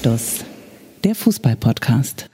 Anstoß, 0.00 0.46
der 1.04 1.14
Fußball-Podcast. 1.14 2.30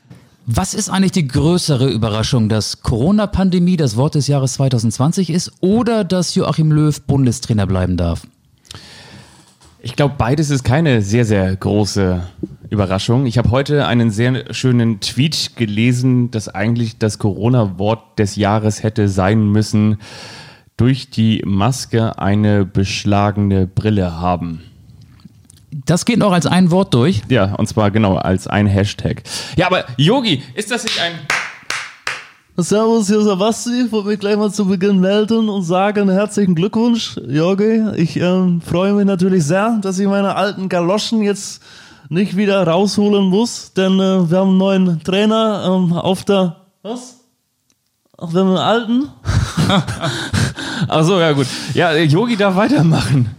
Was 0.46 0.72
ist 0.72 0.88
eigentlich 0.88 1.10
die 1.10 1.26
größere 1.26 1.88
Überraschung, 1.90 2.48
dass 2.48 2.82
Corona-Pandemie 2.82 3.76
das 3.76 3.96
Wort 3.96 4.14
des 4.14 4.28
Jahres 4.28 4.52
2020 4.52 5.30
ist 5.30 5.50
oder 5.62 6.04
dass 6.04 6.36
Joachim 6.36 6.70
Löw 6.70 7.00
Bundestrainer 7.02 7.66
bleiben 7.66 7.96
darf? 7.96 8.22
Ich 9.80 9.96
glaube, 9.96 10.14
beides 10.16 10.50
ist 10.50 10.62
keine 10.62 11.02
sehr, 11.02 11.24
sehr 11.24 11.56
große 11.56 12.22
Überraschung. 12.70 13.26
Ich 13.26 13.36
habe 13.36 13.50
heute 13.50 13.88
einen 13.88 14.12
sehr 14.12 14.54
schönen 14.54 15.00
Tweet 15.00 15.56
gelesen, 15.56 16.30
dass 16.30 16.48
eigentlich 16.48 16.98
das 16.98 17.18
Corona-Wort 17.18 18.16
des 18.20 18.36
Jahres 18.36 18.84
hätte 18.84 19.08
sein 19.08 19.50
müssen, 19.50 19.96
durch 20.76 21.10
die 21.10 21.42
Maske 21.44 22.16
eine 22.16 22.64
beschlagene 22.64 23.66
Brille 23.66 24.20
haben. 24.20 24.62
Das 25.84 26.04
geht 26.04 26.18
noch 26.18 26.32
als 26.32 26.46
ein 26.46 26.70
Wort 26.70 26.94
durch. 26.94 27.22
Ja, 27.28 27.54
und 27.54 27.68
zwar 27.68 27.90
genau 27.90 28.16
als 28.16 28.46
ein 28.46 28.66
Hashtag. 28.66 29.22
Ja, 29.56 29.66
aber 29.66 29.84
Yogi, 29.96 30.42
ist 30.54 30.70
das 30.70 30.84
nicht 30.84 31.00
ein. 31.00 31.14
Servus, 32.58 33.08
hier 33.08 33.18
ist 33.18 33.26
der 33.26 33.36
Basti. 33.36 33.82
Ich 33.84 33.92
wollte 33.92 34.08
mich 34.08 34.18
gleich 34.18 34.36
mal 34.36 34.50
zu 34.50 34.66
Beginn 34.66 34.98
melden 34.98 35.50
und 35.50 35.62
sagen 35.62 36.08
herzlichen 36.08 36.54
Glückwunsch, 36.54 37.20
Jorgi. 37.28 37.82
Ich 37.96 38.16
ähm, 38.16 38.62
freue 38.62 38.94
mich 38.94 39.04
natürlich 39.04 39.44
sehr, 39.44 39.78
dass 39.82 39.98
ich 39.98 40.06
meine 40.06 40.36
alten 40.36 40.70
Galoschen 40.70 41.20
jetzt 41.20 41.62
nicht 42.08 42.34
wieder 42.36 42.66
rausholen 42.66 43.26
muss, 43.26 43.74
denn 43.74 44.00
äh, 44.00 44.30
wir 44.30 44.38
haben 44.38 44.50
einen 44.50 44.58
neuen 44.58 45.04
Trainer 45.04 45.64
ähm, 45.66 45.92
auf 45.92 46.24
der. 46.24 46.56
Was? 46.82 47.20
Ach, 48.16 48.32
wir 48.32 48.40
haben 48.40 48.48
einen 48.48 48.58
alten? 48.58 49.08
Ach 50.88 51.04
so, 51.04 51.20
ja 51.20 51.32
gut. 51.32 51.46
Ja, 51.74 51.94
Yogi 51.94 52.36
darf 52.36 52.56
weitermachen. 52.56 53.34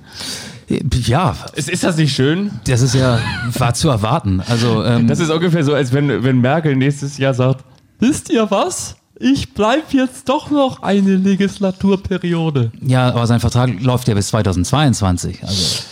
Ja, 0.70 1.36
Ist, 1.56 1.70
ist 1.70 1.84
das 1.84 1.96
nicht 1.98 2.14
schön? 2.14 2.52
das 2.66 2.82
ist 2.82 2.94
ja 2.94 3.20
war 3.58 3.74
zu 3.74 3.90
erwarten. 3.90 4.42
Also 4.48 4.84
ähm, 4.84 5.08
Das 5.08 5.20
ist 5.20 5.30
ungefähr 5.30 5.64
so, 5.64 5.74
als 5.74 5.94
wenn, 5.94 6.24
wenn 6.24 6.42
Merkel 6.42 6.76
nächstes 6.76 7.18
Jahr 7.18 7.34
sagt, 7.34 7.64
Wisst 8.00 8.30
ihr 8.30 8.52
was? 8.52 8.96
Ich 9.20 9.54
bleib 9.56 9.94
jetzt 9.94 10.30
doch 10.30 10.52
noch 10.52 10.84
eine 10.84 11.16
Legislaturperiode. 11.16 12.72
ja, 12.86 13.10
aber 13.10 13.26
sein 13.28 13.40
Vertrag 13.40 13.82
läuft 13.82 14.08
ja 14.08 14.14
bis 14.14 14.28
2022. 14.28 15.42
Also 15.44 15.84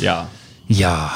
ja. 0.00 0.26
ja, 0.66 1.12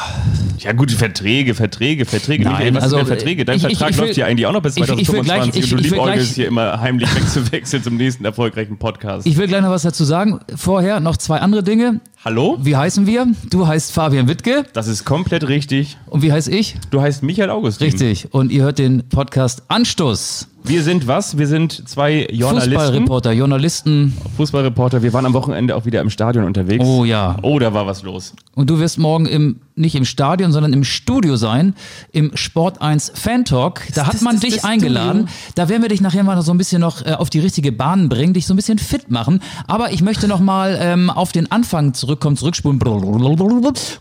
Ja 0.59 0.73
gut, 0.73 0.93
Verträge, 0.93 1.55
Verträge, 1.55 2.05
Verträge. 2.07 2.45
Nein, 2.45 2.75
was 2.75 2.85
also, 2.85 2.97
sind 2.99 3.09
denn 3.09 3.17
Verträge? 3.17 3.45
Dein 3.45 3.57
ich- 3.57 3.65
ich- 3.65 3.71
Vertrag 3.79 3.91
ich 3.91 3.99
will- 3.99 4.05
läuft 4.07 4.17
ja 4.19 4.27
eigentlich 4.27 4.47
auch 4.47 4.53
noch 4.53 4.63
bis 4.63 4.77
ich- 4.77 4.83
ich 4.85 4.89
will 5.13 5.25
2025 5.25 5.25
gleich- 5.25 5.65
ich- 5.65 5.73
und 5.73 5.81
du 5.81 5.85
ich 5.85 5.91
liebäugelst 5.91 6.35
hier 6.37 6.47
immer 6.49 6.81
heimlich 6.81 7.09
wegzuwechseln 7.17 7.83
zum 7.83 7.97
nächsten 7.97 8.25
erfolgreichen 8.25 8.79
Podcast. 8.79 9.27
ich 9.27 9.37
will 9.37 9.49
gleich 9.49 9.63
noch 9.63 9.71
was 9.71 9.83
dazu 9.83 10.05
sagen. 10.05 10.39
Vorher 10.55 11.01
noch 11.01 11.17
zwei 11.17 11.39
andere 11.41 11.63
Dinge. 11.65 12.01
Hallo? 12.23 12.59
Wie 12.61 12.77
heißen 12.77 13.07
wir? 13.07 13.29
Du 13.49 13.67
heißt 13.67 13.93
Fabian 13.93 14.29
Wittke 14.29 14.67
Das 14.75 14.89
ist 14.89 15.07
komplett 15.07 15.49
richtig. 15.49 15.97
und 16.07 16.21
wie 16.21 16.31
heiß 16.31 16.49
ich? 16.49 16.77
Du 16.91 17.01
heißt 17.01 17.23
Michael 17.23 17.49
Augustin. 17.49 17.87
Richtig. 17.87 18.29
Und 18.35 18.53
ihr 18.53 18.63
hört 18.63 18.79
den 18.79 19.09
Podcast 19.09 19.63
Anstoß. 19.69 20.47
Wir 20.63 20.83
sind 20.83 21.07
was? 21.07 21.39
Wir 21.39 21.47
sind 21.47 21.89
zwei 21.89 22.27
Journalisten. 22.31 22.75
Fußballreporter, 22.75 23.33
Journalisten. 23.33 24.15
Fußballreporter. 24.37 25.03
Wir 25.03 25.15
waren 25.15 25.25
am 25.25 25.33
Wochenende 25.33 25.75
auch 25.75 25.87
wieder 25.87 26.03
im 26.03 26.11
Stadion 26.11 26.45
unterwegs. 26.45 26.85
Oh 26.85 27.07
ja. 27.07 27.39
Oh, 27.41 27.59
da 27.59 27.73
war 27.73 27.87
was 27.87 28.03
los. 28.03 28.35
Und 28.55 28.69
du 28.69 28.79
wirst 28.79 28.99
morgen 28.99 29.25
im, 29.25 29.57
nicht 29.81 29.95
im 29.97 30.05
Stadion, 30.05 30.53
sondern 30.53 30.73
im 30.73 30.85
Studio 30.85 31.37
sein, 31.37 31.75
im 32.13 32.37
Sport 32.37 32.81
1 32.81 33.13
Fan 33.15 33.45
Talk. 33.45 33.83
Da 33.95 34.07
hat 34.07 34.15
das 34.15 34.21
man 34.21 34.35
das- 34.37 34.43
dich 34.43 34.55
das 34.57 34.65
eingeladen. 34.65 35.29
Da 35.55 35.69
werden 35.69 35.83
wir 35.83 35.89
dich 35.89 36.01
nachher 36.01 36.23
mal 36.23 36.37
noch 36.37 36.43
so 36.45 36.53
ein 36.53 36.59
bisschen 36.59 36.81
noch 36.81 37.05
äh, 37.05 37.13
auf 37.15 37.31
die 37.31 37.41
richtige 37.41 37.73
Bahn 37.73 38.09
bringen, 38.09 38.35
dich 38.35 38.47
so 38.47 38.55
ein 38.55 38.57
bisschen 38.57 38.79
fit 38.79 39.11
machen. 39.11 39.43
Aber 39.67 39.93
ich 39.93 40.03
möchte 40.03 40.29
noch 40.29 40.41
mal 40.41 40.79
ähm, 40.81 41.11
auf 41.11 41.33
den 41.33 41.51
Anfang 41.51 41.95
zurückkommen, 41.95 42.37
zurückspulen. 42.37 42.79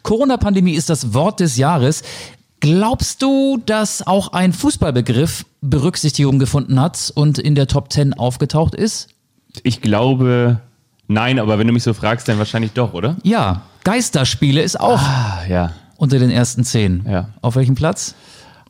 Corona-Pandemie 0.03 0.73
ist 0.73 0.89
das 0.89 1.13
Wort 1.13 1.39
des 1.39 1.57
Jahres. 1.57 2.03
Glaubst 2.61 3.21
du, 3.21 3.61
dass 3.65 4.05
auch 4.05 4.33
ein 4.33 4.51
Fußballbegriff 4.51 5.45
Berücksichtigung 5.61 6.39
gefunden 6.39 6.79
hat 6.79 7.11
und 7.15 7.39
in 7.39 7.55
der 7.55 7.67
Top 7.67 7.91
10 7.91 8.13
aufgetaucht 8.13 8.75
ist? 8.75 9.07
Ich 9.63 9.81
glaube, 9.81 10.59
nein, 11.07 11.39
aber 11.39 11.57
wenn 11.57 11.67
du 11.67 11.73
mich 11.73 11.83
so 11.83 11.93
fragst, 11.93 12.27
dann 12.27 12.37
wahrscheinlich 12.37 12.73
doch, 12.73 12.93
oder? 12.93 13.15
Ja, 13.23 13.61
Geisterspiele 13.85 14.61
ist 14.61 14.77
auch 14.79 14.99
Ah, 15.01 15.39
ja. 15.49 15.71
Unter 15.99 16.17
den 16.17 16.31
ersten 16.31 16.63
10. 16.63 17.05
Ja. 17.07 17.29
Auf 17.41 17.55
welchem 17.55 17.75
Platz? 17.75 18.15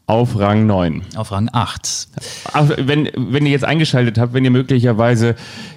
Auf 0.08 0.40
Rang 0.40 0.66
9. 0.66 1.04
Auf 1.16 1.32
Rang 1.32 1.50
8. 1.54 2.08
Ach, 2.54 2.70
wenn, 2.78 3.10
wenn 3.16 3.46
ihr 3.46 3.52
jetzt 3.52 3.64
eingeschaltet 3.64 4.18
habt, 4.18 4.34
wenn 4.34 4.44
ihr 4.44 4.50
möglicherweise 4.50 5.36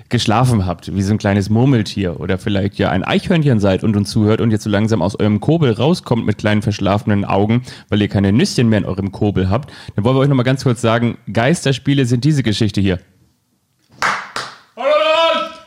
geschlafen 0.09 0.65
habt, 0.65 0.95
wie 0.97 1.03
so 1.03 1.13
ein 1.13 1.19
kleines 1.19 1.51
Murmeltier 1.51 2.19
oder 2.19 2.39
vielleicht 2.39 2.79
ja 2.79 2.89
ein 2.89 3.05
Eichhörnchen 3.05 3.61
seid 3.61 3.85
und 3.85 3.95
uns 3.95 4.11
zuhört 4.11 4.41
und 4.41 4.51
jetzt 4.51 4.65
so 4.65 4.71
langsam 4.71 5.03
aus 5.03 5.21
eurem 5.21 5.41
Kobel 5.41 5.73
rauskommt 5.73 6.25
mit 6.25 6.39
kleinen 6.39 6.63
verschlafenen 6.63 7.27
Augen, 7.27 7.63
weil 7.91 8.01
ihr 8.01 8.09
keine 8.09 8.33
Nüsschen 8.33 8.71
mehr 8.71 8.79
in 8.79 8.85
eurem 8.87 9.13
Kobel 9.13 9.51
habt, 9.51 9.71
dann 9.95 10.05
wollen 10.07 10.17
wir 10.17 10.21
euch 10.21 10.29
nochmal 10.29 10.47
ganz 10.47 10.65
kurz 10.65 10.81
sagen, 10.81 11.19
Geisterspiele 11.31 12.07
sind 12.07 12.25
diese 12.25 12.43
Geschichte 12.43 12.81
hier. 12.81 12.99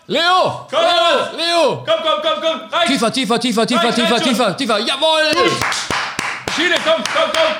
Leo! 0.07 0.67
Leo! 0.71 1.77
Komm, 1.77 1.85
komm, 1.85 2.21
komm, 2.21 2.41
komm, 2.41 2.59
rein! 2.71 2.88
Tiefer, 2.88 3.11
tiefer, 3.11 3.39
tiefer, 3.39 3.66
tiefer, 3.66 3.83
Rein, 3.85 3.95
tiefer, 3.95 4.16
rein, 4.16 4.23
tiefer, 4.23 4.57
tiefer. 4.57 4.79
Jawohl! 4.79 5.33
Schiene, 6.55 6.75
komm, 6.83 7.03
komm, 7.03 7.31
komm! 7.33 7.55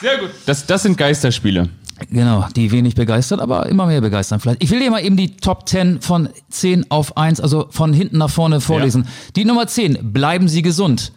Sehr 0.00 0.18
gut. 0.18 0.30
Das, 0.46 0.64
das 0.66 0.82
sind 0.84 0.96
Geisterspiele. 0.96 1.68
Genau, 2.10 2.46
die 2.54 2.70
wenig 2.70 2.94
begeistert, 2.94 3.40
aber 3.40 3.66
immer 3.66 3.86
mehr 3.86 4.00
begeistern 4.00 4.38
vielleicht. 4.38 4.62
Ich 4.62 4.70
will 4.70 4.78
dir 4.78 4.90
mal 4.90 5.04
eben 5.04 5.16
die 5.16 5.36
Top 5.36 5.68
10 5.68 6.00
von 6.00 6.28
10 6.50 6.90
auf 6.90 7.16
1, 7.16 7.40
also 7.40 7.66
von 7.70 7.92
hinten 7.92 8.18
nach 8.18 8.30
vorne 8.30 8.60
vorlesen. 8.60 9.08
Die 9.34 9.44
Nummer 9.44 9.66
10, 9.66 10.12
bleiben 10.12 10.48
Sie 10.48 10.62
gesund. 10.62 11.12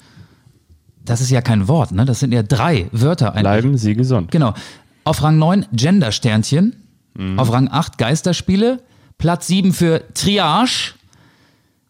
Das 1.04 1.22
ist 1.22 1.30
ja 1.30 1.42
kein 1.42 1.68
Wort, 1.68 1.92
ne? 1.92 2.06
Das 2.06 2.20
sind 2.20 2.34
ja 2.34 2.42
drei 2.42 2.88
Wörter 2.92 3.30
eigentlich. 3.34 3.42
Bleiben 3.44 3.78
Sie 3.78 3.94
gesund. 3.94 4.32
Genau. 4.32 4.54
Auf 5.04 5.22
Rang 5.22 5.38
9 5.38 5.68
Gender-Sternchen. 5.72 6.76
Auf 7.38 7.52
Rang 7.52 7.70
8 7.72 7.98
Geisterspiele. 8.00 8.82
Platz 9.18 9.48
7 9.48 9.74
für 9.74 10.04
Triage. 10.14 10.94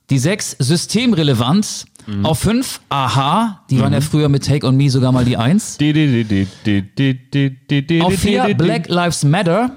Die 0.09 0.19
6 0.19 0.57
Systemrelevant. 0.59 1.85
Auf 2.21 2.39
5 2.39 2.81
Aha. 2.89 3.63
Die 3.71 3.79
waren 3.79 3.91
ja 3.91 3.99
früher 3.99 4.29
mit 4.29 4.45
Take 4.45 4.67
on 4.67 4.77
Me 4.77 4.91
sogar 4.91 5.11
mal 5.11 5.25
die 5.25 5.37
1. 5.37 5.77
Di, 5.77 5.91
di, 5.91 6.23
di, 6.23 6.23
di, 6.63 6.83
di, 6.95 7.19
di, 7.33 7.57
di, 7.67 7.87
di, 7.87 8.01
Auf 8.01 8.11
di, 8.11 8.17
4 8.17 8.41
di, 8.45 8.47
di. 8.49 8.53
Black 8.63 8.87
Lives 8.89 9.23
Matter. 9.23 9.71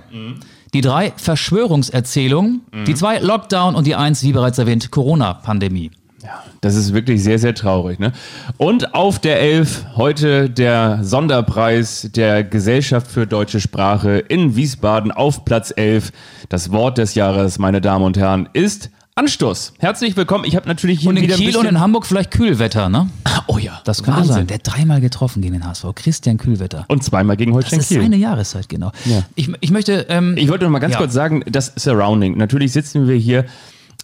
Die 0.74 0.82
3 0.82 1.14
Verschwörungserzählung. 1.16 2.60
Die 2.86 2.94
2 2.94 3.20
Lockdown 3.20 3.74
und 3.74 3.86
die 3.86 3.94
1, 3.94 4.22
wie 4.24 4.32
bereits 4.32 4.58
erwähnt, 4.58 4.90
Corona-Pandemie. 4.90 5.90
Das 6.60 6.74
ist 6.74 6.92
wirklich 6.94 7.22
sehr, 7.22 7.38
sehr 7.38 7.54
traurig. 7.54 7.98
Ne? 7.98 8.12
Und 8.56 8.94
auf 8.94 9.18
der 9.18 9.40
11 9.40 9.84
heute 9.96 10.50
der 10.50 10.98
Sonderpreis 11.02 12.10
der 12.14 12.42
Gesellschaft 12.44 13.06
für 13.10 13.26
deutsche 13.26 13.60
Sprache 13.60 14.18
in 14.18 14.56
Wiesbaden 14.56 15.12
auf 15.12 15.44
Platz 15.44 15.72
11. 15.76 16.10
Das 16.48 16.72
Wort 16.72 16.98
des 16.98 17.14
Jahres, 17.14 17.58
meine 17.58 17.80
Damen 17.80 18.04
und 18.04 18.16
Herren, 18.18 18.48
ist 18.52 18.90
Anstoß. 19.14 19.74
Herzlich 19.78 20.16
willkommen. 20.16 20.44
Ich 20.44 20.54
habe 20.54 20.68
natürlich 20.68 21.00
hier 21.00 21.10
Und 21.10 21.16
in 21.16 21.24
wieder 21.24 21.34
ein 21.34 21.40
Kiel 21.40 21.56
und 21.56 21.66
in 21.66 21.80
Hamburg 21.80 22.06
vielleicht 22.06 22.30
Kühlwetter, 22.30 22.88
ne? 22.88 23.08
oh 23.48 23.58
ja, 23.58 23.80
Das 23.84 24.02
könnte 24.04 24.20
Wahnsinn. 24.20 24.34
sein. 24.34 24.46
Der 24.46 24.58
dreimal 24.58 25.00
getroffen 25.00 25.42
gegen 25.42 25.54
den 25.54 25.66
HSV. 25.66 25.86
Christian 25.96 26.36
Kühlwetter. 26.38 26.84
Und 26.88 27.02
zweimal 27.02 27.36
gegen 27.36 27.50
Das 27.52 27.56
Holstein 27.64 27.80
ist 27.80 27.88
Kiel. 27.88 28.00
seine 28.02 28.16
Jahreszeit, 28.16 28.68
genau. 28.68 28.92
Ja. 29.06 29.22
Ich, 29.34 29.50
ich 29.60 29.70
möchte. 29.72 30.06
Ähm, 30.08 30.34
Ich 30.36 30.48
wollte 30.48 30.64
noch 30.64 30.70
mal 30.70 30.78
ganz 30.78 30.92
Ja. 30.94 30.98
kurz 30.98 31.12
sagen, 31.14 31.42
das 31.50 31.72
Surrounding. 31.76 32.36
Natürlich 32.36 32.72
sitzen 32.72 33.08
wir 33.08 33.16
hier 33.16 33.44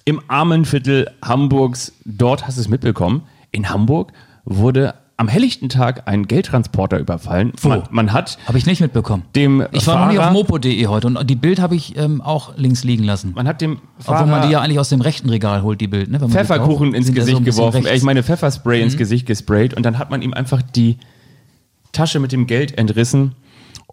im 0.04 0.20
armen 0.28 0.64
Viertel 0.64 1.10
Hamburgs. 1.22 1.92
Dort 2.04 2.46
hast 2.46 2.56
du 2.56 2.60
es 2.60 2.68
mitbekommen. 2.68 3.22
In 3.50 3.70
Hamburg 3.70 4.12
wurde 4.44 4.94
am 5.16 5.28
helllichten 5.28 5.68
Tag 5.68 6.08
ein 6.08 6.26
Geldtransporter 6.26 6.98
überfallen. 6.98 7.52
Man, 7.62 7.84
man 7.90 8.12
hat 8.12 8.36
habe 8.46 8.58
ich 8.58 8.66
nicht 8.66 8.80
mitbekommen. 8.80 9.22
dem 9.36 9.64
Ich 9.70 9.86
war 9.86 10.00
noch 10.00 10.08
nicht 10.08 10.18
auf 10.18 10.24
Fahrer, 10.24 10.34
mopo.de 10.34 10.86
heute 10.88 11.06
und 11.06 11.30
die 11.30 11.36
Bild 11.36 11.60
habe 11.60 11.76
ich 11.76 11.96
ähm, 11.96 12.20
auch 12.20 12.56
links 12.56 12.82
liegen 12.82 13.04
lassen. 13.04 13.32
man 13.34 13.46
hat 13.46 13.60
dem 13.60 13.78
Obwohl 14.00 14.16
man 14.16 14.28
Fahrer 14.28 14.46
die 14.46 14.52
ja 14.52 14.60
eigentlich 14.60 14.80
aus 14.80 14.88
dem 14.88 15.00
rechten 15.00 15.30
Regal 15.30 15.62
holt, 15.62 15.80
die 15.80 15.86
Bild. 15.86 16.10
Ne? 16.10 16.18
Pfefferkuchen 16.18 16.88
kauft, 16.88 16.96
ins 16.96 17.06
so 17.06 17.12
Gesicht 17.12 17.44
bisschen 17.44 17.44
geworfen. 17.44 17.76
rechts. 17.76 17.90
Mhm. 17.90 17.96
Ich 17.96 18.02
meine 18.02 18.22
Pfefferspray 18.24 18.82
ins 18.82 18.96
Gesicht 18.96 19.26
gesprayt 19.26 19.74
und 19.74 19.84
dann 19.84 19.98
hat 19.98 20.10
man 20.10 20.20
ihm 20.20 20.34
einfach 20.34 20.62
die 20.62 20.98
Tasche 21.92 22.18
mit 22.18 22.32
dem 22.32 22.48
Geld 22.48 22.76
entrissen 22.76 23.36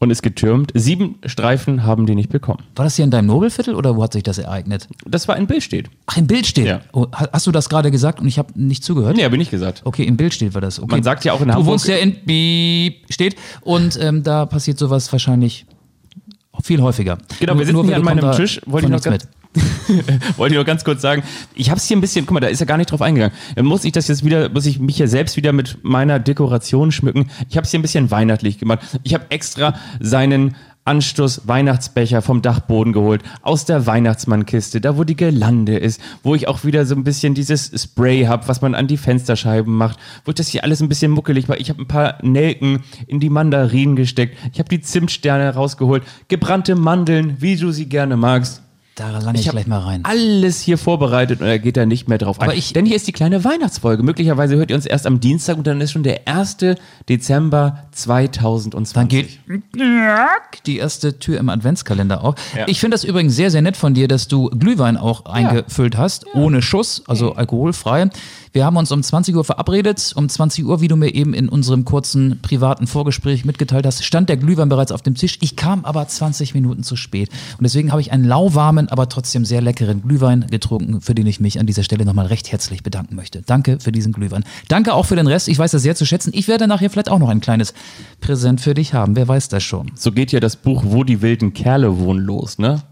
und 0.02 0.10
ist 0.10 0.22
getürmt. 0.24 0.72
Sieben 0.74 1.16
Streifen 1.26 1.84
haben 1.86 2.06
die 2.08 2.16
nicht 2.16 2.30
bekommen. 2.30 2.64
war 2.76 2.84
das 2.86 2.96
hier 2.96 3.06
in 3.06 3.12
deinem 3.12 3.28
Nobelviertel 3.28 3.76
oder 3.76 3.96
wo 3.96 4.04
hat 4.04 4.14
sich 4.14 4.24
das 4.24 4.40
ereignet? 4.40 4.88
Das 5.06 5.28
war 5.28 5.38
in 5.38 5.46
Bild 5.48 5.62
steht. 5.64 5.90
Ach, 6.08 6.18
im 6.18 6.26
Bild 6.28 6.46
steht. 6.48 6.66
Ja. 6.66 6.82
Oh, 6.92 7.06
ha- 7.14 7.30
hast 7.32 7.46
du 7.48 7.52
das 7.52 7.70
gerade 7.70 7.92
gesagt 7.92 8.20
und 8.20 8.28
ich 8.28 8.38
habe 8.40 8.52
nicht 8.60 8.84
zugehört? 8.84 9.16
Nee, 9.16 9.24
habe 9.24 9.36
ich 9.36 9.40
nicht 9.40 9.52
gesagt. 9.52 9.82
Okay, 9.86 10.04
im 10.04 10.18
Bild 10.18 10.34
steht 10.34 10.54
war 10.56 10.62
das. 10.62 10.80
Okay. 10.80 10.92
Man 10.92 11.04
sagt 11.04 11.24
ja 11.24 11.34
auch 11.34 11.42
in 11.42 11.48
Du 11.48 11.54
Hamburg- 11.54 11.68
wohnst 11.68 11.88
ja 11.88 11.98
in 11.98 12.16
steht 13.10 13.36
und 13.62 13.98
ähm, 14.02 14.24
da 14.24 14.46
passiert 14.48 14.80
sowas 14.80 15.12
wahrscheinlich 15.12 15.66
viel 16.64 16.82
häufiger. 16.82 17.18
Genau, 17.40 17.54
wir 17.54 17.66
sitzen 17.66 17.74
Nur 17.76 17.86
hier 17.86 17.96
an 17.96 18.04
meinem 18.04 18.32
Tisch. 18.34 18.60
Wollte 18.66 18.88
ich, 18.88 18.92
noch 18.92 19.02
ganz, 19.02 19.28
wollte 20.38 20.56
ich 20.56 20.60
noch 20.60 20.66
ganz 20.66 20.84
kurz 20.84 21.02
sagen. 21.02 21.24
Ich 21.54 21.70
habe 21.70 21.78
es 21.78 21.86
hier 21.86 21.98
ein 21.98 22.02
bisschen, 22.02 22.26
guck 22.26 22.34
mal, 22.34 22.40
da 22.40 22.48
ist 22.48 22.62
er 22.62 22.68
gar 22.68 22.78
nicht 22.78 22.92
drauf 22.92 23.02
eingegangen. 23.02 23.36
Dann 23.56 23.66
muss 23.66 23.84
ich 23.84 23.92
das 23.92 24.08
jetzt 24.08 24.24
wieder, 24.24 24.50
muss 24.50 24.66
ich 24.66 24.80
mich 24.80 24.98
ja 24.98 25.08
selbst 25.08 25.36
wieder 25.36 25.52
mit 25.52 25.80
meiner 25.84 26.20
Dekoration 26.20 26.92
schmücken. 26.92 27.30
Ich 27.50 27.58
habe 27.58 27.66
es 27.66 27.72
hier 27.72 27.80
ein 27.80 27.84
bisschen 27.84 28.12
weihnachtlich 28.12 28.60
gemacht. 28.60 28.80
Ich 29.04 29.14
habe 29.14 29.26
extra 29.30 29.76
seinen 30.00 30.56
Anstoß 30.84 31.48
Weihnachtsbecher 31.48 32.24
vom 32.24 32.42
Dachboden 32.42 32.92
geholt, 32.92 33.22
aus 33.44 33.66
der 33.66 33.86
Weihnachtsmannkiste, 33.86 34.82
da 34.82 34.98
wo 34.98 35.04
die 35.04 35.16
Gelande 35.16 35.78
ist, 35.78 36.02
wo 36.24 36.34
ich 36.34 36.48
auch 36.48 36.64
wieder 36.64 36.88
so 36.88 36.96
ein 36.96 37.04
bisschen 37.04 37.36
dieses 37.36 37.72
Spray 37.80 38.24
habe, 38.24 38.48
was 38.48 38.62
man 38.62 38.74
an 38.74 38.88
die 38.88 38.98
Fensterscheiben 38.98 39.76
macht, 39.76 40.00
wo 40.26 40.32
ich 40.32 40.36
das 40.36 40.48
hier 40.48 40.64
alles 40.64 40.82
ein 40.82 40.90
bisschen 40.90 41.12
muckelig 41.12 41.48
war. 41.48 41.60
Ich 41.60 41.70
habe 41.70 41.82
ein 41.82 41.88
paar 41.88 42.18
Nelken 42.24 42.80
in 43.06 43.20
die 43.20 43.30
Mandarinen 43.30 43.96
gesteckt, 43.96 44.36
ich 44.52 44.58
habe 44.58 44.70
die 44.70 44.82
Zimtsterne 44.82 45.54
rausgeholt, 45.54 46.04
gebrannte 46.30 46.76
Mandeln, 46.76 47.38
wie 47.40 47.58
du 47.58 47.72
sie 47.72 47.86
gerne 47.86 48.18
magst. 48.18 48.64
Da 48.96 49.10
lange 49.20 49.40
ich, 49.40 49.48
hab 49.48 49.54
gleich 49.54 49.68
mal 49.68 49.80
rein. 49.80 50.02
Alles 50.04 50.60
hier 50.62 50.78
vorbereitet 50.78 51.40
und 51.40 51.48
er 51.48 51.60
geht 51.60 51.78
da 51.78 51.86
nicht 51.86 52.10
mehr 52.10 52.18
drauf 52.18 52.42
Aber 52.42 52.52
ein. 52.52 52.58
ich- 52.58 52.74
Denn 52.74 52.86
hier 52.86 52.98
ist 52.98 53.08
die 53.08 53.14
kleine 53.14 53.44
Weihnachtsfolge. 53.46 54.04
Möglicherweise 54.04 54.58
hört 54.58 54.70
ihr 54.70 54.76
uns 54.76 54.86
erst 54.86 55.08
am 55.08 55.22
Dienstag 55.22 55.58
und 55.58 55.66
dann 55.66 55.80
ist 55.80 55.92
schon 55.94 56.04
der 56.04 56.28
1. 56.28 56.76
Dezember 57.08 57.84
2020. 57.92 58.94
Dann 58.94 59.08
geht 59.08 59.40
die 60.66 60.78
erste 60.78 61.20
Tür 61.20 61.40
im 61.40 61.50
Adventskalender 61.50 62.24
auf. 62.24 62.36
Ja. 62.56 62.68
Ich 62.68 62.80
finde 62.80 62.96
das 62.96 63.04
übrigens 63.04 63.36
sehr, 63.36 63.50
sehr 63.50 63.62
nett 63.62 63.78
von 63.78 63.94
dir, 63.94 64.08
dass 64.08 64.28
du 64.28 64.50
Glühwein 64.50 64.98
auch 64.98 65.26
eingefüllt 65.26 65.98
hast, 65.98 66.26
ohne 66.36 66.62
Schuss, 66.62 67.04
also 67.08 67.34
alkoholfrei. 67.36 68.10
Wir 68.54 68.66
haben 68.66 68.76
uns 68.76 68.92
um 68.92 69.02
20 69.02 69.34
Uhr 69.38 69.46
verabredet. 69.46 70.12
Um 70.16 70.28
20 70.28 70.66
Uhr, 70.66 70.82
wie 70.82 70.90
du 70.90 70.98
mir 70.98 71.14
eben 71.14 71.34
in 71.34 71.48
unserem 71.48 71.86
kurzen 71.86 72.40
privaten 72.42 72.86
Vorgespräch 72.86 73.46
mitgeteilt 73.46 73.86
hast, 73.86 74.04
stand 74.04 74.28
der 74.28 74.36
Glühwein 74.36 74.68
bereits 74.68 74.92
auf 74.92 75.02
dem 75.02 75.16
Tisch. 75.16 75.38
Ich 75.40 75.56
kam 75.56 75.86
aber 75.86 76.06
20 76.06 76.54
Minuten 76.54 76.84
zu 76.84 76.98
spät. 76.98 77.30
Und 77.58 77.64
deswegen 77.64 77.92
habe 77.92 78.02
ich 78.02 78.12
einen 78.12 78.26
lauwarmen, 78.26 78.90
aber 78.90 79.08
trotzdem 79.08 79.46
sehr 79.46 79.62
leckeren 79.62 80.02
Glühwein 80.02 80.48
getrunken, 80.52 81.00
für 81.00 81.16
den 81.16 81.28
ich 81.28 81.40
mich 81.40 81.62
an 81.62 81.66
dieser 81.66 81.84
Stelle 81.84 82.04
nochmal 82.04 82.26
recht 82.26 82.52
herzlich 82.52 82.84
bedanken 82.84 83.16
möchte. 83.16 83.42
Danke 83.42 83.80
für 83.80 83.94
diesen 83.94 84.12
Glühwein. 84.12 84.44
Danke 84.68 84.96
auch 84.96 85.06
für 85.06 85.16
den 85.16 85.28
Rest. 85.28 85.48
Ich 85.48 85.58
weiß 85.58 85.72
das 85.72 85.82
sehr 85.82 85.96
zu 85.96 86.06
schätzen. 86.06 86.32
Ich 86.34 86.50
werde 86.50 86.68
nachher 86.68 86.90
vielleicht 86.90 87.10
auch 87.10 87.20
noch 87.20 87.30
ein 87.30 87.40
kleines 87.40 87.74
Präsent 88.20 88.60
für 88.60 88.74
dich 88.74 88.94
haben. 88.94 89.16
Wer 89.16 89.30
weiß 89.30 89.48
das 89.48 89.64
schon. 89.64 89.92
So 89.96 90.12
geht 90.12 90.34
ja 90.34 90.42
das 90.42 90.58
Buch 90.58 90.84
Wo 90.86 91.06
die 91.06 91.22
wilden 91.22 91.54
Kerle 91.54 92.00
wohnen 92.00 92.26
los, 92.26 92.58
ne? 92.58 92.84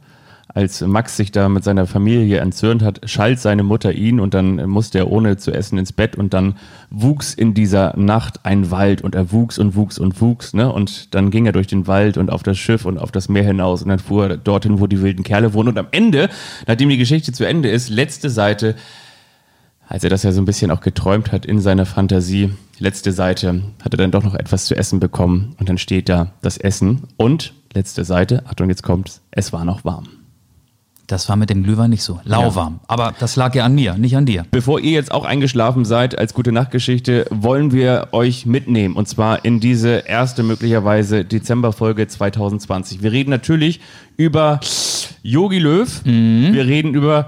Als 0.51 0.81
Max 0.81 1.16
sich 1.16 1.31
da 1.31 1.48
mit 1.48 1.63
seiner 1.63 1.86
Familie 1.86 2.40
entzürnt 2.40 2.81
hat, 2.81 3.01
schalt 3.07 3.40
seine 3.40 3.62
Mutter 3.62 3.94
ihn 3.94 4.19
und 4.19 4.34
dann 4.34 4.68
musste 4.68 4.98
er 4.98 5.12
ohne 5.12 5.38
zu 5.38 5.51
essen 5.51 5.78
ins 5.78 5.94
Bett 5.94 6.16
und 6.16 6.34
dann 6.34 6.56
wuchs 6.90 7.36
in 7.36 7.54
dieser 7.54 7.96
Nacht 7.96 8.46
ein 8.46 8.72
Wald 8.72 9.04
und 9.04 9.13
er 9.13 9.31
wuchs 9.31 9.60
und 9.60 9.75
wuchs 9.75 10.00
und 10.00 10.19
wuchs, 10.22 10.56
ne? 10.56 10.74
Und 10.74 11.13
dann 11.13 11.30
ging 11.30 11.46
er 11.46 11.51
durch 11.51 11.68
den 11.68 11.86
Wald 11.86 12.18
und 12.18 12.31
auf 12.31 12.42
das 12.42 12.57
Schiff 12.57 12.86
und 12.86 12.98
auf 12.98 13.12
das 13.12 13.30
Meer 13.30 13.44
hinaus 13.44 13.84
und 13.84 13.90
dann 13.90 14.00
fuhr 14.00 14.28
er 14.28 14.38
dorthin, 14.38 14.80
wo 14.80 14.88
die 14.88 15.04
wilden 15.04 15.24
Kerle 15.24 15.54
wohnen 15.54 15.69
und 15.69 15.78
am 15.78 15.88
Ende, 15.92 16.30
nachdem 16.66 16.90
die 16.90 16.98
Geschichte 16.98 17.31
zu 17.31 17.46
Ende 17.46 17.69
ist, 17.69 17.90
letzte 17.90 18.31
Seite, 18.31 18.75
als 19.88 20.04
er 20.04 20.10
das 20.10 20.24
ja 20.24 20.31
so 20.31 20.42
ein 20.42 20.46
bisschen 20.46 20.72
auch 20.72 20.81
geträumt 20.81 21.31
hat 21.31 21.46
in 21.46 21.62
seiner 21.62 21.86
Fantasie, 21.86 22.51
letzte 22.80 23.12
Seite, 23.12 23.62
hat 23.84 23.94
er 23.94 23.98
dann 23.98 24.12
doch 24.12 24.24
noch 24.24 24.36
etwas 24.36 24.66
zu 24.66 24.75
essen 24.75 25.00
bekommen 25.00 25.56
und 25.60 25.69
dann 25.69 25.78
steht 25.78 26.10
da 26.10 26.31
das 26.42 26.57
Essen 26.57 27.04
und 27.18 27.54
letzte 27.74 28.04
Seite, 28.04 28.44
Achtung, 28.48 28.69
jetzt 28.69 28.81
kommt's, 28.81 29.22
es 29.30 29.54
war 29.54 29.63
noch 29.63 29.86
warm. 29.86 30.19
Das 31.10 31.28
war 31.28 31.36
mit 31.36 31.50
dem 31.50 31.64
Glühwein 31.64 31.90
nicht 31.90 32.04
so. 32.04 32.20
Lauwarm. 32.24 32.82
Aber 32.88 33.16
das 33.20 33.36
lag 33.36 33.56
ja 33.56 33.66
an 33.66 33.74
mir, 33.74 33.96
nicht 33.96 34.16
an 34.16 34.28
dir. 34.28 34.46
Bevor 34.52 34.80
ihr 34.80 34.92
jetzt 34.92 35.12
auch 35.12 35.26
eingeschlafen 35.26 35.84
seid 35.84 36.16
als 36.16 36.36
gute 36.36 36.52
Nachtgeschichte, 36.52 37.26
wollen 37.32 37.72
wir 37.72 38.10
euch 38.12 38.46
mitnehmen 38.46 38.96
und 38.96 39.08
zwar 39.08 39.44
in 39.44 39.60
diese 39.60 40.04
erste 40.08 40.44
möglicherweise 40.44 41.26
Dezemberfolge 41.26 42.08
2020. 42.08 43.02
Wir 43.02 43.12
reden 43.12 43.32
natürlich 43.32 43.80
über 44.18 44.60
Yogi 45.24 45.58
Löw, 45.58 46.02
wir 46.06 46.66
reden 46.68 46.94
über 46.94 47.26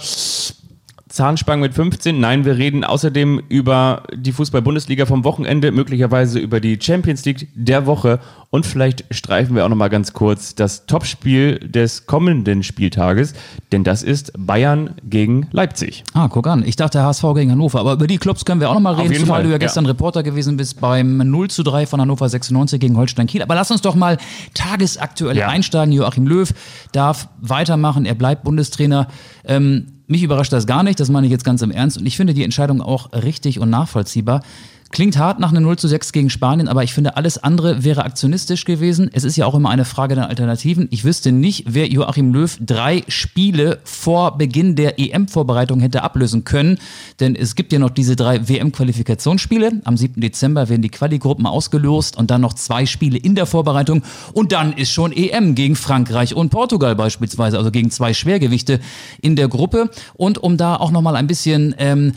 Zahnspangen 1.12 1.62
mit 1.62 1.74
15. 1.74 2.20
Nein, 2.20 2.46
wir 2.46 2.58
reden 2.58 2.84
außerdem 2.84 3.42
über 3.50 4.04
die 4.16 4.32
Fußball-Bundesliga 4.32 5.06
vom 5.06 5.24
Wochenende, 5.26 5.72
möglicherweise 5.72 6.40
über 6.40 6.60
die 6.62 6.80
Champions 6.82 7.26
League 7.26 7.50
der 7.54 7.86
Woche 7.86 8.20
und 8.50 8.66
vielleicht 8.66 9.06
streifen 9.12 9.56
wir 9.56 9.66
auch 9.66 9.70
noch 9.70 9.76
mal 9.76 9.90
ganz 9.90 10.14
kurz 10.14 10.56
das 10.56 10.86
Topspiel 10.86 11.60
des 11.60 12.06
kommenden 12.06 12.64
Spieltages, 12.64 13.34
denn 13.72 13.84
das 13.84 14.04
ist 14.04 14.32
Bayern 14.38 14.96
gegen 15.04 15.48
Leipzig. 15.52 16.04
Ah, 16.14 16.28
guck 16.30 16.48
an. 16.48 16.64
Ich 16.66 16.76
dachte 16.76 17.02
HSV 17.02 17.24
gegen 17.36 17.52
Hannover. 17.52 17.80
Aber 17.80 17.94
über 17.94 18.08
die 18.08 18.18
Clubs 18.18 18.44
können 18.46 18.60
wir 18.62 18.70
auch 18.70 18.74
noch 18.74 18.82
mal 18.82 18.96
reden, 18.96 19.14
zumal 19.16 19.38
Fall, 19.38 19.44
du 19.44 19.50
ja 19.50 19.54
ja. 19.54 19.58
gestern 19.58 19.86
Reporter 19.86 20.24
gewesen 20.24 20.58
bist 20.58 20.82
beim 20.82 21.18
0 21.18 21.50
zu 21.50 21.64
3 21.64 21.86
von 21.86 22.02
Hannover 22.02 22.28
96 22.28 22.80
gegen 22.80 22.98
Holstein 22.98 23.28
Kiel. 23.28 23.42
Aber 23.42 23.56
lass 23.56 23.72
uns 23.72 23.82
doch 23.82 23.96
mal 23.96 24.18
tagesaktuell 24.54 25.38
Ja. 25.38 25.48
einsteigen. 25.48 25.94
Joachim 25.94 26.28
Löw 26.28 26.54
darf 26.92 27.28
weitermachen. 27.40 28.06
Er 28.06 28.16
bleibt 28.16 28.44
Bundestrainer. 28.44 29.08
Ähm, 29.46 29.88
mich 30.12 30.24
überrascht 30.24 30.54
das 30.54 30.68
gar 30.68 30.84
nicht. 30.84 31.00
Das 31.00 31.10
meine 31.10 31.26
ich 31.26 31.32
jetzt 31.32 31.46
ganz 31.46 31.62
im 31.62 31.72
Ernst. 31.72 31.98
Und 31.98 32.06
ich 32.06 32.18
finde 32.18 32.34
die 32.34 32.44
Entscheidung 32.44 32.82
auch 32.82 33.12
richtig 33.14 33.60
und 33.60 33.70
nachvollziehbar. 33.70 34.44
Klingt 34.92 35.18
hart 35.18 35.40
nach 35.40 35.52
einem 35.52 35.64
0 35.64 35.78
zu 35.78 35.88
6 35.88 36.12
gegen 36.12 36.30
Spanien, 36.30 36.68
aber 36.68 36.84
ich 36.84 36.94
finde, 36.94 37.16
alles 37.16 37.38
andere 37.38 37.86
wäre 37.86 38.04
aktionistisch 38.04 38.66
gewesen. 38.66 39.10
Es 39.14 39.24
ist 39.24 39.38
ja 39.38 39.46
auch 39.46 39.56
immer 39.56 39.70
eine 39.70 39.86
Frage 39.86 40.16
der 40.16 40.28
Alternativen. 40.28 40.90
Ich 40.92 41.06
wüsste 41.06 41.32
nicht, 41.32 41.64
wer 41.70 41.88
Joachim 41.88 42.34
Löw 42.34 42.58
drei 42.60 43.04
Spiele 43.08 43.80
vor 43.86 44.38
Beginn 44.38 44.76
der 44.76 45.00
EM-Vorbereitung 45.00 45.80
hätte 45.80 46.04
ablösen 46.04 46.44
können. 46.44 46.78
Denn 47.22 47.38
es 47.38 47.56
gibt 47.56 47.72
ja 47.72 47.80
noch 47.80 47.90
diese 47.90 48.18
drei 48.18 48.50
WM-Qualifikationsspiele. 48.50 49.82
Am 49.86 49.96
7. 49.96 50.20
Dezember 50.20 50.68
werden 50.68 50.82
die 50.82 50.90
Quali-Gruppen 50.90 51.46
ausgelost 51.46 52.18
und 52.18 52.30
dann 52.30 52.42
noch 52.42 52.54
zwei 52.54 52.86
Spiele 52.86 53.18
in 53.18 53.36
der 53.36 53.46
Vorbereitung. 53.46 54.04
Und 54.34 54.52
dann 54.52 54.74
ist 54.74 54.92
schon 54.92 55.14
EM 55.14 55.56
gegen 55.56 55.78
Frankreich 55.78 56.36
und 56.36 56.50
Portugal 56.50 56.98
beispielsweise, 56.98 57.58
also 57.58 57.72
gegen 57.72 57.92
zwei 57.92 58.14
Schwergewichte 58.14 58.82
in 59.22 59.38
der 59.38 59.48
Gruppe. 59.48 59.90
Und 60.16 60.38
um 60.38 60.58
da 60.58 60.76
auch 60.76 60.92
nochmal 60.92 61.16
ein 61.16 61.28
bisschen 61.28 61.74
ähm, 61.78 62.12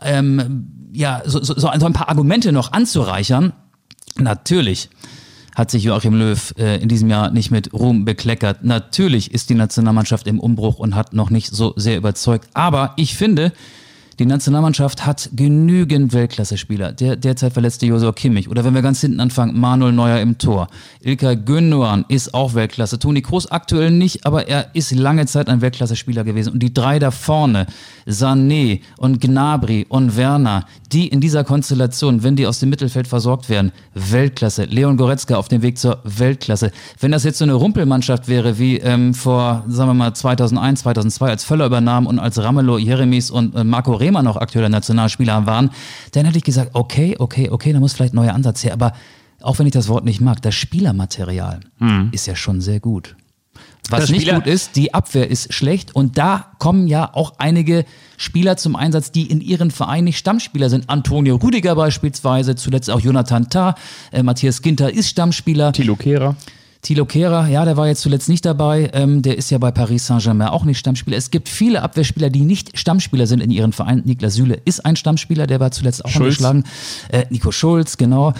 ähm, 0.00 0.81
ja, 0.92 1.22
so, 1.24 1.42
so, 1.42 1.54
so 1.54 1.68
ein 1.68 1.92
paar 1.92 2.08
Argumente 2.08 2.52
noch 2.52 2.72
anzureichern. 2.72 3.52
Natürlich 4.18 4.90
hat 5.54 5.70
sich 5.70 5.84
Joachim 5.84 6.14
Löw 6.14 6.54
äh, 6.58 6.80
in 6.80 6.88
diesem 6.88 7.10
Jahr 7.10 7.30
nicht 7.30 7.50
mit 7.50 7.72
Ruhm 7.72 8.04
bekleckert. 8.04 8.64
Natürlich 8.64 9.32
ist 9.32 9.50
die 9.50 9.54
Nationalmannschaft 9.54 10.26
im 10.26 10.40
Umbruch 10.40 10.78
und 10.78 10.94
hat 10.94 11.12
noch 11.12 11.30
nicht 11.30 11.48
so 11.48 11.74
sehr 11.76 11.96
überzeugt. 11.96 12.48
Aber 12.54 12.94
ich 12.96 13.16
finde, 13.16 13.52
die 14.22 14.28
Nationalmannschaft 14.28 15.04
hat 15.04 15.30
genügend 15.34 16.12
Weltklasse-Spieler. 16.12 16.92
Der 16.92 17.16
derzeit 17.16 17.54
verletzte 17.54 17.86
Josua 17.86 18.12
Kimmich. 18.12 18.48
Oder 18.48 18.64
wenn 18.64 18.72
wir 18.72 18.82
ganz 18.82 19.00
hinten 19.00 19.18
anfangen, 19.18 19.58
Manuel 19.58 19.92
Neuer 19.92 20.20
im 20.20 20.38
Tor. 20.38 20.68
Ilkay 21.00 21.36
Gündogan 21.36 22.04
ist 22.06 22.32
auch 22.32 22.54
Weltklasse. 22.54 23.00
Toni 23.00 23.20
Kroos 23.20 23.50
aktuell 23.50 23.90
nicht, 23.90 24.24
aber 24.24 24.46
er 24.46 24.74
ist 24.74 24.92
lange 24.92 25.26
Zeit 25.26 25.48
ein 25.48 25.60
Weltklasse-Spieler 25.60 26.22
gewesen. 26.22 26.52
Und 26.52 26.60
die 26.60 26.72
drei 26.72 27.00
da 27.00 27.10
vorne, 27.10 27.66
Sané 28.06 28.80
und 28.96 29.20
Gnabry 29.20 29.86
und 29.88 30.16
Werner, 30.16 30.66
die 30.92 31.08
in 31.08 31.20
dieser 31.20 31.42
Konstellation, 31.42 32.22
wenn 32.22 32.36
die 32.36 32.46
aus 32.46 32.60
dem 32.60 32.68
Mittelfeld 32.68 33.08
versorgt 33.08 33.48
werden, 33.48 33.72
Weltklasse. 33.94 34.64
Leon 34.64 34.96
Goretzka 34.96 35.36
auf 35.36 35.48
dem 35.48 35.62
Weg 35.62 35.78
zur 35.78 35.98
Weltklasse. 36.04 36.70
Wenn 37.00 37.10
das 37.10 37.24
jetzt 37.24 37.38
so 37.38 37.44
eine 37.44 37.54
Rumpelmannschaft 37.54 38.28
wäre, 38.28 38.58
wie 38.58 38.76
ähm, 38.76 39.14
vor, 39.14 39.64
sagen 39.66 39.90
wir 39.90 39.94
mal, 39.94 40.14
2001, 40.14 40.80
2002, 40.82 41.28
als 41.28 41.44
Völler 41.44 41.66
übernahm 41.66 42.06
und 42.06 42.20
als 42.20 42.38
Ramelow, 42.40 42.78
Jeremies 42.78 43.30
und 43.30 43.56
äh, 43.56 43.64
Marco 43.64 43.94
Rehmer 44.12 44.22
noch 44.22 44.36
aktueller 44.36 44.68
Nationalspieler 44.68 45.46
waren, 45.46 45.70
dann 46.12 46.26
hätte 46.26 46.38
ich 46.38 46.44
gesagt, 46.44 46.70
okay, 46.74 47.16
okay, 47.18 47.48
okay, 47.48 47.72
da 47.72 47.80
muss 47.80 47.94
vielleicht 47.94 48.12
ein 48.12 48.16
neuer 48.16 48.34
Ansatz 48.34 48.62
her. 48.62 48.74
Aber 48.74 48.92
auch 49.40 49.58
wenn 49.58 49.66
ich 49.66 49.72
das 49.72 49.88
Wort 49.88 50.04
nicht 50.04 50.20
mag, 50.20 50.42
das 50.42 50.54
Spielermaterial 50.54 51.60
ist 52.12 52.26
ja 52.26 52.36
schon 52.36 52.60
sehr 52.60 52.80
gut. 52.80 53.16
Was 53.88 54.10
nicht 54.10 54.30
gut 54.30 54.46
ist, 54.46 54.76
die 54.76 54.94
Abwehr 54.94 55.28
ist 55.28 55.52
schlecht 55.52 55.96
und 55.96 56.16
da 56.16 56.52
kommen 56.58 56.86
ja 56.86 57.10
auch 57.14 57.34
einige 57.38 57.84
Spieler 58.16 58.56
zum 58.56 58.76
Einsatz, 58.76 59.10
die 59.10 59.28
in 59.28 59.40
ihren 59.40 59.70
Vereinen 59.72 60.04
nicht 60.04 60.18
Stammspieler 60.18 60.70
sind. 60.70 60.88
Antonio 60.88 61.36
Rüdiger 61.36 61.74
beispielsweise, 61.74 62.54
zuletzt 62.54 62.90
auch 62.90 63.00
Jonathan 63.00 63.50
Tah, 63.50 63.74
äh, 64.12 64.22
Matthias 64.22 64.62
Ginter 64.62 64.92
ist 64.92 65.08
Stammspieler. 65.08 65.72
Thilo 65.72 65.96
Kehrer. 65.96 66.36
Thilo 66.82 67.06
Kehrer, 67.06 67.46
ja, 67.46 67.64
der 67.64 67.76
war 67.76 67.86
jetzt 67.86 68.00
zuletzt 68.00 68.28
nicht 68.28 68.44
dabei. 68.44 68.90
Ähm, 68.92 69.22
der 69.22 69.38
ist 69.38 69.50
ja 69.50 69.58
bei 69.58 69.70
Paris 69.70 70.08
Saint-Germain 70.08 70.48
auch 70.48 70.64
nicht 70.64 70.78
Stammspieler. 70.78 71.16
Es 71.16 71.30
gibt 71.30 71.48
viele 71.48 71.80
Abwehrspieler, 71.80 72.28
die 72.28 72.40
nicht 72.40 72.76
Stammspieler 72.76 73.28
sind 73.28 73.40
in 73.40 73.52
ihren 73.52 73.72
Vereinen. 73.72 74.02
Niklas 74.04 74.34
Süle 74.34 74.60
ist 74.64 74.84
ein 74.84 74.96
Stammspieler, 74.96 75.46
der 75.46 75.60
war 75.60 75.70
zuletzt 75.70 76.04
auch 76.04 76.10
Schulz. 76.10 76.42
angeschlagen. 76.42 76.64
Äh, 77.10 77.26
Nico 77.30 77.52
Schulz, 77.52 77.96
genau. 77.96 78.34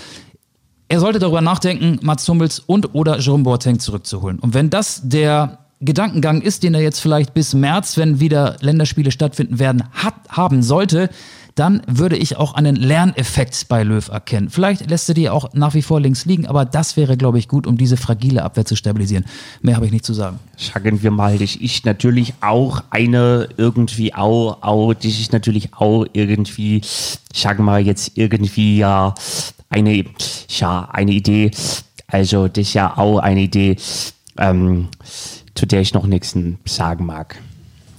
Er 0.89 0.99
sollte 0.99 1.21
darüber 1.21 1.41
nachdenken, 1.41 2.01
Mats 2.03 2.29
Hummels 2.29 2.59
und 2.59 2.97
oder 2.97 3.21
Jerome 3.21 3.45
Boateng 3.45 3.79
zurückzuholen. 3.79 4.41
Und 4.41 4.55
wenn 4.55 4.71
das 4.71 5.03
der 5.05 5.61
Gedankengang 5.81 6.43
ist, 6.43 6.65
den 6.65 6.75
er 6.75 6.81
jetzt 6.81 6.99
vielleicht 6.99 7.35
bis 7.35 7.55
März, 7.55 7.97
wenn 7.97 8.19
wieder 8.19 8.57
Länderspiele 8.61 9.13
stattfinden 9.13 9.61
werden, 9.61 9.85
hat, 9.93 10.15
haben 10.29 10.63
sollte, 10.65 11.11
dann 11.55 11.83
würde 11.87 12.17
ich 12.17 12.37
auch 12.37 12.55
einen 12.55 12.77
Lerneffekt 12.77 13.69
bei 13.69 13.83
Löw 13.83 14.09
erkennen. 14.09 14.51
Vielleicht 14.51 14.89
lässt 14.89 15.09
er 15.09 15.15
die 15.15 15.29
auch 15.29 15.53
nach 15.53 15.75
wie 15.75 15.83
vor 15.83 16.01
links 16.01 16.25
liegen, 16.25 16.47
aber 16.47 16.65
das 16.65 16.97
wäre, 16.97 17.17
glaube 17.17 17.39
ich, 17.39 17.49
gut, 17.49 17.67
um 17.67 17.77
diese 17.77 17.97
fragile 17.97 18.43
Abwehr 18.43 18.65
zu 18.65 18.77
stabilisieren. 18.77 19.25
Mehr 19.61 19.77
habe 19.77 19.87
ich 19.87 19.93
nicht 19.93 20.05
zu 20.05 20.15
sagen. 20.15 20.39
Sagen 20.57 21.03
wir 21.03 21.11
mal, 21.11 21.39
das 21.39 21.57
ist 21.57 21.85
natürlich 21.85 22.35
auch 22.41 22.83
eine 22.91 23.49
irgendwie 23.57 24.15
auch, 24.15 24.63
auch 24.63 24.95
das 24.95 25.19
ist 25.19 25.33
natürlich 25.33 25.75
auch 25.75 26.07
irgendwie, 26.13 26.81
sagen 27.35 27.65
wir 27.65 27.79
jetzt 27.79 28.13
irgendwie 28.15 28.79
ja 28.79 29.15
eine, 29.69 30.05
ja, 30.49 30.89
eine 30.93 31.13
Idee. 31.13 31.51
Also 32.07 32.49
das 32.49 32.69
ist 32.69 32.75
ja 32.75 32.97
auch 32.97 33.19
eine 33.19 33.41
Idee, 33.41 33.77
ähm, 34.39 34.89
zu 35.55 35.67
der 35.67 35.81
ich 35.81 35.95
noch 35.95 36.07
nichts 36.07 36.35
sagen 36.65 37.07
mag. 37.07 37.39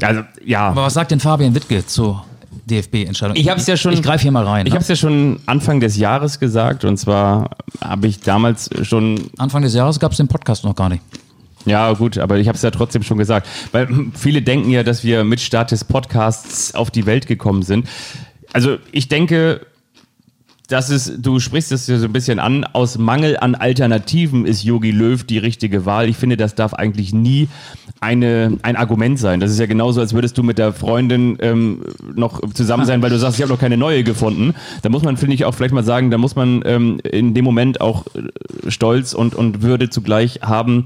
Also 0.02 0.22
ja. 0.44 0.70
Aber 0.70 0.84
was 0.84 0.94
sagt 0.96 1.12
denn 1.12 1.20
Fabian 1.20 1.56
Wittke 1.56 1.86
zur 1.86 2.26
DFB-Entscheidung? 2.66 3.36
Ich 3.36 3.50
habe 3.50 3.60
es 3.60 3.68
ja 3.68 3.78
schon. 3.78 3.94
Ich 3.94 4.02
greife 4.02 4.24
hier 4.24 4.32
mal 4.32 4.46
rein. 4.46 4.66
Ich 4.66 4.72
ne? 4.72 4.76
habe 4.76 4.84
es 4.84 4.88
ja 4.88 4.96
schon 4.96 5.40
Anfang 5.46 5.80
des 5.80 5.98
Jahres 5.98 6.40
gesagt 6.40 6.86
und 6.86 6.98
zwar 6.98 7.52
habe 7.82 8.08
ich 8.08 8.20
damals 8.20 8.70
schon 8.84 9.30
Anfang 9.38 9.64
des 9.64 9.74
Jahres 9.74 10.00
gab 10.00 10.12
es 10.12 10.18
den 10.18 10.28
Podcast 10.28 10.64
noch 10.64 10.76
gar 10.76 10.90
nicht. 10.90 11.04
Ja, 11.66 11.94
gut, 11.94 12.18
aber 12.18 12.38
ich 12.38 12.48
habe 12.48 12.56
es 12.56 12.62
ja 12.62 12.72
trotzdem 12.72 13.04
schon 13.04 13.18
gesagt. 13.18 13.48
Weil 13.72 13.88
viele 14.14 14.42
denken 14.42 14.70
ja, 14.70 14.84
dass 14.84 15.04
wir 15.04 15.24
mit 15.24 15.40
Start 15.40 15.72
des 15.72 15.84
Podcasts 15.84 16.76
auf 16.76 16.92
die 16.92 17.06
Welt 17.06 17.28
gekommen 17.28 17.64
sind. 17.64 17.88
Also 18.52 18.78
ich 18.92 19.08
denke, 19.08 19.66
das 20.68 20.90
ist, 20.90 21.18
du 21.20 21.40
sprichst 21.40 21.72
es 21.72 21.88
ja 21.88 21.98
so 21.98 22.06
ein 22.06 22.14
bisschen 22.14 22.40
an, 22.40 22.64
aus 22.64 22.98
Mangel 22.98 23.38
an 23.38 23.56
Alternativen 23.56 24.46
ist 24.46 24.64
Yogi 24.64 24.92
Löw 24.92 25.22
die 25.24 25.38
richtige 25.38 25.86
Wahl. 25.86 26.08
Ich 26.08 26.16
finde, 26.16 26.38
das 26.38 26.56
darf 26.56 26.74
eigentlich 26.74 27.14
nie 27.14 27.50
eine, 28.00 28.58
ein 28.62 28.76
Argument 28.76 29.20
sein. 29.20 29.40
Das 29.40 29.52
ist 29.52 29.60
ja 29.60 29.66
genauso, 29.66 30.00
als 30.00 30.14
würdest 30.14 30.38
du 30.38 30.44
mit 30.44 30.58
der 30.58 30.72
Freundin 30.72 31.38
ähm, 31.42 31.82
noch 32.16 32.42
zusammen 32.54 32.86
sein, 32.86 33.02
weil 33.02 33.10
du 33.10 33.20
sagst, 33.20 33.38
ich 33.38 33.44
habe 33.44 33.52
noch 33.52 33.60
keine 33.60 33.78
neue 33.78 34.04
gefunden. 34.04 34.54
Da 34.82 34.90
muss 34.90 35.04
man, 35.04 35.18
finde 35.18 35.36
ich, 35.36 35.44
auch 35.46 35.54
vielleicht 35.54 35.74
mal 35.74 35.84
sagen, 35.84 36.12
da 36.12 36.18
muss 36.18 36.36
man 36.36 36.62
ähm, 36.66 37.00
in 37.04 37.34
dem 37.34 37.44
Moment 37.44 37.82
auch 37.82 38.06
äh, 38.16 38.72
Stolz 38.72 39.14
und, 39.14 39.36
und 39.36 39.62
Würde 39.62 39.90
zugleich 39.90 40.40
haben, 40.44 40.86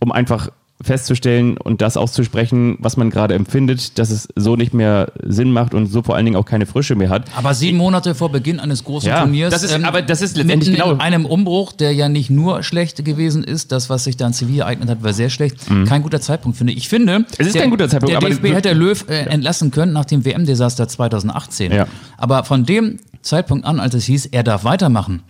um 0.00 0.10
einfach 0.10 0.50
festzustellen 0.82 1.56
und 1.56 1.80
das 1.82 1.96
auszusprechen, 1.96 2.76
was 2.80 2.96
man 2.96 3.10
gerade 3.10 3.34
empfindet, 3.34 3.98
dass 3.98 4.10
es 4.10 4.28
so 4.36 4.56
nicht 4.56 4.74
mehr 4.74 5.12
Sinn 5.22 5.52
macht 5.52 5.74
und 5.74 5.86
so 5.86 6.02
vor 6.02 6.16
allen 6.16 6.24
Dingen 6.24 6.36
auch 6.36 6.44
keine 6.44 6.66
Frische 6.66 6.94
mehr 6.94 7.08
hat. 7.10 7.24
Aber 7.36 7.54
sieben 7.54 7.78
Monate 7.78 8.14
vor 8.14 8.30
Beginn 8.30 8.60
eines 8.60 8.84
großen 8.84 9.08
Ja, 9.08 9.20
Turniers. 9.20 9.50
das 9.52 9.62
ist- 9.62 9.84
aber 9.84 10.02
das 10.02 10.22
ist 10.22 10.36
letztendlich 10.36 10.74
genau- 10.74 10.92
In 10.92 11.00
einem 11.00 11.24
Umbruch, 11.26 11.72
der 11.72 11.92
ja 11.92 12.08
nicht 12.08 12.30
nur 12.30 12.62
schlecht 12.62 13.04
gewesen 13.04 13.44
ist, 13.44 13.72
das, 13.72 13.88
was 13.90 14.04
sich 14.04 14.16
da 14.16 14.26
in 14.26 14.32
Zivil 14.32 14.60
ereignet 14.60 14.88
hat, 14.90 15.02
war 15.02 15.12
sehr 15.12 15.30
schlecht. 15.30 15.56
Kein 15.88 16.02
guter 16.02 16.20
Zeitpunkt, 16.20 16.58
finde 16.58 16.72
ich. 16.72 16.78
Ich 16.80 16.88
finde, 16.88 17.20
Mhm. 17.20 17.26
Es 17.38 17.46
ist 17.46 17.54
der, 17.54 17.62
kein 17.62 17.70
guter 17.70 17.88
Zeitpunkt, 17.88 18.10
Der 18.10 18.18
aber- 18.18 18.28
DFB 18.28 18.52
hätte 18.54 18.72
Löw 18.72 19.04
äh, 19.08 19.24
entlassen 19.26 19.70
können 19.70 19.92
nach 19.92 20.04
dem 20.04 20.24
WM-Desaster 20.24 20.88
2018. 20.88 21.72
Ja. 21.72 21.86
Aber 22.16 22.44
von 22.44 22.64
dem 22.64 22.98
Zeitpunkt 23.22 23.64
an, 23.64 23.78
als 23.80 23.94
es 23.94 24.04
hieß, 24.04 24.26
er 24.26 24.42
darf 24.42 24.64
weitermachen 24.64 25.22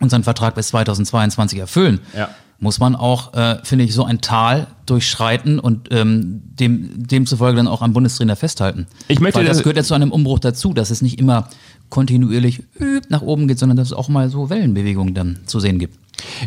und 0.00 0.10
seinen 0.10 0.24
Vertrag 0.24 0.54
bis 0.54 0.68
2022 0.68 1.58
erfüllen, 1.58 2.00
Ja. 2.16 2.28
Muss 2.64 2.80
man 2.80 2.96
auch, 2.96 3.34
äh, 3.34 3.58
finde 3.62 3.84
ich, 3.84 3.94
so 3.94 4.04
ein 4.04 4.20
Tal 4.20 4.66
durchschreiten 4.86 5.60
und 5.60 5.88
ähm, 5.92 6.42
dem, 6.58 7.06
demzufolge 7.06 7.58
dann 7.58 7.68
auch 7.68 7.82
am 7.82 7.92
Bundestrainer 7.92 8.36
festhalten. 8.36 8.86
Ich 9.06 9.20
möchte 9.20 9.38
Weil 9.38 9.46
das 9.46 9.58
gehört 9.58 9.76
ja 9.76 9.84
zu 9.84 9.94
einem 9.94 10.10
Umbruch 10.10 10.38
dazu, 10.38 10.72
dass 10.72 10.90
es 10.90 11.02
nicht 11.02 11.20
immer 11.20 11.48
kontinuierlich 11.90 12.62
nach 13.08 13.20
oben 13.22 13.46
geht, 13.46 13.58
sondern 13.58 13.76
dass 13.76 13.88
es 13.88 13.92
auch 13.92 14.08
mal 14.08 14.30
so 14.30 14.50
Wellenbewegungen 14.50 15.14
dann 15.14 15.38
zu 15.44 15.60
sehen 15.60 15.78
gibt. 15.78 15.98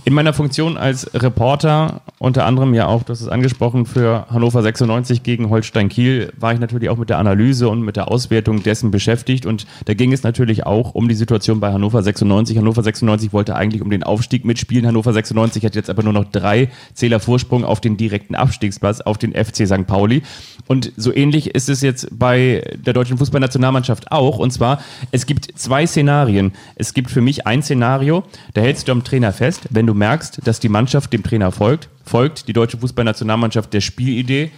In 0.05 0.13
meiner 0.13 0.33
Funktion 0.33 0.77
als 0.77 1.09
Reporter, 1.13 2.01
unter 2.19 2.45
anderem 2.45 2.73
ja 2.73 2.87
auch, 2.87 3.03
das 3.03 3.21
ist 3.21 3.27
angesprochen, 3.27 3.85
für 3.85 4.25
Hannover 4.29 4.61
96 4.61 5.23
gegen 5.23 5.49
Holstein 5.49 5.89
Kiel, 5.89 6.31
war 6.37 6.53
ich 6.53 6.59
natürlich 6.59 6.89
auch 6.89 6.97
mit 6.97 7.09
der 7.09 7.17
Analyse 7.17 7.69
und 7.69 7.81
mit 7.81 7.95
der 7.95 8.09
Auswertung 8.11 8.63
dessen 8.63 8.91
beschäftigt. 8.91 9.45
Und 9.45 9.65
da 9.85 9.93
ging 9.93 10.13
es 10.13 10.23
natürlich 10.23 10.65
auch 10.65 10.95
um 10.95 11.07
die 11.07 11.15
Situation 11.15 11.59
bei 11.59 11.71
Hannover 11.71 12.01
96. 12.01 12.57
Hannover 12.57 12.83
96 12.83 13.33
wollte 13.33 13.55
eigentlich 13.55 13.81
um 13.81 13.89
den 13.89 14.03
Aufstieg 14.03 14.45
mitspielen. 14.45 14.87
Hannover 14.87 15.13
96 15.13 15.63
hat 15.65 15.75
jetzt 15.75 15.89
aber 15.89 16.03
nur 16.03 16.13
noch 16.13 16.25
drei 16.25 16.69
Zähler 16.93 17.19
Vorsprung 17.19 17.63
auf 17.63 17.81
den 17.81 17.97
direkten 17.97 18.35
Abstiegsplatz, 18.35 19.01
auf 19.01 19.17
den 19.17 19.33
FC 19.33 19.67
St. 19.67 19.87
Pauli. 19.87 20.23
Und 20.67 20.91
so 20.97 21.13
ähnlich 21.13 21.55
ist 21.55 21.69
es 21.69 21.81
jetzt 21.81 22.07
bei 22.11 22.63
der 22.75 22.93
deutschen 22.93 23.17
Fußballnationalmannschaft 23.17 24.11
auch. 24.11 24.37
Und 24.37 24.51
zwar, 24.51 24.81
es 25.11 25.25
gibt 25.25 25.47
zwei 25.55 25.85
Szenarien. 25.85 26.53
Es 26.75 26.93
gibt 26.93 27.09
für 27.09 27.21
mich 27.21 27.47
ein 27.47 27.63
Szenario, 27.63 28.23
da 28.53 28.61
hältst 28.61 28.87
du 28.87 28.91
am 28.91 29.03
Trainer 29.03 29.31
fest, 29.31 29.66
wenn 29.71 29.87
du 29.87 29.93
merkst, 29.93 30.41
dass 30.45 30.59
die 30.59 30.69
Mannschaft 30.69 31.13
dem 31.13 31.23
Trainer 31.23 31.51
folgt, 31.51 31.89
folgt 32.03 32.47
die 32.47 32.53
deutsche 32.53 32.77
Fußballnationalmannschaft 32.77 33.73
der 33.73 33.81
Spielidee, 33.81 34.51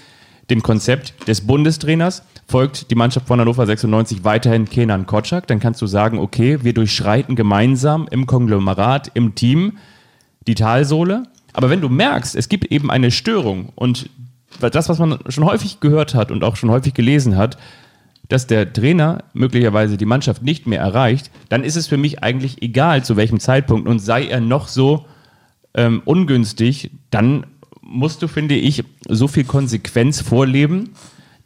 dem 0.49 0.63
Konzept 0.63 1.27
des 1.27 1.45
Bundestrainers, 1.45 2.23
folgt 2.47 2.89
die 2.89 2.95
Mannschaft 2.95 3.27
von 3.27 3.39
Hannover 3.39 3.65
96 3.65 4.23
weiterhin 4.23 4.65
Kenan 4.65 5.05
Kotschak, 5.05 5.47
dann 5.47 5.59
kannst 5.59 5.81
du 5.81 5.87
sagen, 5.87 6.17
okay, 6.17 6.59
wir 6.63 6.73
durchschreiten 6.73 7.35
gemeinsam 7.35 8.07
im 8.09 8.25
Konglomerat, 8.25 9.11
im 9.13 9.35
Team 9.35 9.77
die 10.47 10.55
Talsohle. 10.55 11.23
Aber 11.53 11.69
wenn 11.69 11.81
du 11.81 11.89
merkst, 11.89 12.35
es 12.35 12.49
gibt 12.49 12.65
eben 12.65 12.89
eine 12.89 13.11
Störung 13.11 13.69
und 13.75 14.09
das, 14.59 14.89
was 14.89 14.97
man 14.97 15.19
schon 15.29 15.45
häufig 15.45 15.79
gehört 15.79 16.15
hat 16.15 16.31
und 16.31 16.43
auch 16.43 16.55
schon 16.55 16.71
häufig 16.71 16.93
gelesen 16.93 17.37
hat, 17.37 17.57
dass 18.29 18.47
der 18.47 18.71
Trainer 18.71 19.25
möglicherweise 19.33 19.97
die 19.97 20.05
Mannschaft 20.05 20.43
nicht 20.43 20.67
mehr 20.67 20.79
erreicht, 20.79 21.31
dann 21.49 21.63
ist 21.63 21.75
es 21.75 21.87
für 21.87 21.97
mich 21.97 22.23
eigentlich 22.23 22.61
egal, 22.61 23.03
zu 23.03 23.17
welchem 23.17 23.39
Zeitpunkt 23.39 23.87
und 23.87 23.99
sei 23.99 24.27
er 24.27 24.39
noch 24.39 24.67
so 24.67 25.05
ähm, 25.73 26.01
ungünstig, 26.05 26.91
dann 27.11 27.45
musst 27.81 28.21
du, 28.21 28.27
finde 28.27 28.55
ich, 28.55 28.83
so 29.07 29.27
viel 29.27 29.43
Konsequenz 29.43 30.21
vorleben, 30.21 30.91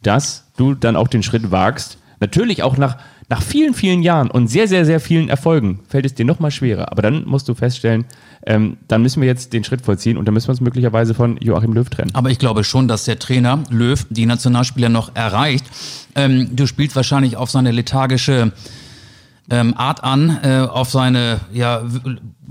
dass 0.02 0.52
du 0.58 0.74
dann 0.76 0.98
auch 0.98 1.08
den 1.08 1.24
Schritt 1.24 1.52
wagst. 1.52 1.98
Natürlich 2.20 2.64
auch 2.64 2.78
nach, 2.78 2.98
nach 3.34 3.42
vielen, 3.42 3.74
vielen 3.74 4.04
Jahren 4.04 4.30
und 4.30 4.48
sehr, 4.48 4.68
sehr, 4.68 4.86
sehr 4.86 5.00
vielen 5.00 5.28
Erfolgen 5.28 5.80
fällt 5.90 6.06
es 6.06 6.14
dir 6.14 6.24
nochmal 6.24 6.52
schwerer. 6.52 6.92
Aber 6.92 7.02
dann 7.02 7.26
musst 7.26 7.50
du 7.50 7.56
feststellen, 7.56 8.06
ähm, 8.46 8.78
dann 8.88 9.02
müssen 9.02 9.22
wir 9.22 9.28
jetzt 9.28 9.54
den 9.54 9.64
Schritt 9.64 9.82
vollziehen 9.82 10.18
und 10.18 10.26
dann 10.26 10.36
müssen 10.36 10.50
wir 10.50 10.52
uns 10.52 10.62
möglicherweise 10.62 11.16
von 11.16 11.38
Joachim 11.38 11.74
Löw 11.74 11.90
trennen. 11.90 12.12
Aber 12.14 12.30
ich 12.30 12.38
glaube 12.38 12.64
schon, 12.64 12.88
dass 12.88 13.06
der 13.06 13.18
Trainer 13.18 13.64
Löw 13.72 14.06
die 14.12 14.28
Nationalspieler 14.28 14.90
noch 14.90 15.16
erreicht. 15.16 15.66
Ähm, 16.14 16.56
du 16.56 16.68
spielst 16.68 16.96
wahrscheinlich 16.96 17.36
auf 17.36 17.50
seine 17.50 17.72
lethargische 17.72 18.52
ähm, 19.50 19.74
Art 19.76 20.04
an, 20.04 20.38
äh, 20.44 20.60
auf 20.60 20.92
seine, 20.92 21.40
ja, 21.52 21.82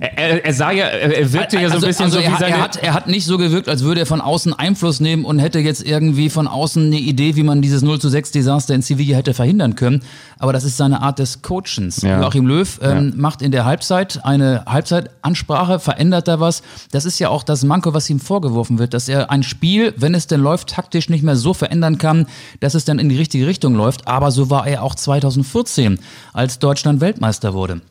Er, 0.00 0.18
er, 0.18 0.44
er 0.46 0.54
sah 0.54 0.70
ja, 0.70 0.86
er, 0.86 1.16
er 1.16 1.32
wirkte 1.32 1.60
ja 1.60 1.68
so 1.68 1.76
ein 1.76 1.80
bisschen 1.82 2.06
also 2.06 2.18
so 2.18 2.24
er, 2.24 2.32
wie 2.32 2.36
seine. 2.38 2.56
er, 2.56 2.62
hat, 2.62 2.76
er 2.76 2.94
hat 2.94 3.08
nicht 3.08 3.26
so 3.26 3.36
gewirkt, 3.36 3.68
als 3.68 3.84
würde 3.84 4.00
er 4.00 4.06
von 4.06 4.22
außen 4.22 4.54
Einfluss 4.54 5.00
nehmen 5.00 5.24
und 5.24 5.38
hätte 5.38 5.58
jetzt 5.58 5.84
irgendwie 5.84 6.30
von 6.30 6.48
außen 6.48 6.86
eine 6.86 6.98
Idee, 6.98 7.36
wie 7.36 7.42
man 7.42 7.60
dieses 7.60 7.82
0 7.82 8.00
zu 8.00 8.08
6 8.08 8.30
Desaster 8.30 8.74
in 8.74 8.80
Sevilla 8.80 9.16
hätte 9.16 9.34
verhindern 9.34 9.76
können. 9.76 10.02
Aber 10.38 10.52
das 10.52 10.64
ist 10.64 10.78
seine 10.78 11.02
Art 11.02 11.18
des 11.18 11.42
Coachens. 11.42 12.02
Ja. 12.02 12.20
Joachim 12.20 12.46
Löw 12.46 12.80
ähm, 12.82 13.12
macht 13.16 13.42
in 13.42 13.52
der 13.52 13.66
Halbzeit 13.66 14.24
eine 14.24 14.64
Halbzeitansprache, 14.66 15.78
verändert 15.78 16.26
da 16.26 16.40
was. 16.40 16.62
Das 16.90 17.04
ist 17.04 17.18
ja 17.18 17.28
auch 17.28 17.42
das 17.42 17.62
Manko, 17.62 17.92
was 17.92 18.08
ihm 18.08 18.18
vorgeworfen 18.18 18.78
wird, 18.78 18.94
dass 18.94 19.08
er 19.08 19.30
ein 19.30 19.42
Spiel, 19.42 19.92
wenn 19.98 20.14
es 20.14 20.26
denn 20.26 20.40
läuft, 20.40 20.70
taktisch 20.70 21.10
nicht 21.10 21.22
mehr 21.22 21.36
so 21.36 21.52
verändern 21.52 21.98
kann, 21.98 22.26
dass 22.60 22.74
es 22.74 22.86
dann 22.86 22.98
in 22.98 23.10
die 23.10 23.16
richtige 23.16 23.46
Richtung 23.46 23.74
läuft. 23.74 24.08
Aber 24.08 24.30
so 24.30 24.48
war 24.48 24.66
er 24.66 24.82
auch 24.82 24.94
2014, 24.94 26.00
als 26.32 26.58
Deutschland 26.58 27.00
Weltmeister 27.00 27.52
wurde. 27.52 27.82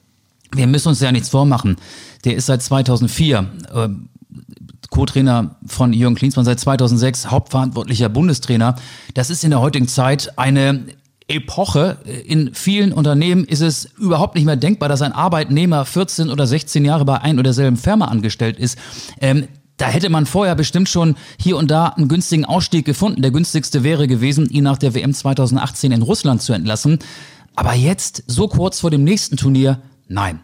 Wir 0.54 0.68
müssen 0.68 0.90
uns 0.90 1.00
ja 1.00 1.12
nichts 1.12 1.30
vormachen. 1.30 1.78
Der 2.26 2.36
ist 2.36 2.46
seit 2.46 2.62
2004 2.62 3.50
äh, 3.74 3.90
Co-Trainer 4.90 5.56
von 5.66 5.94
Jürgen 5.94 6.16
Klinsmann, 6.16 6.46
seit 6.46 6.60
2006 6.60 7.32
hauptverantwortlicher 7.32 8.10
Bundestrainer. 8.10 8.76
Das 9.14 9.30
ist 9.30 9.44
in 9.44 9.52
der 9.52 9.62
heutigen 9.62 9.88
Zeit 9.88 10.38
eine 10.38 10.86
Epoche. 11.28 11.98
In 12.26 12.54
vielen 12.54 12.92
Unternehmen 12.92 13.46
ist 13.46 13.62
es 13.62 13.86
überhaupt 13.98 14.36
nicht 14.36 14.46
mehr 14.46 14.58
denkbar, 14.58 14.90
dass 14.90 15.02
ein 15.02 15.14
Arbeitnehmer 15.14 15.86
14 15.86 16.30
oder 16.30 16.46
16 16.46 16.84
Jahre 16.84 17.06
bei 17.06 17.22
ein 17.22 17.36
oder 17.36 17.44
derselben 17.44 17.78
Firma 17.78 18.06
angestellt 18.06 18.60
ist. 18.60 18.78
Ähm, 19.22 19.48
da 19.78 19.88
hätte 19.88 20.10
man 20.10 20.26
vorher 20.26 20.56
bestimmt 20.56 20.90
schon 20.90 21.16
hier 21.40 21.58
und 21.58 21.72
da 21.72 21.88
einen 21.88 22.08
günstigen 22.08 22.46
Ausstieg 22.46 22.86
gefunden. 22.86 23.22
Der 23.22 23.32
günstigste 23.32 23.84
wäre 23.84 24.08
gewesen, 24.08 24.50
ihn 24.50 24.66
nach 24.66 24.78
der 24.78 24.94
WM 24.94 25.14
2018 25.14 25.92
in 25.92 26.02
Russland 26.02 26.42
zu 26.42 26.54
entlassen. 26.54 27.00
Aber 27.56 27.74
jetzt, 27.74 28.24
so 28.28 28.48
kurz 28.48 28.82
vor 28.82 28.92
dem 28.92 29.04
nächsten 29.04 29.38
Turnier, 29.38 29.82
nein 30.12 30.42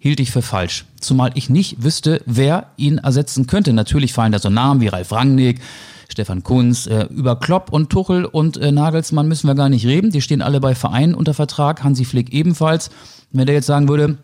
hielt 0.00 0.18
ich 0.18 0.32
für 0.32 0.42
falsch. 0.42 0.86
Zumal 0.98 1.30
ich 1.34 1.50
nicht 1.50 1.84
wüsste, 1.84 2.22
wer 2.24 2.70
ihn 2.76 2.98
ersetzen 2.98 3.46
könnte. 3.46 3.72
Natürlich 3.72 4.14
fallen 4.14 4.32
da 4.32 4.38
so 4.38 4.48
Namen 4.48 4.80
wie 4.80 4.88
Ralf 4.88 5.12
Rangnick, 5.12 5.60
Stefan 6.08 6.42
Kunz, 6.42 6.86
äh, 6.86 7.04
über 7.10 7.36
Klopp 7.36 7.70
und 7.70 7.90
Tuchel 7.90 8.24
und 8.24 8.56
äh, 8.56 8.72
Nagelsmann 8.72 9.28
müssen 9.28 9.46
wir 9.46 9.54
gar 9.54 9.68
nicht 9.68 9.86
reden. 9.86 10.10
Die 10.10 10.22
stehen 10.22 10.40
alle 10.40 10.58
bei 10.58 10.74
Vereinen 10.74 11.14
unter 11.14 11.34
Vertrag, 11.34 11.84
Hansi 11.84 12.06
Flick 12.06 12.32
ebenfalls. 12.32 12.90
Wenn 13.30 13.46
der 13.46 13.54
jetzt 13.54 13.66
sagen 13.66 13.88
würde, 13.88 14.16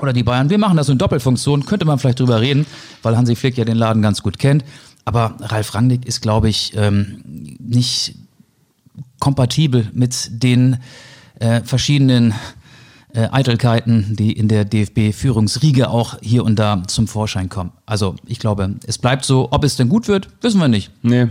oder 0.00 0.12
die 0.12 0.22
Bayern, 0.22 0.50
wir 0.50 0.58
machen 0.58 0.76
das 0.76 0.90
in 0.90 0.98
Doppelfunktion, 0.98 1.64
könnte 1.64 1.86
man 1.86 1.98
vielleicht 1.98 2.20
drüber 2.20 2.40
reden, 2.40 2.66
weil 3.02 3.16
Hansi 3.16 3.34
Flick 3.34 3.56
ja 3.56 3.64
den 3.64 3.78
Laden 3.78 4.02
ganz 4.02 4.22
gut 4.22 4.38
kennt. 4.38 4.62
Aber 5.06 5.36
Ralf 5.40 5.74
Rangnick 5.74 6.04
ist, 6.04 6.20
glaube 6.20 6.50
ich, 6.50 6.72
ähm, 6.76 7.56
nicht 7.58 8.14
kompatibel 9.20 9.88
mit 9.94 10.42
den 10.42 10.78
äh, 11.40 11.62
verschiedenen 11.62 12.34
äh, 13.14 13.28
Eitelkeiten, 13.30 14.16
die 14.16 14.32
in 14.32 14.48
der 14.48 14.64
DFB-Führungsriege 14.64 15.88
auch 15.88 16.16
hier 16.20 16.44
und 16.44 16.58
da 16.58 16.82
zum 16.86 17.06
Vorschein 17.06 17.48
kommen. 17.48 17.72
Also 17.86 18.16
ich 18.26 18.38
glaube, 18.38 18.74
es 18.86 18.98
bleibt 18.98 19.24
so. 19.24 19.48
Ob 19.50 19.64
es 19.64 19.76
denn 19.76 19.88
gut 19.88 20.08
wird, 20.08 20.28
wissen 20.40 20.60
wir 20.60 20.68
nicht. 20.68 20.90
Nee. 21.02 21.28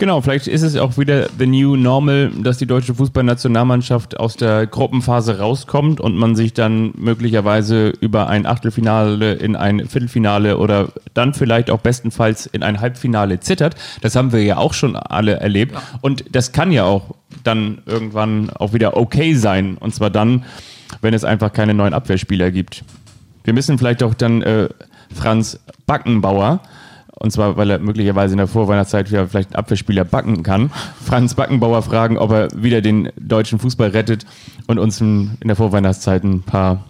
Genau, 0.00 0.22
vielleicht 0.22 0.46
ist 0.46 0.62
es 0.62 0.76
auch 0.76 0.96
wieder 0.96 1.28
the 1.38 1.46
new 1.46 1.76
normal, 1.76 2.30
dass 2.42 2.56
die 2.56 2.64
deutsche 2.64 2.94
Fußballnationalmannschaft 2.94 4.18
aus 4.18 4.34
der 4.34 4.66
Gruppenphase 4.66 5.38
rauskommt 5.38 6.00
und 6.00 6.16
man 6.16 6.34
sich 6.34 6.54
dann 6.54 6.94
möglicherweise 6.96 7.90
über 8.00 8.26
ein 8.26 8.46
Achtelfinale 8.46 9.34
in 9.34 9.56
ein 9.56 9.86
Viertelfinale 9.86 10.56
oder 10.56 10.88
dann 11.12 11.34
vielleicht 11.34 11.70
auch 11.70 11.80
bestenfalls 11.80 12.46
in 12.46 12.62
ein 12.62 12.80
Halbfinale 12.80 13.40
zittert. 13.40 13.76
Das 14.00 14.16
haben 14.16 14.32
wir 14.32 14.42
ja 14.42 14.56
auch 14.56 14.72
schon 14.72 14.96
alle 14.96 15.34
erlebt. 15.34 15.76
Und 16.00 16.24
das 16.32 16.52
kann 16.52 16.72
ja 16.72 16.84
auch 16.84 17.14
dann 17.44 17.82
irgendwann 17.84 18.48
auch 18.48 18.72
wieder 18.72 18.96
okay 18.96 19.34
sein. 19.34 19.76
Und 19.76 19.94
zwar 19.94 20.08
dann, 20.08 20.44
wenn 21.00 21.14
es 21.14 21.24
einfach 21.24 21.52
keine 21.52 21.74
neuen 21.74 21.94
Abwehrspieler 21.94 22.50
gibt. 22.50 22.84
Wir 23.44 23.52
müssen 23.54 23.78
vielleicht 23.78 24.02
auch 24.02 24.14
dann 24.14 24.42
äh, 24.42 24.68
Franz 25.14 25.58
Backenbauer, 25.86 26.60
und 27.12 27.32
zwar, 27.32 27.56
weil 27.56 27.70
er 27.70 27.78
möglicherweise 27.78 28.32
in 28.32 28.38
der 28.38 28.46
Vorweihnachtszeit 28.46 29.10
wieder 29.10 29.28
vielleicht 29.28 29.50
einen 29.50 29.56
Abwehrspieler 29.56 30.04
backen 30.04 30.42
kann, 30.42 30.70
Franz 31.04 31.34
Backenbauer 31.34 31.82
fragen, 31.82 32.16
ob 32.16 32.30
er 32.32 32.48
wieder 32.54 32.80
den 32.80 33.10
deutschen 33.18 33.58
Fußball 33.58 33.90
rettet 33.90 34.24
und 34.66 34.78
uns 34.78 35.00
in 35.00 35.36
der 35.44 35.56
Vorweihnachtszeit 35.56 36.24
ein 36.24 36.42
paar, 36.42 36.84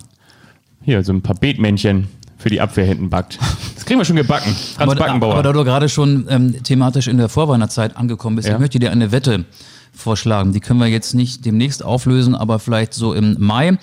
hier, 0.83 1.03
so 1.03 1.13
ein 1.13 1.23
paar 1.23 1.37
Beetmännchen 1.37 2.09
für 2.39 2.49
die 2.49 2.61
Abwehr 2.61 2.85
hinten 2.87 3.11
backt. 3.11 3.39
Das 3.75 3.85
kriegen 3.85 3.99
wir 4.01 4.05
schon 4.05 4.17
gebacken. 4.17 4.55
Franz 4.55 4.79
aber, 4.93 4.95
Backenbauer. 4.95 5.35
aber 5.35 5.43
da 5.43 5.53
du 5.53 5.65
gerade 5.65 5.89
schon 5.89 6.27
ähm, 6.31 6.63
thematisch 6.63 7.09
in 7.09 7.17
der 7.19 7.29
Vorweihnachtszeit 7.29 7.97
angekommen 7.97 8.37
bist, 8.37 8.49
Ja. 8.49 8.55
ich 8.55 8.61
möchte 8.61 8.79
dir 8.79 8.91
eine 8.93 9.13
Wette 9.13 9.45
vorschlagen. 9.93 10.53
Die 10.53 10.61
können 10.61 10.81
wir 10.81 10.87
jetzt 10.87 11.15
nicht 11.15 11.45
demnächst 11.45 11.85
auflösen, 11.85 12.35
aber 12.35 12.59
vielleicht 12.59 12.95
so 12.95 13.15
im 13.15 13.37
Mai. 13.39 13.79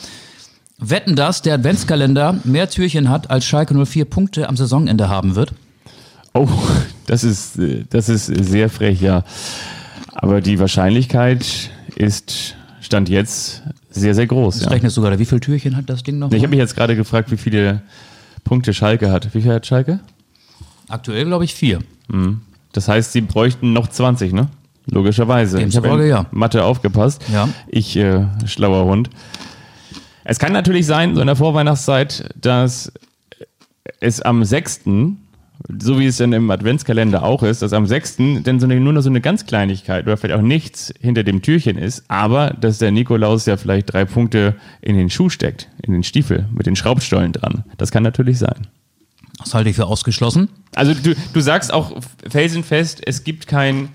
Wetten, 0.80 1.16
dass 1.16 1.42
der 1.42 1.56
Adventskalender 1.56 2.40
mehr 2.44 2.70
Türchen 2.70 3.10
hat, 3.10 3.32
als 3.32 3.46
Schalke 3.46 3.74
04 3.74 4.06
Punkte 4.06 4.48
am 4.48 4.56
Saisonende 4.58 5.10
haben 5.10 5.36
wird? 5.36 5.54
Oh, 6.34 6.48
das 7.08 7.24
ist, 7.24 7.60
das 7.90 8.10
ist 8.10 8.26
sehr 8.26 8.70
frech, 8.70 9.02
ja. 9.02 9.24
Aber 10.14 10.42
die 10.42 10.60
Wahrscheinlichkeit 10.60 11.72
ist, 11.96 12.56
stand 12.82 13.10
jetzt, 13.10 13.64
sehr, 13.90 14.14
sehr 14.14 14.28
groß. 14.28 14.62
Ja. 14.62 14.70
Rechnest 14.70 14.96
du 14.98 15.02
gerade, 15.02 15.18
wie 15.18 15.26
viele 15.26 15.42
Türchen 15.42 15.76
hat 15.76 15.90
das 15.90 16.04
Ding 16.04 16.20
noch? 16.20 16.32
Ich 16.32 16.44
habe 16.44 16.50
mich 16.50 16.60
jetzt 16.60 16.76
gerade 16.76 16.96
gefragt, 16.96 17.32
wie 17.32 17.38
viele 17.38 17.82
Punkte 18.44 18.74
Schalke 18.74 19.12
hat. 19.12 19.34
Wie 19.34 19.42
viel 19.42 19.54
hat 19.54 19.66
Schalke? 19.66 20.00
Aktuell 20.88 21.26
glaube 21.26 21.44
ich 21.44 21.56
vier. 21.56 21.80
Das 22.72 22.88
heißt, 22.88 23.14
sie 23.14 23.22
bräuchten 23.22 23.74
noch 23.74 23.88
20, 23.88 24.34
ne? 24.34 24.48
Logischerweise. 24.90 25.62
Ich 25.62 25.76
hab 25.76 25.86
ja. 25.86 26.26
Mathe 26.32 26.64
aufgepasst. 26.64 27.24
Ja. 27.32 27.50
Ich, 27.68 27.98
äh, 27.98 28.26
schlauer 28.46 28.86
Hund. 28.86 29.10
Es 30.24 30.40
kann 30.40 30.54
natürlich 30.54 30.86
sein, 30.86 31.16
so 31.16 31.22
in 31.22 31.28
der 31.28 31.36
Vorweihnachtszeit, 31.36 32.30
dass 32.36 32.92
es 34.00 34.22
am 34.22 34.44
6., 34.44 34.82
so 35.80 36.00
wie 36.00 36.06
es 36.06 36.18
dann 36.18 36.34
im 36.34 36.52
Adventskalender 36.52 37.24
auch 37.24 37.44
ist, 37.44 37.62
dass 37.62 37.74
am 37.74 37.86
6. 37.86 38.18
dann 38.44 38.60
so 38.60 38.66
eine, 38.66 38.80
nur 38.80 38.94
noch 38.94 39.02
so 39.02 39.10
eine 39.10 39.22
ganz 39.22 39.46
Kleinigkeit 39.46 40.06
oder 40.06 40.16
vielleicht 40.16 40.38
auch 40.40 40.44
nichts 40.44 40.94
hinter 41.00 41.24
dem 41.24 41.42
Türchen 41.42 41.78
ist, 41.78 42.04
aber 42.10 42.52
dass 42.60 42.78
der 42.78 42.92
Nikolaus 42.92 43.46
ja 43.46 43.58
vielleicht 43.58 43.92
drei 43.92 44.06
Punkte 44.06 44.56
in 44.82 44.96
den 44.96 45.10
Schuh 45.10 45.30
steckt, 45.30 45.70
in 45.82 45.94
den 45.94 46.04
Stiefel, 46.04 46.48
mit 46.54 46.68
den 46.68 46.76
Schraubstollen 46.76 47.34
dran. 47.34 47.64
Das 47.78 47.92
kann 47.92 48.04
natürlich 48.04 48.38
sein. 48.38 48.68
Das 49.40 49.54
halte 49.54 49.70
ich 49.70 49.76
für 49.76 49.86
ausgeschlossen. 49.86 50.50
Also 50.76 50.94
du, 50.94 51.16
du 51.34 51.42
sagst 51.42 51.74
auch 51.74 52.00
felsenfest, 52.28 53.02
es 53.06 53.24
gibt 53.24 53.48
kein 53.48 53.90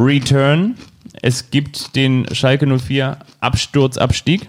Return, 0.00 0.76
es 1.20 1.50
gibt 1.50 1.94
den 1.94 2.26
Schalke 2.34 2.66
04 2.66 3.18
Absturzabstieg. 3.40 4.48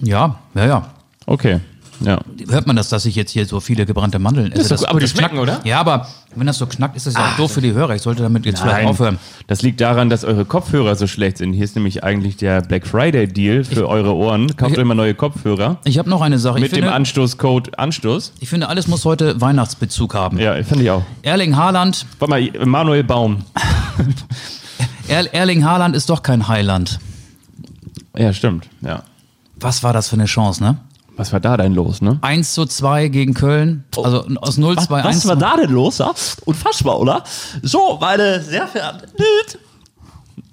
Ja, 0.00 0.36
ja, 0.54 0.66
ja. 0.66 0.86
Okay, 1.26 1.58
ja. 2.00 2.20
Hört 2.48 2.66
man 2.66 2.76
das, 2.76 2.88
dass 2.90 3.04
ich 3.06 3.16
jetzt 3.16 3.30
hier 3.32 3.44
so 3.46 3.58
viele 3.60 3.86
gebrannte 3.86 4.18
Mandeln 4.18 4.52
esse? 4.52 4.60
ist 4.62 4.70
doch 4.70 4.78
gut, 4.78 4.88
aber 4.88 5.00
die 5.00 5.08
schmecken, 5.08 5.38
oder? 5.38 5.60
Ja, 5.64 5.80
aber 5.80 6.06
wenn 6.36 6.46
das 6.46 6.58
so 6.58 6.66
knackt, 6.66 6.96
ist 6.96 7.06
das 7.06 7.14
ja 7.14 7.20
auch 7.32 7.36
doof 7.36 7.52
für 7.52 7.60
die 7.60 7.72
Hörer. 7.72 7.94
Ich 7.94 8.02
sollte 8.02 8.22
damit 8.22 8.44
jetzt 8.46 8.60
vielleicht 8.60 8.86
aufhören. 8.88 9.18
das 9.46 9.62
liegt 9.62 9.80
daran, 9.80 10.10
dass 10.10 10.24
eure 10.24 10.44
Kopfhörer 10.44 10.94
so 10.96 11.06
schlecht 11.06 11.38
sind. 11.38 11.52
Hier 11.54 11.64
ist 11.64 11.74
nämlich 11.76 12.04
eigentlich 12.04 12.36
der 12.36 12.60
Black 12.62 12.86
Friday 12.86 13.26
Deal 13.26 13.64
für 13.64 13.88
eure 13.88 14.14
Ohren. 14.14 14.54
Kauft 14.56 14.76
Ich- 14.78 14.84
mal 14.84 14.94
neue 14.94 15.14
Kopfhörer 15.14 15.78
Ich 15.84 15.98
habe 15.98 16.08
noch 16.10 16.20
eine 16.20 16.38
Sache. 16.38 16.58
Ich 16.58 16.62
mit 16.62 16.72
dem 16.72 16.76
finde, 16.80 16.92
Anstoßcode 16.92 17.78
Anstoß. 17.78 18.32
ich 18.40 18.48
finde, 18.48 18.68
alles 18.68 18.86
muss 18.86 19.04
heute 19.04 19.40
Weihnachtsbezug 19.40 20.14
haben. 20.14 20.38
Ja, 20.38 20.54
finde 20.62 20.84
ich 20.84 20.90
auch. 20.90 21.02
Erling 21.22 21.56
Haaland, 21.56 22.06
Warte 22.18 22.30
mal, 22.30 22.66
Manuel 22.66 23.02
Baum. 23.04 23.38
er, 25.08 25.32
Erling 25.34 25.64
Haaland 25.64 25.94
ist 25.96 26.10
doch 26.10 26.22
kein 26.22 26.48
Heiland. 26.48 26.98
Ja, 28.16 28.32
stimmt. 28.32 28.68
Ja. 28.80 29.02
Was 29.58 29.82
war 29.82 29.92
das 29.92 30.08
für 30.08 30.16
eine 30.16 30.26
Chance, 30.26 30.62
ne? 30.62 30.78
Was 31.16 31.32
war 31.32 31.40
da 31.40 31.56
denn 31.56 31.74
los, 31.74 32.00
ne? 32.02 32.18
1 32.22 32.54
zu 32.54 32.66
2 32.66 33.08
gegen 33.08 33.34
Köln. 33.34 33.84
Also 33.96 34.26
aus 34.40 34.58
0 34.58 34.76
Was, 34.76 34.86
2 34.86 35.04
was 35.04 35.16
1. 35.16 35.26
war 35.28 35.36
da 35.36 35.56
denn 35.56 35.70
los? 35.70 35.98
Ja? 35.98 36.12
Unfassbar, 36.44 36.98
oder? 36.98 37.22
So, 37.62 37.98
meine 38.00 38.42
sehr 38.42 38.66
verehrten. 38.66 39.08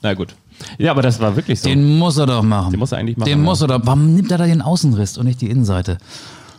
Na 0.02 0.14
gut. 0.14 0.36
Ja, 0.78 0.92
aber 0.92 1.02
das 1.02 1.20
war 1.20 1.36
wirklich 1.36 1.60
so. 1.60 1.68
Den 1.68 1.98
muss 1.98 2.18
er 2.18 2.28
doch 2.28 2.44
machen. 2.44 2.72
Den 2.72 2.80
muss 2.80 2.92
er 2.92 3.00
eigentlich 3.00 3.18
machen, 3.18 3.30
Den 3.30 3.40
ja. 3.40 3.44
muss 3.44 3.62
er 3.62 3.68
doch. 3.68 3.82
Warum 3.84 4.14
nimmt 4.14 4.32
er 4.32 4.38
da 4.38 4.46
den 4.46 4.62
Außenriss 4.62 5.18
und 5.18 5.26
nicht 5.26 5.42
die 5.42 5.50
Innenseite? 5.50 5.98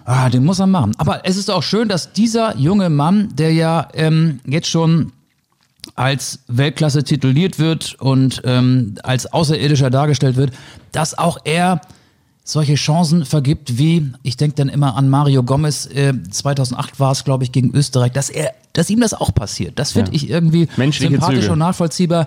Ah, 0.05 0.29
den 0.29 0.45
muss 0.45 0.59
er 0.59 0.67
machen. 0.67 0.93
Aber 0.99 1.25
es 1.25 1.37
ist 1.37 1.51
auch 1.51 1.63
schön, 1.63 1.89
dass 1.89 2.13
dieser 2.13 2.57
junge 2.57 2.91
Mann, 2.91 3.29
der 3.37 3.53
ja 3.53 3.89
ähm, 3.95 4.41
jetzt 4.45 4.69
schon 4.69 5.13
als 5.95 6.41
Weltklasse 6.49 7.05
tituliert 7.05 7.59
wird 7.59 7.97
und 8.01 8.41
ähm, 8.45 8.95
als 9.03 9.33
Außerirdischer 9.33 9.91
dargestellt 9.91 10.37
wird, 10.37 10.53
dass 10.93 11.17
auch 11.19 11.39
er 11.45 11.81
solche 12.45 12.75
Chancen 12.75 13.25
vergibt, 13.25 13.79
wie, 13.79 14.13
ich 14.23 14.37
denke 14.37 14.57
dann 14.57 14.69
immer 14.69 14.97
an 14.97 15.09
Mario 15.09 15.43
Gomez, 15.45 15.87
äh, 15.87 16.13
2008 16.31 16.99
war 16.99 17.13
es, 17.13 17.25
glaube 17.25 17.45
ich, 17.45 17.53
gegen 17.53 17.73
Österreich, 17.75 18.13
dass 18.13 18.31
er, 18.31 18.53
dass 18.73 18.91
ihm 18.91 19.01
das 19.01 19.15
auch 19.15 19.33
passiert. 19.35 19.79
Das 19.79 19.93
finde 19.93 20.11
Ja. 20.11 20.17
ich 20.17 20.29
irgendwie 20.29 20.69
Menschliche 20.77 21.13
sympathisch 21.13 21.41
Züge. 21.43 21.53
und 21.53 21.59
nachvollziehbar. 21.61 22.27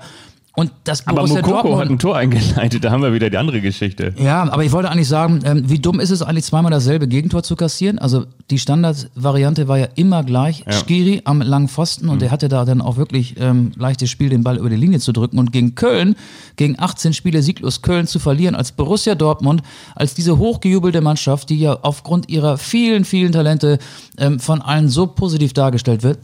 Und 0.55 0.71
das 0.85 1.05
aber 1.05 1.17
Borussia 1.17 1.41
Mokoko 1.41 1.53
Dortmund, 1.53 1.81
hat 1.81 1.89
ein 1.89 1.99
Tor 1.99 2.15
eingeleitet, 2.17 2.83
da 2.83 2.91
haben 2.91 3.03
wir 3.03 3.13
wieder 3.13 3.29
die 3.29 3.37
andere 3.37 3.61
Geschichte. 3.61 4.13
ja, 4.17 4.43
aber 4.43 4.63
ich 4.63 4.71
wollte 4.71 4.89
eigentlich 4.89 5.07
sagen, 5.07 5.41
ähm, 5.43 5.69
wie 5.69 5.79
dumm 5.79 5.99
ist 5.99 6.11
es 6.11 6.21
eigentlich 6.21 6.45
zweimal 6.45 6.71
dasselbe 6.71 7.07
Gegentor 7.07 7.43
zu 7.43 7.55
kassieren? 7.55 7.99
Also 7.99 8.25
die 8.49 8.59
Standardvariante 8.59 9.67
war 9.67 9.77
ja 9.77 9.87
immer 9.95 10.23
gleich. 10.23 10.63
Skiri 10.69 11.21
am 11.25 11.41
langen 11.41 11.67
Pfosten 11.67 12.09
und 12.09 12.21
der 12.21 12.31
hatte 12.31 12.47
da 12.47 12.63
dann 12.63 12.81
auch 12.81 12.97
wirklich 12.97 13.35
ähm, 13.37 13.71
leichtes 13.75 14.09
Spiel, 14.09 14.29
den 14.29 14.43
Ball 14.43 14.57
über 14.57 14.69
die 14.69 14.75
Linie 14.75 14.99
zu 14.99 15.11
drücken 15.11 15.39
und 15.39 15.51
gegen 15.51 15.75
Köln, 15.75 16.15
gegen 16.55 16.79
18 16.79 17.13
Spiele 17.13 17.41
sieglos 17.41 17.81
Köln 17.81 18.07
zu 18.07 18.19
verlieren 18.19 18.55
als 18.55 18.71
Borussia 18.71 19.15
Dortmund, 19.15 19.61
als 19.95 20.13
diese 20.13 20.37
hochgejubelte 20.37 21.01
Mannschaft, 21.01 21.49
die 21.49 21.59
ja 21.59 21.79
aufgrund 21.81 22.29
ihrer 22.29 22.57
vielen, 22.57 23.03
vielen 23.03 23.31
Talente 23.31 23.79
ähm, 24.17 24.39
von 24.39 24.61
allen 24.61 24.89
so 24.89 25.07
positiv 25.07 25.53
dargestellt 25.53 26.03
wird. 26.03 26.19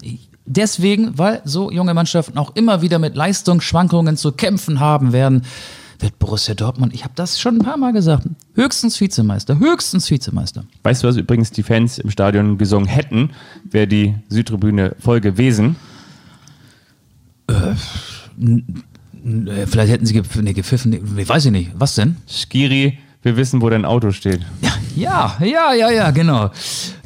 Deswegen, 0.54 1.18
weil 1.18 1.42
so 1.46 1.72
junge 1.72 1.94
Mannschaften 1.94 2.38
auch 2.38 2.56
immer 2.56 2.82
wieder 2.82 3.00
mit 3.00 3.16
Leistungsschwankungen 3.16 4.18
zu 4.18 4.34
kämpfen 4.34 4.82
haben 4.82 5.14
werden, 5.14 5.44
wird 6.00 6.20
Borussia 6.20 6.56
Dortmund, 6.56 6.94
ich 6.94 7.04
habe 7.04 7.14
das 7.16 7.40
schon 7.40 7.58
ein 7.58 7.64
paar 7.64 7.78
Mal 7.78 7.94
gesagt, 7.94 8.28
höchstens 8.56 9.00
Vizemeister, 9.00 9.60
höchstens 9.60 10.10
Vizemeister. 10.12 10.66
Weißt 10.84 11.04
du, 11.04 11.08
was 11.08 11.16
übrigens 11.16 11.52
die 11.52 11.64
Fans 11.64 12.00
im 12.00 12.10
Stadion 12.10 12.58
gesungen 12.58 12.88
hätten, 12.88 13.30
wäre 13.64 13.88
die 13.88 14.16
Südtribüne 14.28 14.96
voll 15.00 15.22
gewesen? 15.22 15.78
Äh, 17.48 17.76
Vielleicht 19.68 19.92
hätten 19.92 20.06
sie 20.06 20.14
gepf 20.14 20.36
nee, 20.38 20.54
gepfiffen, 20.54 20.90
nee, 21.16 21.28
weiß 21.28 21.46
ich 21.46 21.52
nicht. 21.52 21.72
Was 21.76 21.94
denn? 21.96 22.18
Skiri, 22.28 22.98
wir 23.22 23.38
wissen, 23.38 23.62
wo 23.62 23.70
dein 23.70 23.86
Auto 23.86 24.12
steht. 24.12 24.42
Ja, 24.96 25.38
ja, 25.40 25.74
ja, 25.74 25.92
ja, 25.92 26.12
genau. 26.12 26.50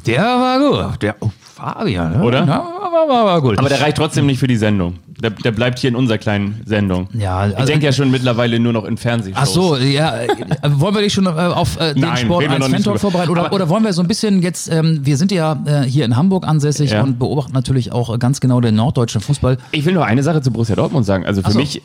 Der 0.06 0.22
war 0.22 0.58
gut. 0.90 1.02
Der 1.02 1.16
oh, 1.20 1.30
Fabian, 1.56 2.18
ne? 2.18 2.22
Oder? 2.22 2.40
Ja, 2.40 2.46
war, 2.92 3.08
war, 3.08 3.24
war 3.24 3.40
gut. 3.40 3.58
Aber 3.58 3.70
der 3.70 3.80
reicht 3.80 3.96
trotzdem 3.96 4.26
nicht 4.26 4.38
für 4.38 4.46
die 4.46 4.56
Sendung. 4.58 4.96
Der, 5.06 5.30
der 5.30 5.52
bleibt 5.52 5.78
hier 5.78 5.88
in 5.88 5.96
unserer 5.96 6.18
kleinen 6.18 6.60
Sendung. 6.66 7.08
Ja, 7.14 7.46
ich 7.46 7.56
also- 7.56 7.66
denke 7.66 7.86
ja 7.86 7.92
schon 7.92 8.10
mittlerweile 8.10 8.60
nur 8.60 8.74
noch 8.74 8.84
in 8.84 8.98
Fernsehshows. 8.98 9.40
Ach 9.42 9.46
so, 9.46 9.76
ja. 9.78 10.16
äh, 10.20 10.28
wollen 10.64 10.94
wir 10.94 11.00
dich 11.00 11.14
schon 11.14 11.24
äh, 11.24 11.30
auf 11.30 11.80
äh, 11.80 11.94
den 11.94 12.02
Nein, 12.02 12.18
Sport 12.18 12.42
reden 12.42 12.50
wir 12.50 12.56
1 12.56 12.60
noch 12.60 12.68
nicht 12.68 12.74
Fan 12.74 12.82
Talk 12.84 13.00
drüber. 13.00 13.10
vorbereiten? 13.10 13.30
Oder, 13.30 13.52
oder 13.54 13.68
wollen 13.70 13.84
wir 13.84 13.94
so 13.94 14.02
ein 14.02 14.08
bisschen 14.08 14.42
jetzt, 14.42 14.70
ähm, 14.70 15.00
wir 15.02 15.16
sind 15.16 15.32
ja 15.32 15.58
äh, 15.64 15.82
hier 15.84 16.04
in 16.04 16.14
Hamburg 16.16 16.46
ansässig 16.46 16.90
Ja. 16.90 17.02
und 17.02 17.18
beobachten 17.18 17.52
natürlich 17.54 17.90
auch 17.90 18.18
ganz 18.18 18.40
genau 18.40 18.60
den 18.60 18.74
norddeutschen 18.74 19.22
Fußball. 19.22 19.56
Ich 19.72 19.86
will 19.86 19.94
nur 19.94 20.04
eine 20.04 20.22
Sache 20.22 20.42
zu 20.42 20.50
Borussia 20.50 20.76
Dortmund 20.76 21.06
sagen. 21.06 21.24
Also 21.24 21.40
für 21.40 21.52
so. 21.52 21.58
mich 21.58 21.80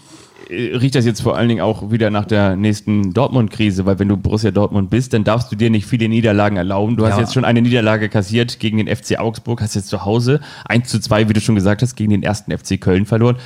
riecht 0.51 0.95
das 0.95 1.05
jetzt 1.05 1.21
vor 1.21 1.37
allen 1.37 1.47
Dingen 1.47 1.61
auch 1.61 1.91
wieder 1.91 2.09
nach 2.09 2.25
der 2.25 2.55
nächsten 2.55 3.13
Dortmund-Krise, 3.13 3.85
weil 3.85 3.99
wenn 3.99 4.09
du 4.09 4.17
Borussia 4.17 4.51
Dortmund 4.51 4.89
bist, 4.89 5.13
dann 5.13 5.23
darfst 5.23 5.51
du 5.51 5.55
dir 5.55 5.69
nicht 5.69 5.85
viele 5.85 6.09
Niederlagen 6.09 6.57
erlauben. 6.57 6.97
Du 6.97 7.05
hast 7.05 7.15
Ja. 7.15 7.21
jetzt 7.21 7.33
schon 7.33 7.45
eine 7.45 7.61
Niederlage 7.61 8.09
kassiert 8.09 8.59
gegen 8.59 8.77
den 8.77 8.87
FC 8.87 9.17
Augsburg, 9.19 9.61
hast 9.61 9.75
jetzt 9.75 9.87
zu 9.87 10.03
Hause 10.05 10.41
1 10.65 10.89
zu 10.89 10.99
2, 10.99 11.29
wie 11.29 11.33
du 11.33 11.39
schon 11.41 11.55
gesagt 11.55 11.81
hast, 11.81 11.95
gegen 11.95 12.09
den 12.11 12.21
ersten 12.23 12.51
FC 12.51 12.79
Köln 12.79 13.05
verloren. 13.05 13.37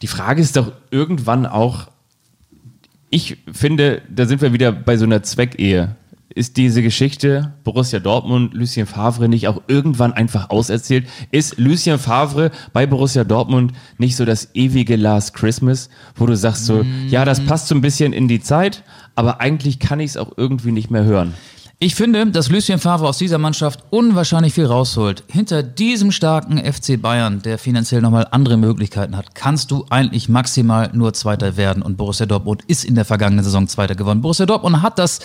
Die 0.00 0.06
Frage 0.06 0.40
ist 0.40 0.56
doch 0.56 0.72
irgendwann 0.90 1.44
auch, 1.44 1.88
ich 3.10 3.36
finde, 3.52 4.02
da 4.08 4.26
sind 4.26 4.40
wir 4.40 4.52
wieder 4.52 4.72
bei 4.72 4.96
so 4.96 5.04
einer 5.04 5.22
Zweckehe. 5.22 5.96
Ist 6.38 6.56
diese 6.56 6.82
Geschichte 6.82 7.52
Borussia 7.64 7.98
Dortmund, 7.98 8.54
Lucien 8.54 8.86
Favre 8.86 9.28
nicht 9.28 9.48
auch 9.48 9.60
irgendwann 9.66 10.12
einfach 10.12 10.50
auserzählt? 10.50 11.08
Ist 11.32 11.58
Lucien 11.58 11.98
Favre 11.98 12.52
bei 12.72 12.86
Borussia 12.86 13.24
Dortmund 13.24 13.72
nicht 13.98 14.14
so 14.14 14.24
das 14.24 14.54
ewige 14.54 14.94
Last 14.94 15.34
Christmas, 15.34 15.90
wo 16.14 16.26
du 16.26 16.36
sagst 16.36 16.64
so, 16.64 16.84
ja, 17.08 17.24
das 17.24 17.44
passt 17.44 17.66
so 17.66 17.74
ein 17.74 17.80
bisschen 17.80 18.12
in 18.12 18.28
die 18.28 18.38
Zeit, 18.38 18.84
aber 19.16 19.40
eigentlich 19.40 19.80
kann 19.80 19.98
ich 19.98 20.10
es 20.10 20.16
auch 20.16 20.30
irgendwie 20.36 20.70
nicht 20.70 20.92
mehr 20.92 21.02
hören. 21.02 21.34
Ich 21.80 21.94
finde, 21.94 22.26
dass 22.26 22.48
Lucien 22.48 22.80
Favre 22.80 23.06
aus 23.06 23.18
dieser 23.18 23.38
Mannschaft 23.38 23.84
unwahrscheinlich 23.90 24.52
viel 24.52 24.66
rausholt. 24.66 25.22
Hinter 25.28 25.62
diesem 25.62 26.10
starken 26.10 26.58
FC 26.58 27.00
Bayern, 27.00 27.40
der 27.40 27.56
finanziell 27.56 28.00
nochmal 28.00 28.26
andere 28.32 28.56
Möglichkeiten 28.56 29.16
hat, 29.16 29.36
kannst 29.36 29.70
du 29.70 29.86
eigentlich 29.88 30.28
maximal 30.28 30.90
nur 30.92 31.12
Zweiter 31.12 31.56
werden. 31.56 31.84
Und 31.84 31.96
Borussia 31.96 32.26
Dortmund 32.26 32.64
ist 32.66 32.84
in 32.84 32.96
der 32.96 33.04
vergangenen 33.04 33.44
Saison 33.44 33.68
Zweiter 33.68 33.94
geworden. 33.94 34.22
Borussia 34.22 34.44
Dortmund 34.44 34.82
hat 34.82 34.98
das 34.98 35.20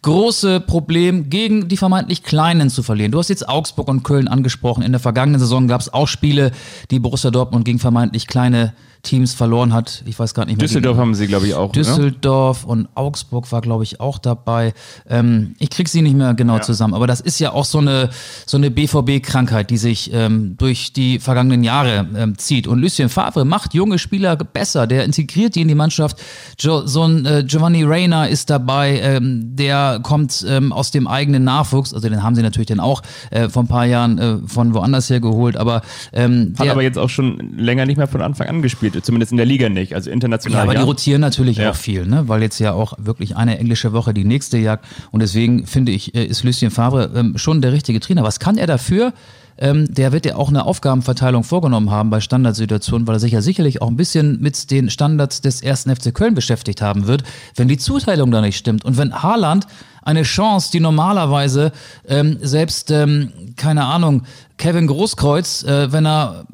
große 0.00 0.60
Problem, 0.60 1.28
gegen 1.28 1.68
die 1.68 1.76
vermeintlich 1.76 2.22
Kleinen 2.22 2.70
zu 2.70 2.82
verlieren. 2.82 3.12
Du 3.12 3.18
hast 3.18 3.28
jetzt 3.28 3.46
Augsburg 3.46 3.88
und 3.88 4.02
Köln 4.02 4.28
angesprochen. 4.28 4.82
In 4.82 4.92
der 4.92 5.02
vergangenen 5.02 5.40
Saison 5.40 5.68
gab 5.68 5.82
es 5.82 5.92
auch 5.92 6.08
Spiele, 6.08 6.52
die 6.90 7.00
Borussia 7.00 7.30
Dortmund 7.30 7.66
gegen 7.66 7.80
vermeintlich 7.80 8.26
kleine 8.26 8.72
Teams 9.02 9.34
verloren 9.34 9.72
hat. 9.72 10.02
Ich 10.06 10.18
weiß 10.18 10.34
gar 10.34 10.44
nicht 10.44 10.56
mehr. 10.56 10.66
Düsseldorf 10.66 10.98
haben 10.98 11.14
sie, 11.14 11.26
glaube 11.26 11.46
ich, 11.46 11.54
auch. 11.54 11.68
Ne? 11.68 11.72
Düsseldorf 11.72 12.64
und 12.64 12.88
Augsburg 12.94 13.50
war, 13.52 13.60
glaube 13.60 13.84
ich, 13.84 14.00
auch 14.00 14.18
dabei. 14.18 14.74
Ähm, 15.08 15.54
ich 15.58 15.70
krieg 15.70 15.88
sie 15.88 16.02
nicht 16.02 16.16
mehr 16.16 16.34
genau 16.34 16.58
zusammen, 16.58 16.94
aber 16.94 17.06
das 17.06 17.20
ist 17.20 17.38
ja 17.38 17.52
auch 17.52 17.64
so 17.64 17.78
eine, 17.78 18.10
so 18.46 18.56
eine 18.56 18.70
BVB-Krankheit, 18.70 19.70
die 19.70 19.76
sich 19.76 20.12
ähm, 20.12 20.56
durch 20.58 20.92
die 20.92 21.18
vergangenen 21.18 21.64
Jahre 21.64 22.06
ähm, 22.16 22.38
zieht. 22.38 22.66
Und 22.66 22.80
Lucien 22.80 23.08
Favre 23.08 23.44
macht 23.44 23.74
junge 23.74 23.98
Spieler 23.98 24.36
besser, 24.36 24.86
der 24.86 25.04
integriert 25.04 25.54
die 25.54 25.62
in 25.62 25.68
die 25.68 25.74
Mannschaft. 25.74 26.18
Jo, 26.58 26.86
so 26.86 27.04
ein 27.04 27.24
äh, 27.24 27.44
Giovanni 27.46 27.84
Reina 27.84 28.26
ist 28.26 28.50
dabei, 28.50 29.00
ähm, 29.00 29.56
der 29.56 30.00
kommt 30.02 30.44
ähm, 30.48 30.72
aus 30.72 30.90
dem 30.90 31.06
eigenen 31.06 31.44
Nachwuchs, 31.44 31.94
also 31.94 32.08
den 32.08 32.22
haben 32.22 32.34
sie 32.34 32.42
natürlich 32.42 32.68
dann 32.68 32.80
auch 32.80 33.02
äh, 33.30 33.48
vor 33.48 33.62
ein 33.62 33.68
paar 33.68 33.86
Jahren 33.86 34.18
äh, 34.18 34.38
von 34.46 34.74
woanders 34.74 35.08
her 35.08 35.20
geholt, 35.20 35.56
aber 35.56 35.82
ähm, 36.12 36.54
Hat 36.58 36.68
aber 36.68 36.82
jetzt 36.82 36.98
auch 36.98 37.08
schon 37.08 37.54
länger 37.56 37.86
nicht 37.86 37.96
mehr 37.96 38.08
von 38.08 38.22
Anfang 38.22 38.48
an 38.48 38.62
gespielt, 38.62 38.87
zumindest 39.02 39.32
in 39.32 39.36
der 39.38 39.46
Liga 39.46 39.68
nicht, 39.68 39.94
also 39.94 40.10
international. 40.10 40.58
Ja, 40.58 40.62
aber 40.64 40.74
die 40.74 40.82
rotieren 40.82 41.20
natürlich 41.20 41.58
Ja. 41.58 41.70
auch 41.70 41.76
viel, 41.76 42.06
ne? 42.06 42.28
weil 42.28 42.42
jetzt 42.42 42.58
ja 42.58 42.72
auch 42.72 42.94
wirklich 42.98 43.36
eine 43.36 43.58
englische 43.58 43.92
Woche 43.92 44.14
die 44.14 44.24
nächste 44.24 44.58
jagt. 44.58 44.84
Und 45.10 45.20
deswegen 45.20 45.66
finde 45.66 45.92
ich, 45.92 46.14
äh, 46.14 46.24
ist 46.24 46.44
Lucien 46.44 46.70
Favre 46.70 47.10
ähm, 47.14 47.36
schon 47.38 47.62
der 47.62 47.72
richtige 47.72 48.00
Trainer. 48.00 48.22
Was 48.22 48.38
kann 48.40 48.58
er 48.58 48.66
dafür? 48.66 49.12
Ähm, 49.60 49.92
der 49.92 50.12
wird 50.12 50.24
ja 50.24 50.36
auch 50.36 50.50
eine 50.50 50.64
Aufgabenverteilung 50.66 51.42
vorgenommen 51.42 51.90
haben 51.90 52.10
bei 52.10 52.20
Standardsituationen, 52.20 53.08
weil 53.08 53.16
er 53.16 53.18
sich 53.20 53.32
ja 53.32 53.40
sicherlich 53.42 53.82
auch 53.82 53.88
ein 53.88 53.96
bisschen 53.96 54.40
mit 54.40 54.70
den 54.70 54.88
Standards 54.88 55.40
des 55.40 55.62
ersten 55.62 55.94
FC 55.94 56.14
Köln 56.14 56.34
beschäftigt 56.34 56.80
haben 56.80 57.08
wird, 57.08 57.24
wenn 57.56 57.66
die 57.66 57.76
Zuteilung 57.76 58.30
da 58.30 58.40
nicht 58.40 58.56
stimmt. 58.56 58.84
Und 58.84 58.98
wenn 58.98 59.12
Haaland 59.20 59.66
eine 60.02 60.22
Chance, 60.22 60.70
die 60.72 60.78
normalerweise 60.78 61.72
ähm, 62.06 62.38
selbst, 62.40 62.92
ähm, 62.92 63.32
keine 63.56 63.84
Ahnung, 63.84 64.22
Kevin 64.58 64.86
Großkreuz, 64.86 65.64
äh, 65.64 65.90
wenn 65.92 66.06
er 66.06 66.44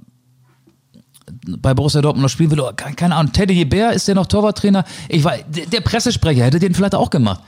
bei 1.58 1.72
Borussia 1.74 2.00
Dortmund 2.02 2.22
noch 2.22 2.28
spielen 2.28 2.50
will, 2.50 2.60
oder 2.60 2.72
ke- 2.74 2.94
keine 2.94 3.14
Ahnung, 3.16 3.32
Teddy 3.32 3.64
Bär 3.64 3.92
ist 3.92 4.06
der 4.08 4.14
noch 4.14 4.26
Torwarttrainer? 4.26 4.84
Ich 5.08 5.24
weiß, 5.24 5.44
der, 5.70 5.80
Pressesprecher 5.80 6.44
hätte 6.44 6.58
den 6.58 6.74
vielleicht 6.74 6.94
auch 6.94 7.10
gemacht. 7.10 7.40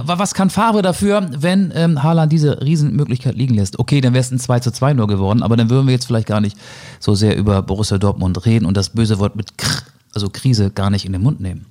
Aber 0.00 0.18
was 0.18 0.34
kann 0.34 0.50
Favre 0.50 0.82
dafür, 0.82 1.28
wenn 1.36 1.72
ähm, 1.74 2.02
Haaland 2.02 2.32
diese 2.32 2.60
Riesenmöglichkeit 2.62 3.34
liegen 3.36 3.54
lässt? 3.54 3.78
Okay, 3.78 4.00
dann 4.00 4.12
wäre 4.14 4.20
es 4.22 4.30
ein 4.30 4.38
2 4.38 4.60
zu 4.60 4.70
2 4.72 4.94
nur 4.94 5.06
geworden, 5.08 5.42
aber 5.42 5.56
dann 5.56 5.68
würden 5.70 5.86
wir 5.86 5.92
jetzt 5.94 6.06
vielleicht 6.06 6.28
gar 6.28 6.40
nicht 6.40 6.56
so 7.00 7.14
sehr 7.14 7.36
über 7.36 7.62
Borussia 7.62 7.98
Dortmund 7.98 8.44
reden 8.46 8.66
und 8.66 8.76
das 8.76 8.90
böse 8.90 9.18
Wort 9.18 9.34
mit 9.36 9.58
Kr, 9.58 9.82
also 10.14 10.28
Krise, 10.30 10.70
gar 10.70 10.90
nicht 10.90 11.04
in 11.04 11.12
den 11.12 11.22
Mund 11.22 11.40
nehmen. 11.40 11.66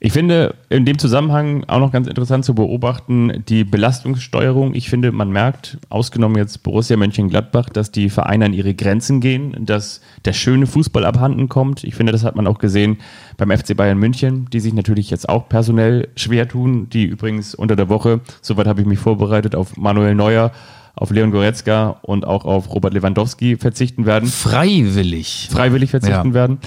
Ich 0.00 0.12
finde 0.12 0.54
in 0.68 0.84
dem 0.84 0.98
Zusammenhang 0.98 1.64
auch 1.64 1.78
noch 1.78 1.92
ganz 1.92 2.06
interessant 2.06 2.44
zu 2.44 2.54
beobachten, 2.54 3.44
die 3.48 3.64
Belastungssteuerung. 3.64 4.74
Ich 4.74 4.90
finde, 4.90 5.12
man 5.12 5.30
merkt, 5.30 5.78
ausgenommen 5.88 6.36
jetzt 6.36 6.62
Borussia 6.62 6.96
Mönchengladbach, 6.96 7.68
dass 7.70 7.90
die 7.90 8.10
Vereine 8.10 8.46
an 8.46 8.52
ihre 8.52 8.74
Grenzen 8.74 9.20
gehen, 9.20 9.56
dass 9.60 10.00
der 10.24 10.32
schöne 10.32 10.66
Fußball 10.66 11.04
abhanden 11.04 11.48
kommt. 11.48 11.84
Ich 11.84 11.94
finde, 11.94 12.12
das 12.12 12.24
hat 12.24 12.36
man 12.36 12.46
auch 12.46 12.58
gesehen 12.58 12.98
beim 13.36 13.50
FC 13.50 13.76
Bayern 13.76 13.98
München, 13.98 14.46
die 14.52 14.60
sich 14.60 14.74
natürlich 14.74 15.10
jetzt 15.10 15.28
auch 15.28 15.48
personell 15.48 16.08
schwer 16.16 16.48
tun, 16.48 16.88
die 16.90 17.04
übrigens 17.04 17.54
unter 17.54 17.76
der 17.76 17.88
Woche, 17.88 18.20
soweit 18.42 18.66
habe 18.66 18.80
ich 18.80 18.86
mich 18.86 18.98
vorbereitet, 18.98 19.54
auf 19.54 19.76
Manuel 19.76 20.14
Neuer, 20.14 20.52
auf 20.96 21.10
Leon 21.10 21.30
Goretzka 21.30 21.98
und 22.02 22.26
auch 22.26 22.44
auf 22.44 22.74
Robert 22.74 22.94
Lewandowski 22.94 23.56
verzichten 23.56 24.06
werden 24.06 24.28
Freiwillig. 24.28 25.48
freiwillig 25.50 25.90
verzichten 25.90 26.28
Ja. 26.28 26.34
werden. 26.34 26.58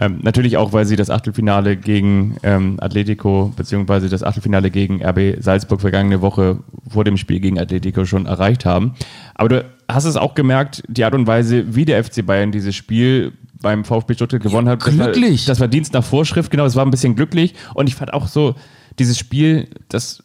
Ähm, 0.00 0.18
natürlich 0.22 0.56
auch, 0.56 0.72
weil 0.72 0.84
sie 0.84 0.96
das 0.96 1.10
Achtelfinale 1.10 1.76
gegen 1.76 2.36
ähm, 2.42 2.76
Atletico 2.80 3.52
beziehungsweise 3.56 4.08
das 4.08 4.22
Achtelfinale 4.22 4.70
gegen 4.70 5.02
RB 5.04 5.40
Salzburg 5.42 5.80
vergangene 5.80 6.20
Woche 6.20 6.58
vor 6.88 7.04
dem 7.04 7.16
Spiel 7.16 7.40
gegen 7.40 7.58
Atletico 7.58 8.04
schon 8.04 8.26
erreicht 8.26 8.64
haben. 8.64 8.94
Aber 9.34 9.48
du 9.48 9.64
hast 9.88 10.04
es 10.04 10.16
auch 10.16 10.34
gemerkt, 10.34 10.82
die 10.88 11.04
Art 11.04 11.14
und 11.14 11.26
Weise, 11.26 11.74
wie 11.74 11.84
der 11.84 12.04
FC 12.04 12.24
Bayern 12.24 12.52
dieses 12.52 12.76
Spiel 12.76 13.32
beim 13.60 13.84
VfB 13.84 14.14
Stuttgart 14.14 14.42
gewonnen 14.42 14.68
hat. 14.68 14.86
Das 14.86 14.96
war, 14.98 15.10
glücklich. 15.10 15.46
das 15.46 15.58
war 15.58 15.66
Dienst 15.66 15.92
nach 15.94 16.04
Vorschrift, 16.04 16.50
genau, 16.50 16.64
es 16.64 16.76
war 16.76 16.84
ein 16.86 16.90
bisschen 16.92 17.16
glücklich. 17.16 17.54
Und 17.74 17.88
ich 17.88 17.96
fand 17.96 18.12
auch 18.12 18.28
so, 18.28 18.54
dieses 19.00 19.18
Spiel, 19.18 19.68
das, 19.88 20.22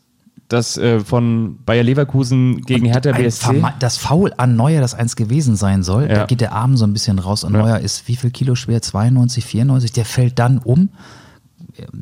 das 0.54 0.78
äh, 0.78 1.00
von 1.02 1.58
Bayer 1.66 1.84
Leverkusen 1.84 2.62
gegen 2.62 2.86
Hertha 2.86 3.12
BSC. 3.12 3.62
Das 3.80 3.98
Foul 3.98 4.32
an 4.38 4.56
Neuer, 4.56 4.80
das 4.80 4.94
eins 4.94 5.16
gewesen 5.18 5.56
sein 5.58 5.84
soll, 5.84 6.08
da 6.08 6.16
Ja. 6.16 6.26
geht 6.26 6.40
der 6.42 6.54
Arm 6.54 6.78
so 6.78 6.86
ein 6.86 6.94
bisschen 6.94 7.20
raus 7.20 7.44
und 7.44 7.54
Ja. 7.54 7.62
Neuer 7.62 7.80
ist 7.80 8.08
wie 8.08 8.16
viel 8.16 8.32
Kilo 8.32 8.56
schwer? 8.56 8.82
92, 8.82 9.44
94, 9.44 9.92
der 9.92 10.06
fällt 10.06 10.40
dann 10.40 10.60
um. 10.60 10.90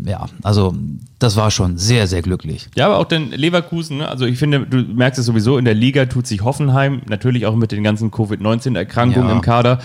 Ja, 0.05 0.25
also 0.43 0.75
das 1.19 1.37
war 1.37 1.49
schon 1.49 1.77
sehr, 1.77 2.05
sehr 2.07 2.21
glücklich. 2.21 2.67
Ja, 2.75 2.87
aber 2.87 2.97
auch 2.97 3.05
denn 3.05 3.31
Leverkusen, 3.31 3.97
ne? 3.97 4.07
also 4.09 4.25
ich 4.25 4.37
finde, 4.37 4.65
du 4.65 4.77
merkst 4.77 5.17
es 5.19 5.25
sowieso, 5.25 5.57
in 5.57 5.63
der 5.65 5.75
Liga 5.75 6.05
tut 6.07 6.27
sich 6.27 6.43
Hoffenheim, 6.43 7.01
natürlich 7.07 7.45
auch 7.45 7.55
mit 7.55 7.71
den 7.71 7.81
ganzen 7.83 8.11
Covid-19-Erkrankungen 8.11 9.29
Ja. 9.29 9.35
im 9.35 9.41
Kader, 9.41 9.79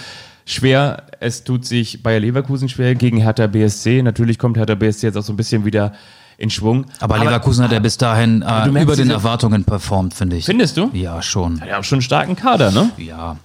schwer. 0.44 1.04
Es 1.20 1.44
tut 1.44 1.64
sich 1.64 2.02
Bayer 2.02 2.18
Leverkusen 2.20 2.68
schwer 2.68 2.94
gegen 2.96 3.18
Hertha 3.18 3.46
BSC. 3.46 4.02
Natürlich 4.02 4.38
kommt 4.38 4.56
Hertha 4.56 4.74
BSC 4.74 5.06
jetzt 5.06 5.16
auch 5.16 5.22
so 5.22 5.32
ein 5.32 5.36
bisschen 5.36 5.64
wieder 5.64 5.92
in 6.38 6.50
Schwung. 6.50 6.86
Aber, 7.00 7.18
Leverkusen 7.18 7.64
hat 7.64 7.72
ja 7.72 7.78
bis 7.78 7.96
dahin 7.96 8.42
äh, 8.42 8.68
merkst 8.68 8.82
über 8.82 8.96
den 8.96 9.10
Erwartungen 9.10 9.64
performt, 9.64 10.14
finde 10.14 10.36
ich. 10.36 10.44
Findest 10.44 10.76
du? 10.76 10.90
Ja, 10.92 11.22
schon. 11.22 11.62
Ja, 11.66 11.78
auch 11.78 11.84
schon 11.84 11.96
einen 11.96 12.02
starken 12.02 12.36
Kader, 12.36 12.70
ne? 12.70 12.90
Ja, 12.98 13.36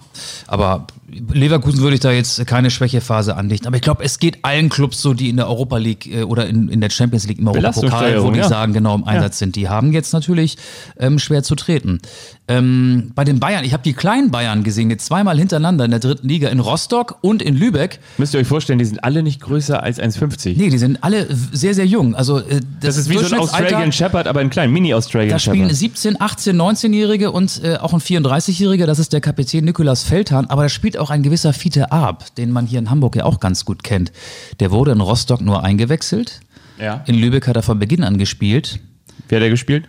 aber 0.46 0.86
Leverkusen 1.32 1.80
würde 1.80 1.94
ich 1.94 2.00
da 2.00 2.10
jetzt 2.10 2.46
keine 2.46 2.70
Schwächephase 2.70 3.36
andichten. 3.36 3.66
Aber 3.66 3.76
ich 3.76 3.82
glaube, 3.82 4.04
es 4.04 4.18
geht 4.18 4.44
allen 4.44 4.68
Clubs 4.68 5.00
so, 5.00 5.14
die 5.14 5.30
in 5.30 5.36
der 5.36 5.48
Europa 5.48 5.78
League 5.78 6.06
äh, 6.06 6.22
oder 6.22 6.46
in, 6.46 6.68
in 6.68 6.80
der 6.80 6.90
Champions 6.90 7.26
League 7.26 7.38
im 7.38 7.48
Europapokal, 7.48 7.80
wo 7.80 7.90
Belastungssteuerung, 7.90 8.32
die 8.34 8.38
ja. 8.40 8.48
sagen, 8.48 8.72
genau 8.72 8.94
im 8.94 9.04
Einsatz 9.04 9.38
sind. 9.38 9.56
Die 9.56 9.68
haben 9.68 9.92
jetzt 9.92 10.12
natürlich 10.12 10.56
ähm, 10.98 11.18
schwer 11.18 11.42
zu 11.42 11.54
treten. 11.54 12.00
Ähm, 12.48 13.12
bei 13.14 13.22
den 13.22 13.38
Bayern, 13.38 13.64
ich 13.64 13.72
habe 13.72 13.84
die 13.84 13.92
kleinen 13.92 14.32
Bayern 14.32 14.64
gesehen, 14.64 14.90
jetzt 14.90 15.06
zweimal 15.06 15.38
hintereinander 15.38 15.84
in 15.84 15.92
der 15.92 16.00
dritten 16.00 16.28
Liga 16.28 16.48
in 16.48 16.58
Rostock 16.58 17.18
und 17.20 17.40
in 17.40 17.56
Lübeck. 17.56 18.00
Müsst 18.18 18.34
ihr 18.34 18.40
euch 18.40 18.48
vorstellen, 18.48 18.80
die 18.80 18.84
sind 18.84 19.04
alle 19.04 19.22
nicht 19.22 19.40
größer 19.40 19.80
als 19.80 20.00
1,50. 20.00 20.56
Nee, 20.56 20.68
die 20.68 20.78
sind 20.78 21.04
alle 21.04 21.28
sehr, 21.30 21.74
sehr 21.74 21.86
jung. 21.86 22.16
Also 22.16 22.38
äh, 22.40 22.60
das 22.80 22.96
ist 22.96 23.08
wie 23.08 23.16
so 23.16 23.32
ein 23.32 23.40
Australian 23.40 23.92
Shepherd, 23.92 24.26
aber 24.26 24.40
ein 24.40 24.50
klein 24.50 24.72
Mini-Australian 24.72 25.30
Da 25.30 25.38
spielen 25.38 25.70
Shepherd. 25.70 25.76
17, 25.76 26.20
18, 26.20 26.60
19-Jährige 26.60 27.30
und 27.30 27.62
äh, 27.62 27.76
auch 27.76 27.92
ein 27.92 28.00
34-Jähriger, 28.00 28.86
das 28.86 28.98
ist 28.98 29.12
der 29.12 29.20
Kapitän 29.20 29.64
Nikolaus 29.64 30.02
Feldhahn, 30.02 30.46
aber 30.46 30.62
da 30.62 30.68
spielt 30.68 30.98
auch 30.98 31.10
ein 31.10 31.22
gewisser 31.22 31.52
Fiete 31.52 31.92
Arp, 31.92 32.34
den 32.34 32.50
man 32.50 32.66
hier 32.66 32.80
in 32.80 32.90
Hamburg 32.90 33.14
ja 33.14 33.24
auch 33.24 33.38
ganz 33.38 33.64
gut 33.64 33.84
kennt. 33.84 34.10
Der 34.58 34.72
wurde 34.72 34.90
in 34.90 35.00
Rostock 35.00 35.40
nur 35.40 35.62
eingewechselt. 35.62 36.40
Ja. 36.80 37.04
In 37.06 37.14
Lübeck 37.14 37.46
hat 37.46 37.54
er 37.54 37.62
von 37.62 37.78
Beginn 37.78 38.02
an 38.02 38.18
gespielt. 38.18 38.80
Wie 39.28 39.36
hat 39.36 39.42
er 39.42 39.50
gespielt? 39.50 39.84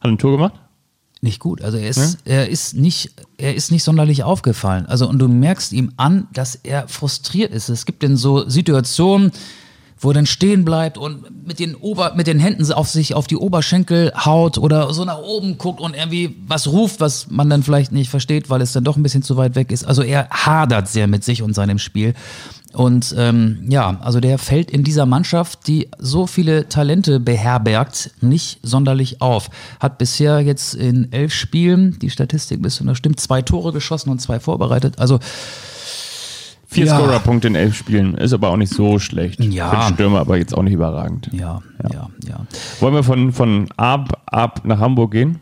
Hat 0.00 0.10
ein 0.10 0.18
Tor 0.18 0.32
gemacht? 0.32 0.54
Nicht 1.24 1.40
gut. 1.40 1.62
Also 1.62 1.78
er 1.78 1.88
ist, 1.88 2.18
er 2.26 2.50
ist 2.50 2.74
nicht, 2.74 3.12
er 3.38 3.54
ist 3.54 3.72
nicht 3.72 3.82
sonderlich 3.82 4.24
aufgefallen. 4.24 4.84
Also 4.84 5.08
und 5.08 5.18
du 5.18 5.26
merkst 5.26 5.72
ihm 5.72 5.92
an, 5.96 6.28
dass 6.34 6.54
er 6.54 6.86
frustriert 6.86 7.50
ist. 7.50 7.70
Es 7.70 7.86
gibt 7.86 8.02
denn 8.02 8.18
so 8.18 8.46
Situationen, 8.46 9.32
wo 9.98 10.10
er 10.10 10.14
dann 10.14 10.26
stehen 10.26 10.66
bleibt 10.66 10.98
und 10.98 11.46
mit 11.46 11.60
den, 11.60 11.76
Ober, 11.76 12.12
mit 12.14 12.26
den 12.26 12.38
Händen 12.38 12.70
auf 12.74 12.90
sich 12.90 13.14
auf 13.14 13.26
die 13.26 13.38
Oberschenkel 13.38 14.12
haut 14.14 14.58
oder 14.58 14.92
so 14.92 15.06
nach 15.06 15.16
oben 15.16 15.56
guckt 15.56 15.80
und 15.80 15.96
irgendwie 15.96 16.36
was 16.46 16.66
ruft, 16.66 17.00
was 17.00 17.30
man 17.30 17.48
dann 17.48 17.62
vielleicht 17.62 17.90
nicht 17.90 18.10
versteht, 18.10 18.50
weil 18.50 18.60
es 18.60 18.72
dann 18.72 18.84
doch 18.84 18.98
ein 18.98 19.02
bisschen 19.02 19.22
zu 19.22 19.38
weit 19.38 19.54
weg 19.54 19.72
ist. 19.72 19.86
Also 19.86 20.02
er 20.02 20.28
hadert 20.28 20.88
sehr 20.88 21.06
mit 21.06 21.24
sich 21.24 21.40
und 21.40 21.54
seinem 21.54 21.78
Spiel. 21.78 22.12
Und 22.74 23.14
ähm, 23.16 23.64
ja, 23.68 23.98
also 24.00 24.20
der 24.20 24.38
fällt 24.38 24.70
in 24.70 24.82
dieser 24.84 25.06
Mannschaft, 25.06 25.66
die 25.68 25.88
so 25.98 26.26
viele 26.26 26.68
Talente 26.68 27.20
beherbergt, 27.20 28.10
nicht 28.20 28.58
sonderlich 28.62 29.20
auf. 29.20 29.48
Hat 29.80 29.98
bisher 29.98 30.40
jetzt 30.40 30.74
in 30.74 31.12
elf 31.12 31.32
Spielen, 31.32 31.98
die 32.00 32.10
Statistik 32.10 32.60
müsste 32.60 32.84
noch 32.84 32.96
stimmt, 32.96 33.20
zwei 33.20 33.42
Tore 33.42 33.72
geschossen 33.72 34.10
und 34.10 34.20
zwei 34.20 34.40
vorbereitet. 34.40 34.98
Also 34.98 35.20
Vier 36.66 36.86
Ja. 36.86 36.96
Scorer-Punkte 36.98 37.46
in 37.46 37.54
elf 37.54 37.76
Spielen. 37.76 38.14
Ist 38.16 38.32
aber 38.32 38.48
auch 38.48 38.56
nicht 38.56 38.72
so 38.74 38.98
schlecht. 38.98 39.38
Ja. 39.44 39.70
Für 39.70 39.76
den 39.76 39.94
Stürmer 39.94 40.18
aber 40.18 40.36
jetzt 40.38 40.52
auch 40.56 40.62
nicht 40.62 40.72
überragend. 40.72 41.30
ja, 41.32 41.60
ja, 41.92 42.08
ja. 42.26 42.46
Wollen 42.80 42.94
wir 42.94 43.04
von, 43.04 43.32
von 43.32 43.68
ab, 43.76 44.22
ab 44.26 44.62
nach 44.64 44.80
Hamburg 44.80 45.12
gehen? 45.12 45.38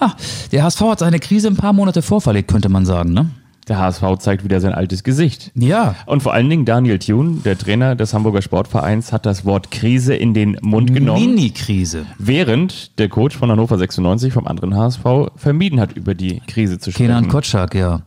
Der 0.50 0.64
HSV 0.64 0.80
hat 0.80 0.98
seine 0.98 1.20
Krise 1.20 1.46
ein 1.48 1.56
paar 1.56 1.72
Monate 1.72 2.02
vorverlegt, 2.02 2.50
könnte 2.50 2.68
man 2.68 2.84
sagen, 2.84 3.12
ne? 3.12 3.30
Der 3.68 3.78
HSV 3.78 4.02
zeigt 4.18 4.44
wieder 4.44 4.60
sein 4.60 4.72
altes 4.72 5.04
Gesicht. 5.04 5.52
Ja. 5.54 5.94
Und 6.06 6.22
vor 6.22 6.34
allen 6.34 6.50
Dingen 6.50 6.64
Daniel 6.64 6.98
Thune, 6.98 7.38
der 7.44 7.56
Trainer 7.56 7.94
des 7.94 8.12
Hamburger 8.12 8.42
Sportvereins, 8.42 9.12
hat 9.12 9.24
das 9.24 9.44
Wort 9.44 9.70
Krise 9.70 10.14
in 10.14 10.34
den 10.34 10.58
Mund 10.62 10.92
genommen, 10.92 11.34
Mini-Krise. 11.34 12.06
während 12.18 12.98
der 12.98 13.08
Coach 13.08 13.36
von 13.36 13.50
Hannover 13.50 13.78
96 13.78 14.32
vom 14.32 14.46
anderen 14.46 14.76
HSV 14.76 15.04
vermieden 15.36 15.78
hat, 15.78 15.92
über 15.92 16.14
die 16.14 16.40
Krise 16.46 16.78
zu 16.78 16.90
sprechen. 16.90 17.08
Kenan 17.08 17.28
Kotschak, 17.28 17.74
ja. 17.74 18.02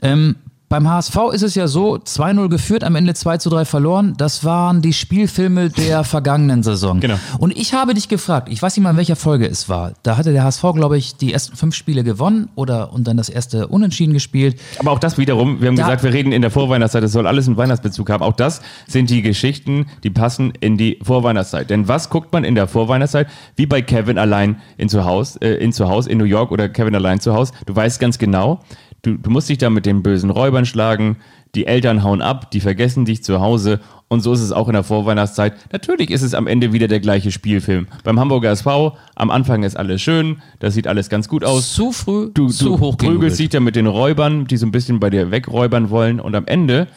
Ähm, 0.00 0.36
beim 0.70 0.88
HSV 0.88 1.16
ist 1.32 1.42
es 1.42 1.56
ja 1.56 1.66
so, 1.66 1.96
2-0 1.96 2.48
geführt, 2.48 2.84
am 2.84 2.94
Ende 2.94 3.12
2-3 3.12 3.64
verloren. 3.64 4.14
Das 4.16 4.44
waren 4.44 4.82
die 4.82 4.92
Spielfilme 4.92 5.68
der 5.68 6.04
vergangenen 6.04 6.62
Saison. 6.62 7.00
Genau. 7.00 7.16
Und 7.40 7.56
ich 7.58 7.74
habe 7.74 7.92
dich 7.92 8.08
gefragt, 8.08 8.48
ich 8.48 8.62
weiß 8.62 8.76
nicht 8.76 8.84
mal, 8.84 8.90
in 8.92 8.96
welcher 8.96 9.16
Folge 9.16 9.48
es 9.48 9.68
war. 9.68 9.94
Da 10.04 10.16
hatte 10.16 10.32
der 10.32 10.44
HSV, 10.44 10.62
glaube 10.74 10.96
ich, 10.96 11.16
die 11.16 11.32
ersten 11.32 11.56
fünf 11.56 11.74
Spiele 11.74 12.04
gewonnen 12.04 12.50
oder 12.54 12.92
und 12.92 13.08
dann 13.08 13.16
das 13.16 13.28
erste 13.28 13.66
Unentschieden 13.66 14.14
gespielt. 14.14 14.60
Aber 14.78 14.92
auch 14.92 15.00
das 15.00 15.18
wiederum, 15.18 15.60
wir 15.60 15.66
haben 15.66 15.74
Da- 15.76 15.82
gesagt, 15.86 16.04
wir 16.04 16.12
reden 16.12 16.30
in 16.30 16.40
der 16.40 16.52
Vorweihnachtszeit, 16.52 17.02
es 17.02 17.10
soll 17.10 17.26
alles 17.26 17.48
einen 17.48 17.56
Weihnachtsbezug 17.56 18.08
haben. 18.08 18.22
Auch 18.22 18.34
das 18.34 18.62
sind 18.86 19.10
die 19.10 19.22
Geschichten, 19.22 19.86
die 20.04 20.10
passen 20.10 20.52
in 20.60 20.76
die 20.78 21.00
Vorweihnachtszeit. 21.02 21.68
Denn 21.68 21.88
was 21.88 22.10
guckt 22.10 22.32
man 22.32 22.44
in 22.44 22.54
der 22.54 22.68
Vorweihnachtszeit? 22.68 23.26
Wie 23.56 23.66
bei 23.66 23.82
Kevin 23.82 24.18
allein 24.18 24.60
in 24.76 24.88
zu 24.88 25.04
Haus, 25.04 25.34
äh, 25.38 25.48
in 25.54 25.72
zu 25.72 25.88
Haus 25.88 26.06
in 26.06 26.16
New 26.18 26.24
York 26.24 26.52
oder 26.52 26.68
Kevin 26.68 26.94
allein 26.94 27.18
zu 27.18 27.34
Haus. 27.34 27.50
Du 27.66 27.74
weißt 27.74 27.98
ganz 27.98 28.18
genau, 28.18 28.60
du, 29.02 29.16
du 29.16 29.30
musst 29.30 29.48
dich 29.48 29.58
da 29.58 29.70
mit 29.70 29.86
den 29.86 30.02
bösen 30.02 30.30
Räubern 30.30 30.66
schlagen. 30.66 31.16
Die 31.54 31.66
Eltern 31.66 32.04
hauen 32.04 32.22
ab, 32.22 32.50
die 32.52 32.60
vergessen 32.60 33.04
dich 33.04 33.24
zu 33.24 33.40
Hause 33.40 33.80
Und 34.08 34.20
so 34.20 34.32
ist 34.32 34.40
es 34.40 34.52
auch 34.52 34.68
in 34.68 34.74
der 34.74 34.82
Vorweihnachtszeit. 34.84 35.54
Natürlich 35.72 36.10
ist 36.10 36.22
es 36.22 36.34
am 36.34 36.46
Ende 36.46 36.72
wieder 36.72 36.88
der 36.88 37.00
gleiche 37.00 37.30
Spielfilm. 37.30 37.86
Beim 38.04 38.18
Hamburger 38.18 38.50
SV, 38.50 38.96
am 39.14 39.30
Anfang 39.30 39.62
ist 39.62 39.76
alles 39.76 40.02
schön, 40.02 40.42
das 40.58 40.74
sieht 40.74 40.86
alles 40.86 41.08
ganz 41.08 41.28
gut 41.28 41.44
aus. 41.44 41.72
Zu 41.74 41.92
früh, 41.92 42.30
Du, 42.34 42.48
zu 42.48 42.64
du 42.64 42.80
hoch 42.80 42.96
prügelst 42.96 43.38
dich 43.38 43.48
da 43.50 43.60
mit 43.60 43.76
den 43.76 43.86
Räubern, 43.86 44.46
die 44.46 44.56
so 44.56 44.66
ein 44.66 44.72
bisschen 44.72 45.00
bei 45.00 45.10
dir 45.10 45.30
wegräubern 45.30 45.90
wollen. 45.90 46.20
Und 46.20 46.34
am 46.34 46.46
Ende 46.46 46.88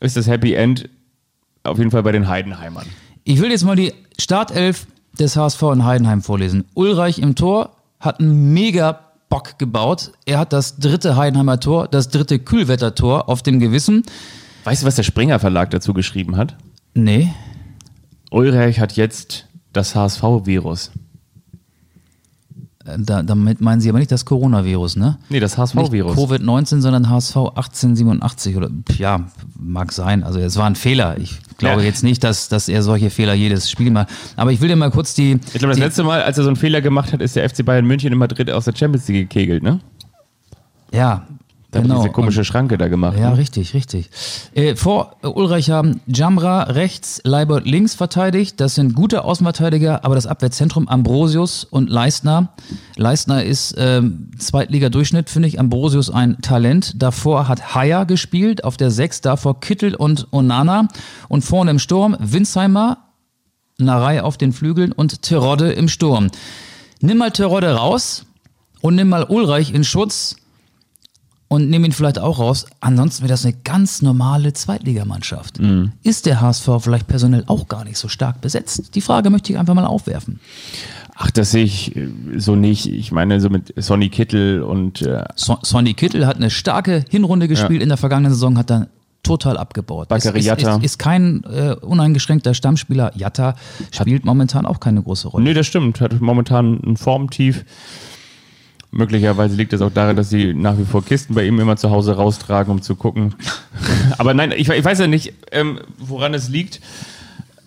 ist 0.00 0.16
das 0.16 0.26
Happy 0.26 0.54
End 0.54 0.88
auf 1.64 1.78
jeden 1.78 1.90
Fall 1.90 2.02
bei 2.02 2.12
den 2.12 2.28
Heidenheimern. 2.28 2.86
Ich 3.24 3.40
will 3.40 3.50
jetzt 3.50 3.64
mal 3.64 3.76
die 3.76 3.92
Startelf 4.18 4.86
des 5.18 5.36
HSV 5.36 5.62
in 5.62 5.84
Heidenheim 5.84 6.22
vorlesen. 6.22 6.64
Ulreich 6.74 7.18
im 7.18 7.34
Tor 7.34 7.76
hat 8.00 8.20
einen 8.20 8.52
mega 8.52 9.00
Bock 9.28 9.58
gebaut. 9.58 10.12
Er 10.26 10.38
hat 10.38 10.52
das 10.52 10.76
dritte 10.76 11.16
Heidenheimer 11.16 11.60
Tor, 11.60 11.88
das 11.88 12.08
dritte 12.08 12.38
Kühlwettertor 12.38 13.28
auf 13.28 13.42
dem 13.42 13.60
Gewissen. 13.60 14.02
Weißt 14.64 14.82
du, 14.82 14.86
was 14.86 14.96
der 14.96 15.02
Springer 15.02 15.38
Verlag 15.38 15.70
dazu 15.70 15.92
geschrieben 15.92 16.36
hat? 16.36 16.56
Nee. 16.94 17.32
Ulreich 18.30 18.80
hat 18.80 18.96
jetzt 18.96 19.46
das 19.72 19.94
HSV-Virus. 19.94 20.92
Da, 22.84 23.22
damit 23.22 23.62
meinen 23.62 23.80
Sie 23.80 23.88
aber 23.88 23.98
nicht 23.98 24.12
das 24.12 24.26
Coronavirus, 24.26 24.96
ne? 24.96 25.16
Nee, 25.30 25.40
das 25.40 25.56
HSV-Virus. 25.56 26.18
Covid-19, 26.18 26.80
sondern 26.82 27.08
HSV 27.08 27.34
1887 27.36 28.56
oder 28.58 28.68
ja, 28.98 29.24
mag 29.58 29.90
sein. 29.90 30.22
Also 30.22 30.38
es 30.38 30.56
war 30.56 30.66
ein 30.66 30.74
Fehler. 30.76 31.16
Ich 31.18 31.38
glaube 31.56 31.80
Ja. 31.80 31.86
jetzt 31.86 32.02
nicht, 32.04 32.22
dass, 32.22 32.48
dass 32.48 32.68
er 32.68 32.82
solche 32.82 33.08
Fehler 33.08 33.32
jedes 33.32 33.70
Spiel 33.70 33.90
macht. 33.90 34.08
Aber 34.36 34.52
ich 34.52 34.60
will 34.60 34.68
dir 34.68 34.76
mal 34.76 34.90
kurz 34.90 35.14
die. 35.14 35.32
Ich 35.32 35.52
glaube, 35.54 35.68
das 35.68 35.76
die, 35.76 35.82
letzte 35.82 36.02
Mal, 36.04 36.22
als 36.22 36.36
er 36.36 36.44
so 36.44 36.50
einen 36.50 36.56
Fehler 36.56 36.82
gemacht 36.82 37.12
hat, 37.14 37.22
ist 37.22 37.36
der 37.36 37.48
FC 37.48 37.64
Bayern 37.64 37.86
München 37.86 38.12
in 38.12 38.18
Madrid 38.18 38.50
aus 38.50 38.66
der 38.66 38.76
Champions 38.76 39.08
League 39.08 39.30
gekegelt, 39.30 39.62
ne? 39.62 39.80
Ja, 40.92 41.26
Da 41.74 41.80
genau. 41.80 41.96
diese 41.96 42.10
komische 42.10 42.40
Und- 42.40 42.44
Schranke 42.44 42.78
da 42.78 42.86
gemacht. 42.88 43.18
Ja, 43.18 43.30
ne? 43.30 43.38
richtig, 43.38 43.74
richtig. 43.74 44.10
Äh, 44.54 44.76
vor 44.76 45.16
Ulreich 45.22 45.70
haben 45.70 46.00
Jamra 46.06 46.62
rechts, 46.64 47.20
Leibert 47.24 47.66
links 47.66 47.94
verteidigt. 47.94 48.60
Das 48.60 48.76
sind 48.76 48.94
gute 48.94 49.24
Außenverteidiger, 49.24 50.04
aber 50.04 50.14
das 50.14 50.26
Abwehrzentrum 50.26 50.88
Ambrosius 50.88 51.64
und 51.64 51.90
Leistner. 51.90 52.50
Leistner 52.96 53.42
ist 53.42 53.74
ähm, 53.76 54.30
Zweitliga-Durchschnitt, 54.38 55.28
finde 55.30 55.48
ich. 55.48 55.58
Ambrosius 55.58 56.10
ein 56.10 56.40
Talent. 56.42 57.02
Davor 57.02 57.48
hat 57.48 57.74
Haya 57.74 58.04
gespielt 58.04 58.62
auf 58.62 58.76
der 58.76 58.92
6, 58.92 59.20
davor 59.20 59.58
Kittel 59.58 59.96
und 59.96 60.28
Onana. 60.32 60.86
Und 61.28 61.42
vorne 61.44 61.72
im 61.72 61.78
Sturm 61.80 62.16
Winsheimer, 62.20 62.98
Narei 63.78 64.22
auf 64.22 64.38
den 64.38 64.52
Flügeln 64.52 64.92
und 64.92 65.22
Terodde 65.22 65.72
im 65.72 65.88
Sturm. 65.88 66.28
Nimm 67.00 67.18
mal 67.18 67.32
Terodde 67.32 67.72
raus 67.74 68.24
und 68.80 68.94
nimm 68.94 69.08
mal 69.08 69.24
Ulreich 69.24 69.74
in 69.74 69.82
Schutz 69.82 70.36
und 71.54 71.70
nimm 71.70 71.84
ihn 71.84 71.92
vielleicht 71.92 72.18
auch 72.18 72.38
raus. 72.38 72.66
Ansonsten 72.80 73.22
wäre 73.22 73.32
das 73.32 73.44
eine 73.44 73.54
ganz 73.64 74.02
normale 74.02 74.52
Zweitligamannschaft. 74.52 75.58
Ist 76.02 76.26
der 76.26 76.40
HSV 76.40 76.68
vielleicht 76.80 77.06
personell 77.06 77.44
auch 77.46 77.68
gar 77.68 77.84
nicht 77.84 77.98
so 77.98 78.08
stark 78.08 78.40
besetzt? 78.40 78.94
Die 78.94 79.00
Frage 79.00 79.30
möchte 79.30 79.52
ich 79.52 79.58
einfach 79.58 79.74
mal 79.74 79.86
aufwerfen. 79.86 80.40
Ach, 81.16 81.30
das 81.30 81.52
sehe 81.52 81.64
ich 81.64 81.94
äh, 81.96 82.08
so 82.36 82.56
nicht. 82.56 82.86
Ich 82.86 83.12
meine, 83.12 83.40
so 83.40 83.48
mit 83.48 83.72
Sonny 83.76 84.08
Kittel 84.08 84.62
und 84.62 85.02
äh, 85.02 85.24
So 85.36 85.58
Sonny 85.62 85.94
Kittel 85.94 86.26
hat 86.26 86.36
eine 86.36 86.50
starke 86.50 87.04
Hinrunde 87.08 87.46
gespielt 87.48 87.82
in 87.82 87.88
der 87.88 87.98
vergangenen 87.98 88.32
Saison, 88.32 88.58
hat 88.58 88.70
dann 88.70 88.88
total 89.22 89.56
abgebaut. 89.56 90.08
Bakary 90.08 90.40
ist, 90.40 90.46
ist, 90.46 90.62
ist, 90.62 90.84
ist 90.84 90.98
kein 90.98 91.44
äh, 91.44 91.74
uneingeschränkter 91.80 92.52
Stammspieler. 92.52 93.12
Jatta 93.14 93.54
spielt 93.90 94.24
momentan 94.24 94.66
auch 94.66 94.80
keine 94.80 95.02
große 95.02 95.28
Rolle. 95.28 95.44
Nee, 95.44 95.54
das 95.54 95.66
stimmt. 95.66 96.00
Hat 96.00 96.20
momentan 96.20 96.80
ein 96.84 96.96
Formtief. 96.96 97.64
Möglicherweise 98.96 99.56
liegt 99.56 99.72
es 99.72 99.82
auch 99.82 99.90
daran, 99.90 100.14
dass 100.14 100.30
sie 100.30 100.54
nach 100.54 100.78
wie 100.78 100.84
vor 100.84 101.04
Kisten 101.04 101.34
bei 101.34 101.44
ihm 101.44 101.58
immer 101.58 101.76
zu 101.76 101.90
Hause 101.90 102.14
raustragen, 102.14 102.72
um 102.72 102.80
zu 102.80 102.94
gucken. 102.94 103.34
Aber 104.18 104.34
nein, 104.34 104.52
ich, 104.52 104.68
ich 104.68 104.84
weiß 104.84 105.00
ja 105.00 105.08
nicht, 105.08 105.32
ähm, 105.50 105.80
woran 105.98 106.32
es 106.32 106.48
liegt. 106.48 106.80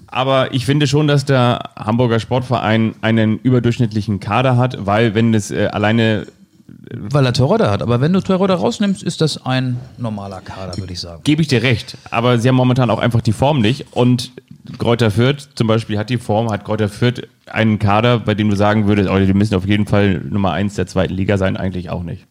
Aber 0.08 0.54
ich 0.54 0.66
finde 0.66 0.88
schon, 0.88 1.08
dass 1.08 1.26
der 1.26 1.72
Hamburger 1.76 2.22
Sportverein 2.22 2.96
einen 3.02 3.40
überdurchschnittlichen 3.40 4.22
Kader 4.22 4.56
hat, 4.56 4.86
weil 4.86 5.16
wenn 5.16 5.34
es 5.34 5.52
äh, 5.52 5.68
alleine 5.68 6.28
Weil 6.68 7.26
er 7.26 7.34
Terodde 7.34 7.70
hat. 7.72 7.82
Aber 7.82 8.02
wenn 8.02 8.12
du 8.12 8.20
Terodde 8.20 8.54
rausnimmst, 8.54 9.02
ist 9.02 9.22
das 9.22 9.46
ein 9.46 9.78
normaler 9.98 10.42
Kader, 10.42 10.78
würde 10.78 10.94
ich 10.94 11.00
sagen. 11.00 11.22
gebe 11.24 11.42
ich 11.42 11.48
dir 11.48 11.64
recht. 11.64 11.98
Aber 12.12 12.40
sie 12.40 12.50
haben 12.50 12.56
momentan 12.56 12.90
auch 12.90 13.00
einfach 13.00 13.22
die 13.22 13.32
Form 13.32 13.62
nicht. 13.62 13.86
Und 13.92 14.32
Kräuter 14.78 15.12
Fürth 15.12 15.50
zum 15.56 15.68
Beispiel 15.68 15.98
hat 15.98 16.10
die 16.10 16.18
Form, 16.18 16.50
hat 16.52 16.66
Kräuter 16.66 16.90
Fürth 16.90 17.22
einen 17.46 17.80
Kader, 17.80 18.20
bei 18.20 18.36
dem 18.36 18.50
du 18.50 18.56
sagen 18.56 18.88
würdest, 18.88 19.10
oh, 19.10 19.18
die 19.18 19.34
müssen 19.34 19.56
auf 19.56 19.66
jeden 19.66 19.86
Fall 19.86 20.22
Nummer 20.30 20.52
eins 20.52 20.76
der 20.76 20.88
zweiten 20.88 21.14
Liga 21.14 21.38
sein, 21.38 21.56
eigentlich 21.56 21.90
auch 21.90 22.04
nicht. 22.04 22.26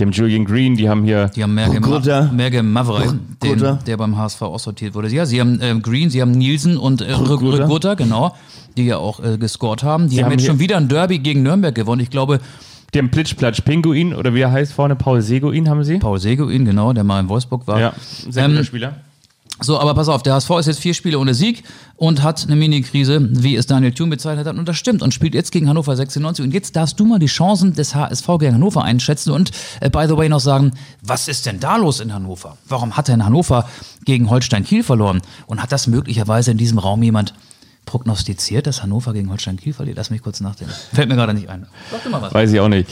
Dem 0.00 0.10
Julian 0.10 0.46
Green, 0.46 0.74
die 0.74 0.88
haben 0.88 1.04
hier 1.04 1.30
Die 1.36 1.42
haben 1.42 1.54
Merge, 1.54 1.80
Guter. 1.80 2.24
Ma 2.24 2.32
Merge 2.32 2.62
Mavre, 2.62 3.18
den, 3.42 3.78
der 3.86 3.96
beim 3.98 4.16
HSV 4.16 4.42
aussortiert 4.42 4.94
wurde. 4.94 5.08
Ja, 5.08 5.26
sie 5.26 5.38
haben 5.38 5.60
ähm, 5.62 5.82
Green, 5.82 6.08
sie 6.08 6.22
haben 6.22 6.32
Nielsen 6.32 6.78
und 6.78 7.02
äh. 7.02 7.12
Guter, 7.12 7.94
genau, 7.94 8.34
die 8.76 8.86
ja 8.86 8.96
auch 8.96 9.22
äh, 9.22 9.36
gescored 9.36 9.82
haben. 9.82 10.08
Die 10.08 10.16
haben, 10.16 10.24
haben 10.24 10.32
jetzt 10.32 10.46
schon 10.46 10.58
wieder 10.58 10.78
ein 10.78 10.88
Derby 10.88 11.18
gegen 11.18 11.42
Nürnberg 11.42 11.74
gewonnen. 11.74 12.00
Ich 12.00 12.10
glaube, 12.10 12.40
dem 12.94 13.10
Plitsch-Platsch 13.10 13.62
Pinguin 13.62 14.14
oder 14.14 14.34
wie 14.34 14.40
er 14.40 14.52
heißt 14.52 14.72
vorne, 14.72 14.96
Paul 14.96 15.22
Seguin 15.22 15.68
haben 15.68 15.82
sie. 15.84 15.98
Paul 15.98 16.18
Seguin, 16.18 16.64
genau, 16.64 16.92
der 16.92 17.04
mal 17.04 17.20
in 17.20 17.28
Wolfsburg 17.28 17.66
war. 17.66 17.80
Ja, 17.80 17.92
sehr 18.28 18.44
Ähm, 18.44 18.52
guter 18.52 18.64
Spieler. 18.64 18.94
So, 19.60 19.78
aber 19.78 19.94
pass 19.94 20.08
auf, 20.08 20.24
der 20.24 20.34
HSV 20.34 20.50
ist 20.58 20.66
jetzt 20.66 20.80
vier 20.80 20.92
Spiele 20.92 21.18
ohne 21.20 21.34
Sieg 21.34 21.62
und 21.96 22.22
hat 22.24 22.42
eine 22.44 22.56
Mini-Krise, 22.56 23.28
wie 23.30 23.54
es 23.54 23.66
Daniel 23.66 23.92
Thun 23.92 24.10
bezeichnet 24.10 24.44
hat. 24.46 24.56
Und 24.56 24.68
das 24.68 24.76
stimmt 24.76 25.02
und 25.02 25.14
spielt 25.14 25.34
jetzt 25.34 25.52
gegen 25.52 25.68
Hannover 25.68 25.94
96. 25.94 26.44
Und 26.44 26.52
jetzt 26.52 26.74
darfst 26.74 26.98
du 26.98 27.04
mal 27.04 27.20
die 27.20 27.26
Chancen 27.26 27.72
des 27.72 27.94
HSV 27.94 28.26
gegen 28.40 28.54
Hannover 28.54 28.82
einschätzen 28.82 29.30
und, 29.30 29.52
äh, 29.80 29.88
by 29.88 30.06
the 30.08 30.16
way, 30.16 30.28
noch 30.28 30.40
sagen, 30.40 30.72
was 31.02 31.28
ist 31.28 31.46
denn 31.46 31.60
da 31.60 31.76
los 31.76 32.00
in 32.00 32.12
Hannover? 32.12 32.56
Warum 32.68 32.96
hat 32.96 33.06
denn 33.06 33.24
Hannover 33.24 33.68
gegen 34.04 34.30
Holstein 34.30 34.64
Kiel 34.64 34.82
verloren? 34.82 35.22
Und 35.46 35.62
hat 35.62 35.70
das 35.70 35.86
möglicherweise 35.86 36.50
in 36.50 36.56
diesem 36.58 36.78
Raum 36.78 37.02
jemand 37.02 37.32
prognostiziert, 37.84 38.66
dass 38.66 38.82
Hannover 38.82 39.12
gegen 39.12 39.30
Holstein 39.30 39.56
Kiel 39.56 39.72
verliert? 39.72 39.96
Lass 39.96 40.10
mich 40.10 40.22
kurz 40.22 40.40
nachdenken. 40.40 40.72
Fällt 40.92 41.08
mir 41.08 41.16
gerade 41.16 41.34
nicht 41.34 41.48
ein. 41.48 41.66
Sag 41.90 42.10
mal 42.10 42.22
was. 42.22 42.34
Weiß 42.34 42.52
ich 42.52 42.60
auch 42.60 42.68
nicht. 42.68 42.88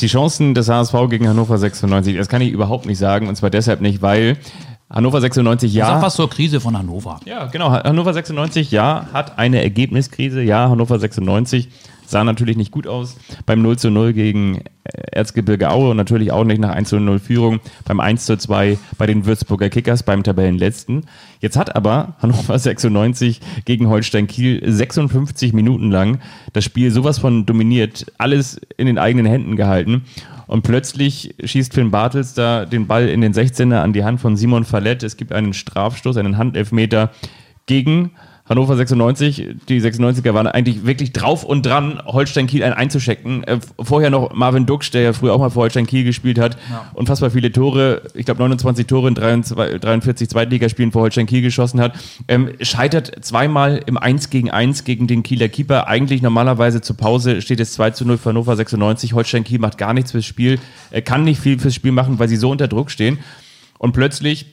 Die 0.00 0.06
Chancen 0.06 0.54
des 0.54 0.68
HSV 0.68 0.94
gegen 1.08 1.28
Hannover 1.28 1.58
96, 1.58 2.16
das 2.16 2.28
kann 2.28 2.42
ich 2.42 2.50
überhaupt 2.50 2.86
nicht 2.86 2.98
sagen. 2.98 3.28
Und 3.28 3.36
zwar 3.36 3.50
deshalb 3.50 3.80
nicht, 3.80 4.02
weil 4.02 4.38
Hannover 4.90 5.20
96 5.20 5.72
ja. 5.72 5.86
Sag 5.86 6.02
was 6.02 6.14
zur 6.14 6.28
Krise 6.28 6.60
von 6.60 6.76
Hannover. 6.76 7.20
Ja, 7.24 7.46
genau. 7.46 7.70
Hannover 7.70 8.12
96, 8.12 8.70
ja, 8.70 9.08
hat 9.12 9.38
eine 9.38 9.62
Ergebniskrise. 9.62 10.42
Ja, 10.42 10.68
Hannover 10.68 10.98
96 10.98 11.68
sah 12.10 12.24
natürlich 12.24 12.56
nicht 12.56 12.72
gut 12.72 12.86
aus 12.86 13.16
beim 13.46 13.62
0 13.62 13.78
zu 13.78 13.90
0 13.90 14.12
gegen 14.12 14.56
äh, 14.56 14.62
Erzgebirge 15.12 15.70
Aue 15.70 15.90
und 15.90 15.96
natürlich 15.96 16.32
auch 16.32 16.44
nicht 16.44 16.60
nach 16.60 16.70
1 16.70 16.88
zu 16.88 16.98
0 16.98 17.18
Führung 17.18 17.60
beim 17.84 18.00
1 18.00 18.26
zu 18.26 18.36
2 18.36 18.78
bei 18.98 19.06
den 19.06 19.26
Würzburger 19.26 19.68
Kickers 19.68 20.02
beim 20.02 20.22
Tabellenletzten. 20.22 21.06
Jetzt 21.40 21.56
hat 21.56 21.76
aber 21.76 22.16
Hannover 22.20 22.58
96 22.58 23.40
gegen 23.64 23.88
Holstein 23.88 24.26
Kiel 24.26 24.62
56 24.64 25.52
Minuten 25.52 25.90
lang 25.90 26.20
das 26.52 26.64
Spiel 26.64 26.90
sowas 26.90 27.18
von 27.18 27.46
dominiert, 27.46 28.06
alles 28.18 28.60
in 28.76 28.86
den 28.86 28.98
eigenen 28.98 29.26
Händen 29.26 29.56
gehalten. 29.56 30.04
Und 30.46 30.62
plötzlich 30.62 31.36
schießt 31.44 31.74
Finn 31.74 31.92
Bartels 31.92 32.34
da 32.34 32.64
den 32.66 32.88
Ball 32.88 33.08
in 33.08 33.20
den 33.20 33.32
16er 33.32 33.82
an 33.82 33.92
die 33.92 34.02
Hand 34.02 34.20
von 34.20 34.36
Simon 34.36 34.64
Fallett. 34.64 35.04
Es 35.04 35.16
gibt 35.16 35.32
einen 35.32 35.52
Strafstoß, 35.52 36.16
einen 36.16 36.38
Handelfmeter 36.38 37.10
gegen 37.66 38.10
Hannover 38.50 38.76
96. 38.76 39.46
Die 39.68 39.80
96er 39.80 40.34
waren 40.34 40.48
eigentlich 40.48 40.84
wirklich 40.84 41.12
drauf 41.12 41.44
und 41.44 41.64
dran, 41.64 42.02
Holstein 42.04 42.48
Kiel 42.48 42.64
einen 42.64 42.74
einzuschecken. 42.74 43.44
Äh, 43.44 43.60
vorher 43.78 44.10
noch 44.10 44.34
Marvin 44.34 44.66
Duksch, 44.66 44.90
der 44.90 45.02
ja 45.02 45.12
früher 45.12 45.32
auch 45.32 45.38
mal 45.38 45.50
für 45.50 45.60
Holstein 45.60 45.86
Kiel 45.86 46.02
gespielt 46.02 46.36
hat. 46.36 46.58
Unfassbar 46.94 47.30
viele 47.30 47.52
Tore, 47.52 48.02
ich 48.12 48.24
glaube 48.24 48.40
29 48.40 48.88
Tore 48.88 49.06
in 49.06 49.14
23, 49.14 49.80
43 49.80 50.28
Zweitligaspielen 50.28 50.90
für 50.90 50.98
Holstein 50.98 51.26
Kiel 51.26 51.42
geschossen 51.42 51.80
hat. 51.80 51.94
Ähm, 52.26 52.50
scheitert 52.60 53.24
zweimal 53.24 53.82
im 53.86 53.96
1 53.96 54.30
gegen 54.30 54.50
1 54.50 54.82
gegen 54.82 55.06
den 55.06 55.22
Kieler 55.22 55.48
Keeper. 55.48 55.86
Eigentlich 55.86 56.20
normalerweise 56.20 56.80
zur 56.80 56.96
Pause 56.96 57.42
steht 57.42 57.60
es 57.60 57.72
2 57.74 57.90
zu 57.92 58.04
0 58.04 58.18
für 58.18 58.30
Hannover 58.30 58.56
96. 58.56 59.12
Holstein 59.12 59.44
Kiel 59.44 59.60
macht 59.60 59.78
gar 59.78 59.94
nichts 59.94 60.10
fürs 60.10 60.26
Spiel, 60.26 60.58
kann 61.04 61.22
nicht 61.22 61.40
viel 61.40 61.60
fürs 61.60 61.76
Spiel 61.76 61.92
machen, 61.92 62.18
weil 62.18 62.28
sie 62.28 62.36
so 62.36 62.50
unter 62.50 62.66
Druck 62.66 62.90
stehen. 62.90 63.20
Und 63.78 63.92
plötzlich 63.92 64.46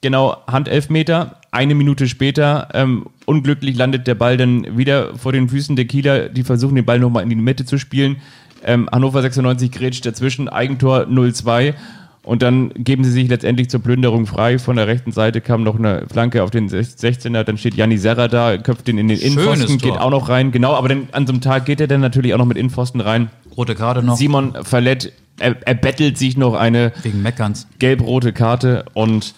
Genau, 0.00 0.36
Handelfmeter. 0.46 1.37
Eine 1.50 1.74
Minute 1.74 2.08
später, 2.08 2.68
ähm, 2.74 3.06
unglücklich 3.24 3.76
landet 3.76 4.06
der 4.06 4.14
Ball 4.14 4.36
dann 4.36 4.76
wieder 4.76 5.16
vor 5.16 5.32
den 5.32 5.48
Füßen 5.48 5.76
der 5.76 5.86
Kieler. 5.86 6.28
Die 6.28 6.44
versuchen 6.44 6.74
den 6.74 6.84
Ball 6.84 6.98
nochmal 6.98 7.22
in 7.22 7.30
die 7.30 7.36
Mitte 7.36 7.64
zu 7.64 7.78
spielen. 7.78 8.16
Ähm, 8.64 8.88
Hannover 8.92 9.22
96 9.22 9.70
grätscht 9.70 10.04
dazwischen, 10.04 10.48
Eigentor 10.48 11.02
0-2. 11.02 11.74
Und 12.22 12.42
dann 12.42 12.70
geben 12.74 13.04
sie 13.04 13.10
sich 13.10 13.28
letztendlich 13.28 13.70
zur 13.70 13.80
Plünderung 13.80 14.26
frei. 14.26 14.58
Von 14.58 14.76
der 14.76 14.86
rechten 14.86 15.12
Seite 15.12 15.40
kam 15.40 15.62
noch 15.62 15.78
eine 15.78 16.04
Flanke 16.12 16.42
auf 16.42 16.50
den 16.50 16.68
16er. 16.68 17.42
Dann 17.42 17.56
steht 17.56 17.74
Janni 17.74 17.96
Serra 17.96 18.28
da, 18.28 18.58
köpft 18.58 18.86
den 18.86 18.98
in 18.98 19.08
den 19.08 19.18
Innenpfosten, 19.18 19.78
geht 19.78 19.96
auch 19.96 20.10
noch 20.10 20.28
rein. 20.28 20.52
Genau, 20.52 20.74
aber 20.74 20.88
dann, 20.88 21.08
an 21.12 21.26
so 21.26 21.32
einem 21.32 21.40
Tag 21.40 21.64
geht 21.64 21.80
er 21.80 21.86
dann 21.86 22.02
natürlich 22.02 22.34
auch 22.34 22.38
noch 22.38 22.44
mit 22.44 22.58
Innenpfosten 22.58 23.00
rein. 23.00 23.30
Rote 23.56 23.74
Karte 23.74 24.02
noch, 24.02 24.18
Simon 24.18 24.52
Verlett, 24.62 25.12
er, 25.38 25.56
er 25.64 25.74
bettelt 25.74 26.18
sich 26.18 26.36
noch 26.36 26.52
eine 26.52 26.92
wegen 27.02 27.22
Meckerns. 27.22 27.66
gelb-rote 27.78 28.34
Karte 28.34 28.84
und 28.92 29.34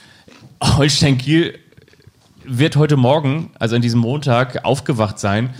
Holstein 0.60 1.16
Kiel 1.16 1.54
wird 2.44 2.76
heute 2.76 2.96
Morgen, 2.96 3.50
also 3.58 3.76
an 3.76 3.82
diesem 3.82 4.00
Montag, 4.00 4.64
aufgewacht 4.64 5.18
sein 5.18 5.50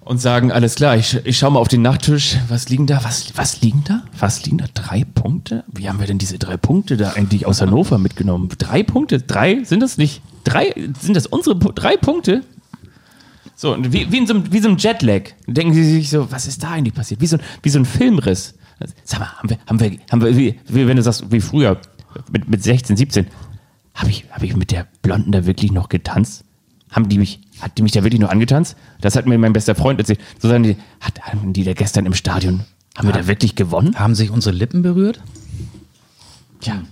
und 0.00 0.18
sagen, 0.20 0.52
alles 0.52 0.76
klar, 0.76 0.96
ich, 0.96 1.18
ich 1.24 1.38
schau 1.38 1.50
mal 1.50 1.58
auf 1.58 1.68
den 1.68 1.82
Nachttisch, 1.82 2.36
was 2.48 2.68
liegen 2.68 2.86
da, 2.86 3.02
was, 3.02 3.36
was 3.36 3.60
liegen 3.60 3.82
da? 3.84 4.02
Was 4.18 4.44
liegen 4.44 4.58
da? 4.58 4.66
Drei 4.72 5.04
Punkte? 5.04 5.64
Wie 5.66 5.88
haben 5.88 5.98
wir 5.98 6.06
denn 6.06 6.18
diese 6.18 6.38
drei 6.38 6.56
Punkte 6.56 6.96
da 6.96 7.10
eigentlich 7.14 7.44
aus 7.46 7.60
Hannover 7.60 7.98
mitgenommen? 7.98 8.48
Drei 8.58 8.82
Punkte? 8.82 9.20
Drei? 9.20 9.64
Sind 9.64 9.80
das 9.80 9.98
nicht 9.98 10.22
Drei, 10.44 10.72
sind 11.00 11.16
das 11.16 11.26
unsere 11.26 11.56
drei 11.56 11.96
Punkte? 11.96 12.42
So, 13.56 13.76
wie, 13.80 14.12
wie, 14.12 14.18
in 14.18 14.26
so 14.28 14.34
einem, 14.34 14.44
so 14.52 14.68
einem 14.68 14.76
Jetlag. 14.78 15.30
Denken 15.48 15.74
sie 15.74 15.82
sich 15.84 16.08
so, 16.10 16.30
was 16.30 16.46
ist 16.46 16.62
da 16.62 16.70
eigentlich 16.70 16.94
passiert? 16.94 17.20
Wie 17.20 17.26
so, 17.26 17.36
ein- 17.38 17.42
wie 17.62 17.68
so 17.70 17.78
ein 17.80 17.84
Filmriss. 17.84 18.54
Sag 19.04 19.18
mal, 19.20 19.32
haben 19.38 19.50
wir, 19.50 19.58
haben 19.66 19.80
wir, 19.80 19.98
haben 20.12 20.20
wir 20.22 20.36
wie, 20.36 20.60
wie 20.68 20.86
wenn 20.86 20.96
du 20.98 21.02
sagst, 21.02 21.32
wie 21.32 21.40
früher, 21.40 21.80
mit, 22.30 22.48
mit 22.48 22.62
16, 22.62 22.96
17, 22.96 23.26
habe 23.96 24.10
ich, 24.10 24.24
hab 24.30 24.42
ich 24.42 24.54
mit 24.54 24.70
der 24.70 24.86
Blonden 25.02 25.32
da 25.32 25.46
wirklich 25.46 25.72
noch 25.72 25.88
getanzt? 25.88 26.44
Haben 26.90 27.08
die 27.08 27.18
mich, 27.18 27.40
hat 27.60 27.76
die 27.78 27.82
mich 27.82 27.92
da 27.92 28.04
wirklich 28.04 28.20
noch 28.20 28.30
angetanzt? 28.30 28.76
Das 29.00 29.16
hat 29.16 29.26
mir 29.26 29.38
mein 29.38 29.52
bester 29.52 29.74
Freund 29.74 29.98
erzählt. 29.98 30.20
So 30.38 30.48
sagen 30.48 30.62
die, 30.62 30.76
hat, 31.00 31.20
haben 31.22 31.52
die 31.52 31.64
da 31.64 31.72
gestern 31.72 32.06
im 32.06 32.14
Stadion, 32.14 32.60
haben 32.96 33.08
wir 33.08 33.14
da 33.14 33.26
wirklich 33.26 33.56
gewonnen? 33.56 33.98
Haben 33.98 34.14
sich 34.14 34.30
unsere 34.30 34.54
Lippen 34.54 34.82
berührt? 34.82 35.20
Tja. 36.60 36.82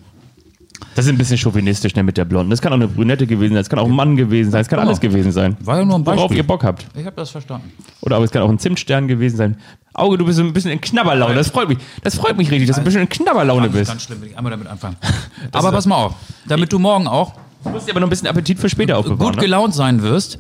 Das 0.95 1.05
ist 1.07 1.11
ein 1.11 1.19
bisschen 1.19 1.39
chauvinistisch 1.39 1.95
ne, 1.95 2.03
mit 2.03 2.17
der 2.17 2.25
Blonden. 2.25 2.51
Das 2.51 2.61
kann 2.61 2.73
auch 2.73 2.77
eine 2.77 2.89
Brünette 2.89 3.27
gewesen 3.27 3.55
sein, 3.55 3.61
das 3.61 3.69
kann 3.69 3.79
auch 3.79 3.87
ein 3.87 3.95
Mann 3.95 4.17
gewesen 4.17 4.51
sein, 4.51 4.61
es 4.63 4.69
kann 4.69 4.79
Genau. 4.79 4.89
alles 4.89 5.01
gewesen 5.01 5.33
sein. 5.33 5.57
War 5.61 5.79
ja 5.79 5.85
nur 5.85 5.97
ein 5.97 6.07
Worauf 6.07 6.17
Beispiel. 6.23 6.37
ihr 6.39 6.47
Bock 6.47 6.63
habt. 6.65 6.87
Ich 6.97 7.05
habe 7.07 7.17
das 7.17 7.31
verstanden. 7.31 7.73
Oder 8.01 8.17
aber 8.17 8.25
es 8.25 8.31
kann 8.31 8.43
auch 8.43 8.49
ein 8.51 8.59
Zimtstern 8.59 9.09
gewesen 9.09 9.37
sein. 9.37 9.57
Auge, 9.93 10.19
du 10.19 10.25
bist 10.25 10.39
ein 10.41 10.53
bisschen 10.53 10.73
in 10.73 10.81
Knabberlaune. 10.81 11.35
Das 11.35 11.49
freut 11.51 11.69
mich. 11.69 11.79
Das 12.03 12.17
freut 12.17 12.37
mich 12.37 12.51
richtig, 12.51 12.67
dass 12.69 12.77
du 12.77 12.83
ein 12.83 12.85
bisschen 12.85 13.03
in 13.03 13.09
Knabberlaune 13.09 13.71
bist. 13.71 13.91
Ganz 13.91 14.03
schlimm, 14.03 14.21
will 14.21 14.29
ich 14.31 14.37
einmal 14.37 14.51
damit 14.51 14.67
anfangen. 14.67 14.97
Aber 15.53 15.71
pass 15.73 15.87
mal 15.87 15.97
auf, 15.97 16.15
damit 16.47 16.73
du 16.73 16.79
morgen 16.79 17.07
auch 17.07 17.35
Du 17.63 17.71
musst 17.71 17.87
dir 17.89 17.93
aber 17.93 18.01
noch 18.01 18.09
ein 18.09 18.11
bisschen 18.11 18.29
Appetit 18.29 18.59
für 18.59 18.69
später 18.69 18.99
aufbewahren. 18.99 19.19
gut 19.33 19.37
Ne? 19.37 19.43
gelaunt 19.43 19.73
sein 19.75 20.03
wirst. 20.03 20.37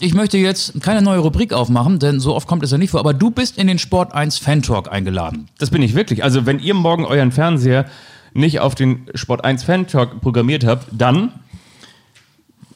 Ich 0.00 0.12
möchte 0.12 0.36
jetzt 0.36 0.82
keine 0.82 1.00
neue 1.00 1.20
Rubrik 1.20 1.54
aufmachen, 1.54 1.98
denn 1.98 2.20
so 2.20 2.34
oft 2.34 2.46
kommt 2.46 2.62
es 2.62 2.70
ja 2.72 2.76
nicht 2.76 2.90
vor, 2.90 3.00
aber 3.00 3.14
du 3.14 3.30
bist 3.30 3.56
in 3.56 3.68
den 3.68 3.78
Sport 3.78 4.12
1 4.12 4.36
Fan 4.36 4.60
Talk 4.60 4.92
eingeladen. 4.92 5.48
Das 5.58 5.70
bin 5.70 5.80
ich 5.80 5.94
wirklich. 5.94 6.22
Also, 6.24 6.44
wenn 6.44 6.58
ihr 6.58 6.74
morgen 6.74 7.06
euren 7.06 7.32
Fernseher 7.32 7.86
nicht 8.34 8.60
auf 8.60 8.74
den 8.74 9.06
Sport 9.14 9.44
1 9.44 9.64
Fan 9.64 9.86
Talk 9.86 10.20
programmiert 10.20 10.64
habt, 10.64 10.86
dann 10.92 11.32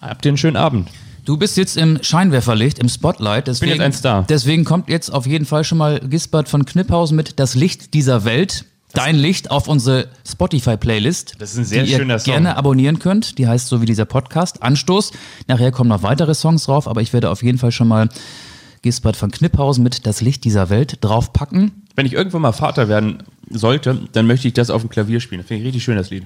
habt 0.01 0.25
ihr 0.25 0.31
einen 0.31 0.39
schönen 0.39 0.57
Abend. 0.57 0.89
Du 1.25 1.37
bist 1.37 1.57
jetzt 1.57 1.77
im 1.77 1.99
Scheinwerferlicht, 2.03 2.79
im 2.79 2.89
Spotlight. 2.89 3.49
Deswegen, 3.49 3.73
jetzt 3.73 3.81
ein 3.81 3.93
Star. 3.93 4.25
Deswegen 4.29 4.65
kommt 4.65 4.89
jetzt 4.89 5.11
auf 5.11 5.27
jeden 5.27 5.45
Fall 5.45 5.65
schon 5.65 5.79
mal 5.79 5.99
Gisbert 5.99 6.49
von 6.49 6.65
Kniphausen 6.65 7.17
mit 7.17 7.41
Das 7.41 7.57
Licht 7.57 7.95
dieser 7.95 8.25
Welt. 8.25 8.65
Dein 8.93 9.17
Licht 9.17 9.51
auf 9.51 9.67
unsere 9.67 10.09
Spotify-Playlist. 10.27 11.35
Das 11.39 11.53
ist 11.53 11.59
ein 11.59 11.65
sehr 11.65 11.83
die 11.83 11.91
ihr 11.91 12.19
Song. 12.19 12.33
gerne 12.33 12.57
abonnieren 12.57 12.99
könnt. 13.01 13.39
Die 13.39 13.49
heißt 13.49 13.67
so 13.67 13.83
wie 13.83 13.87
dieser 13.87 14.05
Podcast. 14.05 14.63
Anstoß. 14.63 15.13
Nachher 15.49 15.73
kommen 15.73 15.91
noch 15.91 16.03
weitere 16.03 16.35
Songs 16.35 16.65
drauf, 16.65 16.87
aber 16.87 17.03
ich 17.03 17.13
werde 17.13 17.29
auf 17.29 17.43
jeden 17.43 17.59
Fall 17.59 17.73
schon 17.73 17.89
mal 17.89 18.09
Gisbert 18.83 19.17
von 19.17 19.31
Kniphausen 19.31 19.83
mit 19.83 20.07
Das 20.07 20.21
Licht 20.21 20.45
dieser 20.45 20.71
Welt 20.71 20.99
draufpacken. 21.01 21.83
Wenn 21.95 22.07
ich 22.07 22.13
irgendwann 22.13 22.43
mal 22.43 22.53
Vater 22.53 22.89
werden 22.89 23.23
sollte, 23.51 23.99
dann 24.13 24.27
möchte 24.27 24.49
ich 24.49 24.55
das 24.55 24.71
auf 24.71 24.83
dem 24.83 24.91
Klavier 24.91 25.21
spielen. 25.21 25.41
Das 25.41 25.49
finde 25.49 25.63
ich 25.63 25.67
richtig 25.67 25.85
schön, 25.85 25.97
das 25.97 26.11
Lied. 26.11 26.25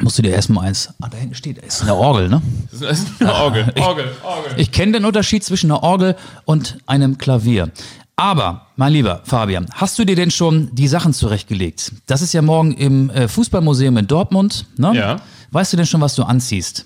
Musst 0.00 0.18
du 0.18 0.22
dir 0.22 0.30
erstmal 0.32 0.66
eins. 0.66 0.90
Ah, 1.00 1.08
da 1.08 1.16
hinten 1.16 1.34
steht, 1.34 1.58
ist 1.58 1.82
eine 1.82 1.94
Orgel, 1.94 2.28
ne? 2.28 2.40
Das 2.70 2.82
ist 2.82 3.08
eine 3.20 3.34
Orgel, 3.34 3.72
Orgel, 3.80 4.12
Orgel. 4.22 4.52
Ich 4.56 4.70
kenne 4.70 4.92
den 4.92 5.04
Unterschied 5.04 5.42
zwischen 5.42 5.70
einer 5.70 5.82
Orgel 5.82 6.16
und 6.44 6.78
einem 6.86 7.18
Klavier. 7.18 7.70
Aber, 8.14 8.66
mein 8.76 8.92
lieber 8.92 9.22
Fabian, 9.24 9.66
hast 9.72 9.98
du 9.98 10.04
dir 10.04 10.16
denn 10.16 10.30
schon 10.30 10.74
die 10.74 10.88
Sachen 10.88 11.12
zurechtgelegt? 11.14 11.92
Das 12.06 12.22
ist 12.22 12.32
ja 12.32 12.42
morgen 12.42 12.72
im 12.72 13.10
äh, 13.10 13.28
Fußballmuseum 13.28 13.96
in 13.96 14.06
Dortmund. 14.06 14.66
Ne? 14.76 14.92
Ja. 14.94 15.16
Weißt 15.50 15.72
du 15.72 15.76
denn 15.76 15.86
schon, 15.86 16.00
was 16.00 16.14
du 16.14 16.24
anziehst? 16.24 16.84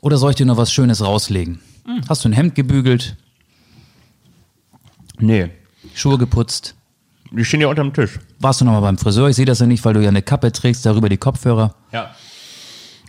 Oder 0.00 0.16
soll 0.16 0.30
ich 0.30 0.36
dir 0.36 0.46
noch 0.46 0.56
was 0.56 0.72
Schönes 0.72 1.04
rauslegen? 1.04 1.60
Hast 2.08 2.24
du 2.24 2.28
ein 2.28 2.32
Hemd 2.32 2.54
gebügelt, 2.54 3.16
Nee, 5.20 5.50
Schuhe 5.94 6.18
geputzt? 6.18 6.74
die 7.32 7.44
stehen 7.44 7.60
ja 7.60 7.68
unterm 7.68 7.92
Tisch. 7.92 8.18
Warst 8.40 8.60
du 8.60 8.64
noch 8.64 8.72
mal 8.72 8.80
beim 8.80 8.98
Friseur? 8.98 9.28
Ich 9.28 9.36
sehe 9.36 9.44
das 9.44 9.60
ja 9.60 9.66
nicht, 9.66 9.84
weil 9.84 9.94
du 9.94 10.00
ja 10.02 10.08
eine 10.08 10.22
Kappe 10.22 10.50
trägst, 10.50 10.84
darüber 10.84 11.08
die 11.08 11.16
Kopfhörer. 11.16 11.74
Ja. 11.92 12.10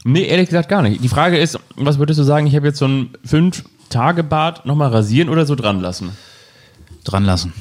Nee, 0.04 0.24
ehrlich 0.26 0.47
gesagt 0.50 0.69
gar 0.69 0.82
nicht. 0.84 1.04
Die 1.04 1.10
Frage 1.10 1.38
ist, 1.38 1.60
was 1.76 1.97
würdest 1.97 2.19
du 2.19 2.24
sagen, 2.24 2.45
ich 2.47 2.56
habe 2.56 2.67
jetzt 2.67 2.78
so 2.80 2.88
ein 2.88 3.10
Fünf-Tage-Bart 3.26 4.65
nochmal 4.65 4.89
rasieren 4.89 5.30
oder 5.30 5.45
so 5.45 5.56
dran 5.56 5.80
lassen? 5.80 6.15
Dran 7.04 7.24
lassen. 7.26 7.54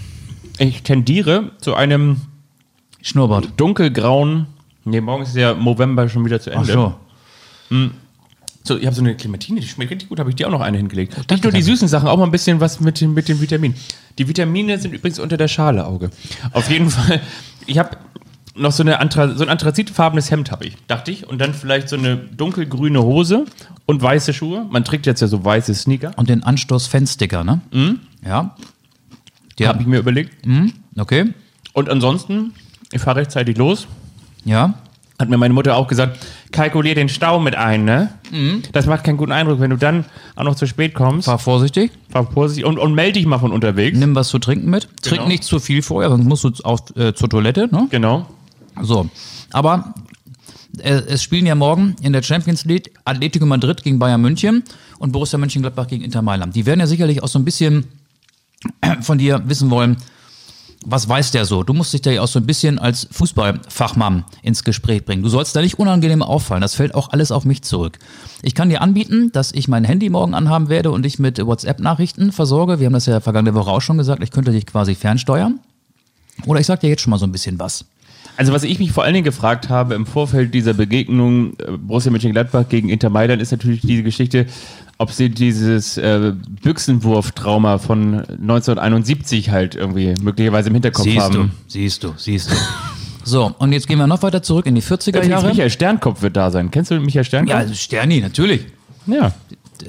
Ich 0.58 0.82
tendiere 0.82 1.52
zu 1.60 1.74
einem 1.74 2.20
Schnurrbart. 3.02 3.48
dunkelgrauen, 3.56 4.46
nee, 4.84 5.00
morgen 5.00 5.22
ist 5.22 5.34
der 5.34 5.54
November 5.54 6.08
schon 6.10 6.24
wieder 6.26 6.40
zu 6.40 6.50
Ach 6.52 6.60
Ende. 6.60 6.72
so. 6.72 6.94
So, 8.62 8.76
ich 8.76 8.84
habe 8.86 8.94
so 8.94 9.02
eine 9.02 9.14
Clementine, 9.16 9.60
die 9.60 9.66
schmeckt 9.66 9.90
richtig 9.90 10.08
gut, 10.10 10.20
habe 10.20 10.30
ich 10.30 10.36
dir 10.36 10.46
auch 10.46 10.52
noch 10.52 10.60
eine 10.60 10.76
hingelegt. 10.76 11.16
Nicht 11.30 11.42
nur 11.44 11.52
die 11.52 11.62
süßen 11.62 11.88
Sachen, 11.88 12.08
auch 12.08 12.18
mal 12.18 12.24
ein 12.24 12.30
bisschen 12.30 12.60
was 12.60 12.78
mit 12.80 13.00
den, 13.00 13.14
mit 13.14 13.28
den 13.28 13.40
Vitaminen. 13.40 13.76
Die 14.18 14.28
Vitamine 14.28 14.78
sind 14.78 14.92
übrigens 14.92 15.18
unter 15.18 15.38
der 15.38 15.48
Schale, 15.48 15.86
Auge. 15.86 16.10
Auf 16.52 16.70
jeden 16.70 16.90
Fall, 16.90 17.20
ich 17.66 17.78
habe 17.78 17.96
noch 18.54 18.72
so, 18.72 18.82
eine 18.82 19.00
Anthra 19.00 19.34
so 19.34 19.42
ein 19.42 19.48
anthrazitfarbenes 19.48 20.30
Hemd 20.30 20.50
habe 20.50 20.66
ich, 20.66 20.76
dachte 20.88 21.10
ich. 21.10 21.26
Und 21.26 21.38
dann 21.40 21.54
vielleicht 21.54 21.88
so 21.88 21.96
eine 21.96 22.16
dunkelgrüne 22.16 23.02
Hose 23.02 23.46
und 23.86 24.02
weiße 24.02 24.34
Schuhe. 24.34 24.66
Man 24.70 24.84
trägt 24.84 25.06
jetzt 25.06 25.20
ja 25.20 25.26
so 25.26 25.42
weiße 25.42 25.74
Sneaker. 25.74 26.12
Und 26.16 26.28
den 26.28 26.42
Anstoß-Fansticker, 26.42 27.44
ne? 27.44 27.60
Ja. 28.24 28.56
Die 29.58 29.66
Habe 29.66 29.80
ich 29.80 29.86
mir 29.86 29.98
überlegt. 29.98 30.34
Okay. 30.98 31.32
Und 31.72 31.88
ansonsten, 31.88 32.52
ich 32.92 33.00
fahre 33.00 33.20
rechtzeitig 33.20 33.56
los. 33.56 33.86
Ja. 34.44 34.74
Hat 35.18 35.28
mir 35.28 35.36
meine 35.36 35.54
Mutter 35.54 35.76
auch 35.76 35.86
gesagt, 35.86 36.18
kalkulier 36.52 36.94
den 36.94 37.08
Stau 37.08 37.38
mit 37.40 37.54
ein, 37.54 37.84
ne? 37.84 38.10
Das 38.72 38.86
macht 38.86 39.04
keinen 39.04 39.16
guten 39.16 39.32
Eindruck, 39.32 39.60
wenn 39.60 39.70
du 39.70 39.76
dann 39.76 40.04
auch 40.36 40.44
noch 40.44 40.54
zu 40.54 40.66
spät 40.66 40.94
kommst. 40.94 41.26
Fahr 41.26 41.38
vorsichtig. 41.38 41.92
Fahr 42.10 42.30
vorsichtig 42.30 42.64
und, 42.64 42.78
und 42.78 42.94
melde 42.94 43.14
dich 43.14 43.26
mal 43.26 43.38
von 43.38 43.52
unterwegs. 43.52 43.98
Nimm 43.98 44.14
was 44.14 44.28
zu 44.28 44.38
trinken 44.38 44.70
mit. 44.70 44.88
Trink 45.02 45.18
Genau. 45.20 45.28
nicht 45.28 45.44
zu 45.44 45.58
viel 45.60 45.82
vorher, 45.82 46.10
sonst 46.10 46.24
musst 46.24 46.44
du 46.44 46.50
auf, 46.64 46.80
äh, 46.96 47.12
zur 47.14 47.28
Toilette. 47.28 47.68
Ne? 47.72 47.86
Genau. 47.90 48.26
So. 48.82 49.08
Aber 49.52 49.94
äh, 50.78 50.90
es 51.08 51.22
spielen 51.22 51.46
ja 51.46 51.54
morgen 51.54 51.96
in 52.02 52.12
der 52.12 52.22
Champions 52.22 52.64
League 52.64 52.92
Atletico 53.04 53.46
Madrid 53.46 53.82
gegen 53.82 53.98
Bayern 53.98 54.20
München 54.20 54.62
und 54.98 55.12
Borussia 55.12 55.38
Mönchengladbach 55.38 55.86
gegen 55.88 56.04
Inter 56.04 56.22
Mailand. 56.22 56.54
Die 56.56 56.66
werden 56.66 56.80
ja 56.80 56.86
sicherlich 56.86 57.22
auch 57.22 57.28
so 57.28 57.38
ein 57.38 57.44
bisschen 57.44 57.84
von 59.00 59.18
dir 59.18 59.42
wissen 59.46 59.70
wollen, 59.70 59.96
was 60.84 61.08
weiß 61.08 61.30
der 61.32 61.44
so? 61.44 61.62
Du 61.62 61.74
musst 61.74 61.92
dich 61.92 62.00
da 62.00 62.10
ja 62.10 62.22
auch 62.22 62.28
so 62.28 62.38
ein 62.38 62.46
bisschen 62.46 62.78
als 62.78 63.06
Fußballfachmann 63.10 64.24
ins 64.42 64.64
Gespräch 64.64 65.04
bringen. 65.04 65.22
Du 65.22 65.28
sollst 65.28 65.54
da 65.54 65.60
nicht 65.60 65.78
unangenehm 65.78 66.22
auffallen. 66.22 66.62
Das 66.62 66.74
fällt 66.74 66.94
auch 66.94 67.10
alles 67.10 67.32
auf 67.32 67.44
mich 67.44 67.62
zurück. 67.62 67.98
Ich 68.42 68.54
kann 68.54 68.70
dir 68.70 68.80
anbieten, 68.80 69.30
dass 69.32 69.52
ich 69.52 69.68
mein 69.68 69.84
Handy 69.84 70.08
morgen 70.08 70.34
anhaben 70.34 70.68
werde 70.68 70.90
und 70.90 71.02
dich 71.02 71.18
mit 71.18 71.44
WhatsApp-Nachrichten 71.44 72.32
versorge. 72.32 72.80
Wir 72.80 72.86
haben 72.86 72.94
das 72.94 73.06
ja 73.06 73.20
vergangene 73.20 73.54
Woche 73.54 73.70
auch 73.70 73.82
schon 73.82 73.98
gesagt. 73.98 74.22
Ich 74.22 74.30
könnte 74.30 74.52
dich 74.52 74.66
quasi 74.66 74.94
fernsteuern. 74.94 75.60
Oder 76.46 76.60
ich 76.60 76.66
sag 76.66 76.80
dir 76.80 76.88
jetzt 76.88 77.02
schon 77.02 77.10
mal 77.10 77.18
so 77.18 77.26
ein 77.26 77.32
bisschen 77.32 77.58
was. 77.58 77.84
Also 78.40 78.54
was 78.54 78.62
ich 78.62 78.78
mich 78.78 78.90
vor 78.92 79.04
allen 79.04 79.12
Dingen 79.12 79.24
gefragt 79.24 79.68
habe 79.68 79.94
im 79.94 80.06
Vorfeld 80.06 80.54
dieser 80.54 80.72
Begegnung 80.72 81.58
äh, 81.58 81.76
Borussia 81.76 82.10
Mönchengladbach 82.10 82.70
gegen 82.70 82.88
Inter 82.88 83.10
Mailand 83.10 83.42
ist 83.42 83.50
natürlich 83.50 83.82
diese 83.82 84.02
Geschichte, 84.02 84.46
ob 85.00 85.12
sie 85.12 85.30
dieses 85.30 85.96
äh, 85.96 86.34
Büchsenwurf-Trauma 86.62 87.78
von 87.78 88.20
1971 88.20 89.48
halt 89.50 89.74
irgendwie 89.74 90.14
möglicherweise 90.22 90.68
im 90.68 90.74
Hinterkopf 90.74 91.04
Siehst 91.04 91.18
haben. 91.20 91.34
du, 91.34 91.48
siehst 91.68 92.04
du, 92.04 92.12
siehst 92.18 92.50
du. 92.50 92.54
So, 93.24 93.54
und 93.58 93.72
jetzt 93.72 93.88
gehen 93.88 93.98
wir 93.98 94.06
noch 94.06 94.22
weiter 94.22 94.42
zurück 94.42 94.66
in 94.66 94.74
die 94.74 94.82
40er 94.82 95.08
Übrigens, 95.08 95.28
Jahre. 95.28 95.48
Michael 95.48 95.70
Sternkopf 95.70 96.20
wird 96.20 96.36
da 96.36 96.50
sein. 96.50 96.70
Kennst 96.70 96.90
du 96.90 97.00
Michael 97.00 97.20
Ja, 97.20 97.24
Sternkopf? 97.24 97.54
also 97.56 97.74
Sterni, 97.74 98.20
natürlich. 98.20 98.66
Ja. 99.06 99.32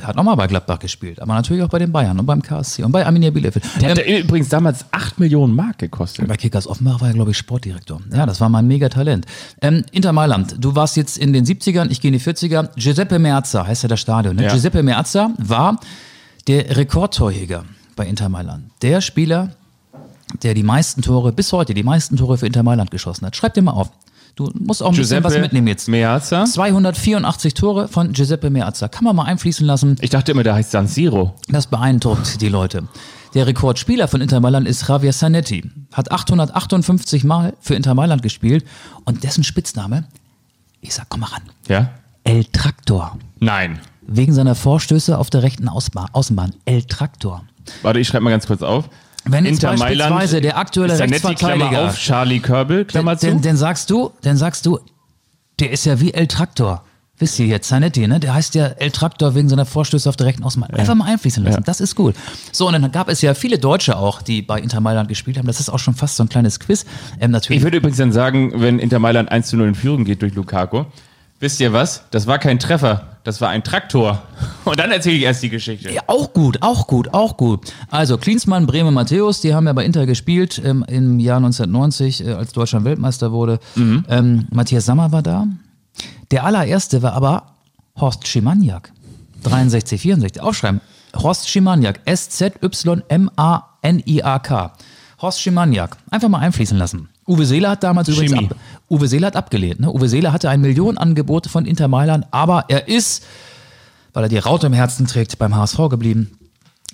Hat 0.02 0.16
nochmal 0.16 0.36
bei 0.36 0.48
Gladbach 0.48 0.80
gespielt, 0.80 1.22
aber 1.22 1.34
natürlich 1.34 1.64
auch 1.64 1.70
bei 1.70 1.80
den 1.80 1.92
Bayern 1.92 2.20
und 2.20 2.26
beim 2.26 2.42
KSC 2.42 2.84
und 2.84 2.92
bei 2.92 3.06
Arminia 3.06 3.30
Bielefeld. 3.32 3.64
Der 3.82 3.90
Ähm, 3.92 3.98
hat 3.98 4.24
übrigens 4.26 4.50
damals 4.50 4.86
8 4.92 5.20
Millionen 5.20 5.56
Mark 5.56 5.78
gekostet. 5.80 6.28
bei 6.28 6.38
Kickers 6.38 6.68
Offenbach 6.68 7.02
war 7.02 7.10
er, 7.10 7.14
glaube 7.14 7.32
ich, 7.32 7.38
Sportdirektor. 7.38 8.02
Ja, 8.14 8.26
das 8.26 8.40
war 8.42 8.50
mein 8.50 8.68
Megatalent. 8.68 9.26
Ähm, 9.62 9.84
Inter 9.92 10.14
Mailand, 10.14 10.56
du 10.60 10.76
warst 10.76 10.96
jetzt 10.98 11.18
in 11.18 11.34
den 11.34 11.46
70ern, 11.46 11.90
ich 11.90 12.02
gehe 12.02 12.12
in 12.12 12.18
die 12.18 12.24
40er. 12.24 12.70
Giuseppe 12.76 13.20
Meazza 13.20 13.66
heißt 13.66 13.84
ja 13.84 13.90
das 13.90 14.00
Stadion. 14.00 14.36
Ne? 14.36 14.44
Ja. 14.44 14.50
Giuseppe 14.52 14.84
Meazza 14.84 15.32
war 15.38 15.80
der 16.48 16.76
Rekordtorjäger 16.78 17.66
bei 17.96 18.08
Inter 18.08 18.30
Mailand. 18.30 18.72
Der 18.82 19.02
Spieler, 19.02 19.50
der 20.44 20.54
die 20.54 20.64
meisten 20.64 21.02
Tore, 21.02 21.32
bis 21.32 21.52
heute 21.52 21.74
die 21.74 21.84
meisten 21.84 22.16
Tore 22.18 22.38
für 22.38 22.48
Inter 22.48 22.64
Mailand 22.64 22.90
geschossen 22.92 23.26
hat. 23.26 23.36
Schreib 23.36 23.54
dir 23.54 23.62
mal 23.62 23.72
auf. 23.72 23.92
Du 24.36 24.50
musst 24.60 24.82
auch 24.82 24.92
ein 24.92 24.96
bisschen 24.96 25.24
was 25.24 25.38
mitnehmen 25.38 25.68
jetzt. 25.68 25.88
Meazza. 25.88 26.46
284 26.46 27.54
Tore 27.54 27.88
von 27.88 28.14
Giuseppe 28.14 28.50
Meazza. 28.50 28.88
Kann 28.88 29.04
man 29.04 29.16
mal 29.16 29.26
einfließen 29.26 29.66
lassen. 29.66 29.98
Ich 30.02 30.10
dachte 30.10 30.32
immer, 30.32 30.44
der 30.44 30.56
heißt 30.56 30.72
San 30.72 30.88
Siro. 30.88 31.36
Das 31.48 31.68
beeindruckt 31.68 32.42
die 32.42 32.50
Leute. 32.50 32.84
Der 33.34 33.48
Rekordspieler 33.48 34.08
von 34.08 34.20
Inter 34.22 34.40
Mailand 34.40 34.68
ist 34.68 34.88
Javier 34.88 35.14
Zanetti. 35.14 35.70
Hat 35.94 36.12
858 36.12 37.24
Mal 37.24 37.54
für 37.60 37.76
Inter 37.76 37.94
Mailand 37.94 38.24
gespielt 38.24 38.66
und 39.06 39.24
dessen 39.24 39.44
Spitzname, 39.44 40.06
ich 40.82 40.94
sag, 40.94 41.08
komm 41.10 41.22
mal 41.22 41.28
ran, 41.28 41.44
Ja? 41.68 41.92
El 42.24 42.44
Traktor. 42.46 43.18
Nein. 43.40 43.80
Wegen 44.06 44.34
seiner 44.34 44.56
Vorstöße 44.56 45.18
auf 45.18 45.30
der 45.30 45.44
rechten 45.44 45.68
Außenbahn. 45.70 46.56
El 46.66 46.84
Traktor. 46.84 47.44
Warte, 47.82 48.00
ich 48.00 48.08
schreibe 48.08 48.24
mal 48.26 48.32
ganz 48.32 48.48
kurz 48.48 48.62
auf. 48.62 48.90
Wenn 49.26 49.46
jetzt 49.46 49.62
beispielsweise 49.62 50.42
der 50.42 50.58
aktuelle 50.58 50.98
Rechtsverteidiger- 50.98 51.90
auf, 51.90 51.98
Charlie 51.98 52.40
Körbel, 52.40 52.86
Klammer 52.86 53.18
zu. 53.18 53.28
Denn, 53.28 53.42
denn 53.42 53.58
sagst 53.58 53.90
du, 53.90 54.12
dann 54.22 54.38
sagst 54.38 54.66
du, 54.66 54.80
der 55.60 55.72
ist 55.72 55.86
ja 55.86 56.00
wie 56.00 56.14
El 56.14 56.28
Traktor. 56.28 56.84
Wisst 57.20 57.38
ihr 57.38 57.46
jetzt, 57.46 57.68
Zanetti, 57.68 58.08
ne? 58.08 58.20
Der 58.20 58.34
heißt 58.34 58.56
ja 58.56 58.66
El 58.66 58.90
Traktor 58.90 59.36
wegen 59.36 59.48
seiner 59.48 59.68
Vorstöße 59.68 60.10
auf 60.10 60.16
der 60.16 60.26
rechten 60.26 60.44
Außenbahn. 60.44 60.72
Einfach 60.72 60.96
mal 60.96 61.06
einfließen 61.06 61.44
lassen. 61.44 61.58
Ja. 61.58 61.64
Das 61.64 61.80
ist 61.80 61.96
gut. 61.96 62.16
So, 62.52 62.68
und 62.68 62.74
dann 62.74 62.92
gab 62.92 63.10
es 63.10 63.22
ja 63.22 63.36
viele 63.36 63.60
Deutsche 63.60 63.96
auch, 63.96 64.24
die 64.24 64.42
bei 64.42 64.60
Inter 64.60 64.80
Mailand 64.80 65.08
gespielt 65.08 65.38
haben. 65.38 65.46
Das 65.46 65.60
ist 65.60 65.70
auch 65.70 65.78
schon 65.78 65.94
fast 65.94 66.16
so 66.16 66.24
ein 66.24 66.30
kleines 66.30 66.60
Quiz. 66.60 66.84
Ähm, 67.20 67.30
natürlich. 67.30 67.58
Ich 67.60 67.64
würde 67.64 67.78
übrigens 67.78 67.98
dann 67.98 68.12
sagen, 68.12 68.54
wenn 68.60 68.80
Inter 68.80 68.98
Mailand 68.98 69.32
1 69.32 69.50
zu 69.50 69.58
0 69.58 69.68
in 69.68 69.76
Führung 69.76 70.04
geht 70.04 70.24
durch 70.24 70.34
Lukaku, 70.34 70.86
Wisst 71.42 71.60
ihr 71.60 71.74
was? 71.74 72.04
Das 72.12 72.28
war 72.28 72.38
kein 72.38 72.60
Treffer, 72.60 73.18
das 73.24 73.42
war 73.42 73.50
ein 73.50 73.64
Traktor. 73.64 74.22
Und 74.64 74.80
dann 74.80 74.92
erzähle 74.92 75.16
ich 75.16 75.24
erst 75.24 75.42
die 75.42 75.50
Geschichte. 75.50 75.92
Ja, 75.92 76.04
auch 76.06 76.34
gut, 76.34 76.62
auch 76.62 76.86
gut, 76.86 77.16
auch 77.16 77.36
gut. 77.36 77.74
Also 77.90 78.20
Klinsmann, 78.20 78.68
Bremen, 78.68 78.94
Matthäus, 78.94 79.42
die 79.42 79.56
haben 79.56 79.66
ja 79.66 79.74
bei 79.74 79.84
Inter 79.84 80.06
gespielt 80.06 80.62
ähm, 80.64 80.86
im 80.88 81.20
Jahr 81.20 81.38
1990, 81.38 82.28
äh, 82.28 82.34
als 82.34 82.54
Deutschland 82.54 82.86
Weltmeister 82.86 83.32
wurde. 83.32 83.60
Ähm, 83.76 84.48
Matthias 84.52 84.86
Sammer 84.86 85.12
war 85.12 85.24
da. 85.24 85.48
Der 86.30 86.46
allererste 86.46 87.02
war 87.02 87.14
aber 87.14 87.54
Horst 88.00 88.28
Schimaniak. 88.28 88.92
63, 89.44 90.00
64. 90.00 90.44
Aufschreiben. 90.44 90.80
Horst 91.16 91.50
Schimaniak. 91.50 92.02
S-Z-Y-M-A-N-I-A-K. 92.06 93.02
Horst 95.22 95.42
Schimaniak. 95.42 95.98
Einfach 96.12 96.30
mal 96.30 96.38
einfließen 96.40 96.78
lassen. 96.78 97.10
Uwe 97.28 97.46
Seeler 97.46 97.72
hat 97.72 97.84
damals 97.84 98.08
übrigens 98.10 98.34
Chemie. 98.34 98.50
ab, 98.50 98.56
Uwe 98.92 99.08
Seeler 99.08 99.28
hat 99.28 99.36
abgelehnt. 99.38 99.80
Ne? 99.80 99.90
Uwe 99.92 100.10
Seeler 100.10 100.34
hatte 100.34 100.50
ein 100.50 100.60
Millionenangebot 100.62 101.48
von 101.48 101.66
Inter 101.66 101.88
Mailand, 101.88 102.26
aber 102.32 102.66
er 102.68 102.90
ist, 102.90 103.24
weil 104.14 104.24
er 104.24 104.30
die 104.30 104.38
Raute 104.38 104.68
im 104.68 104.74
Herzen 104.74 105.08
trägt, 105.08 105.38
beim 105.40 105.56
HSV 105.56 105.78
geblieben. 105.90 106.38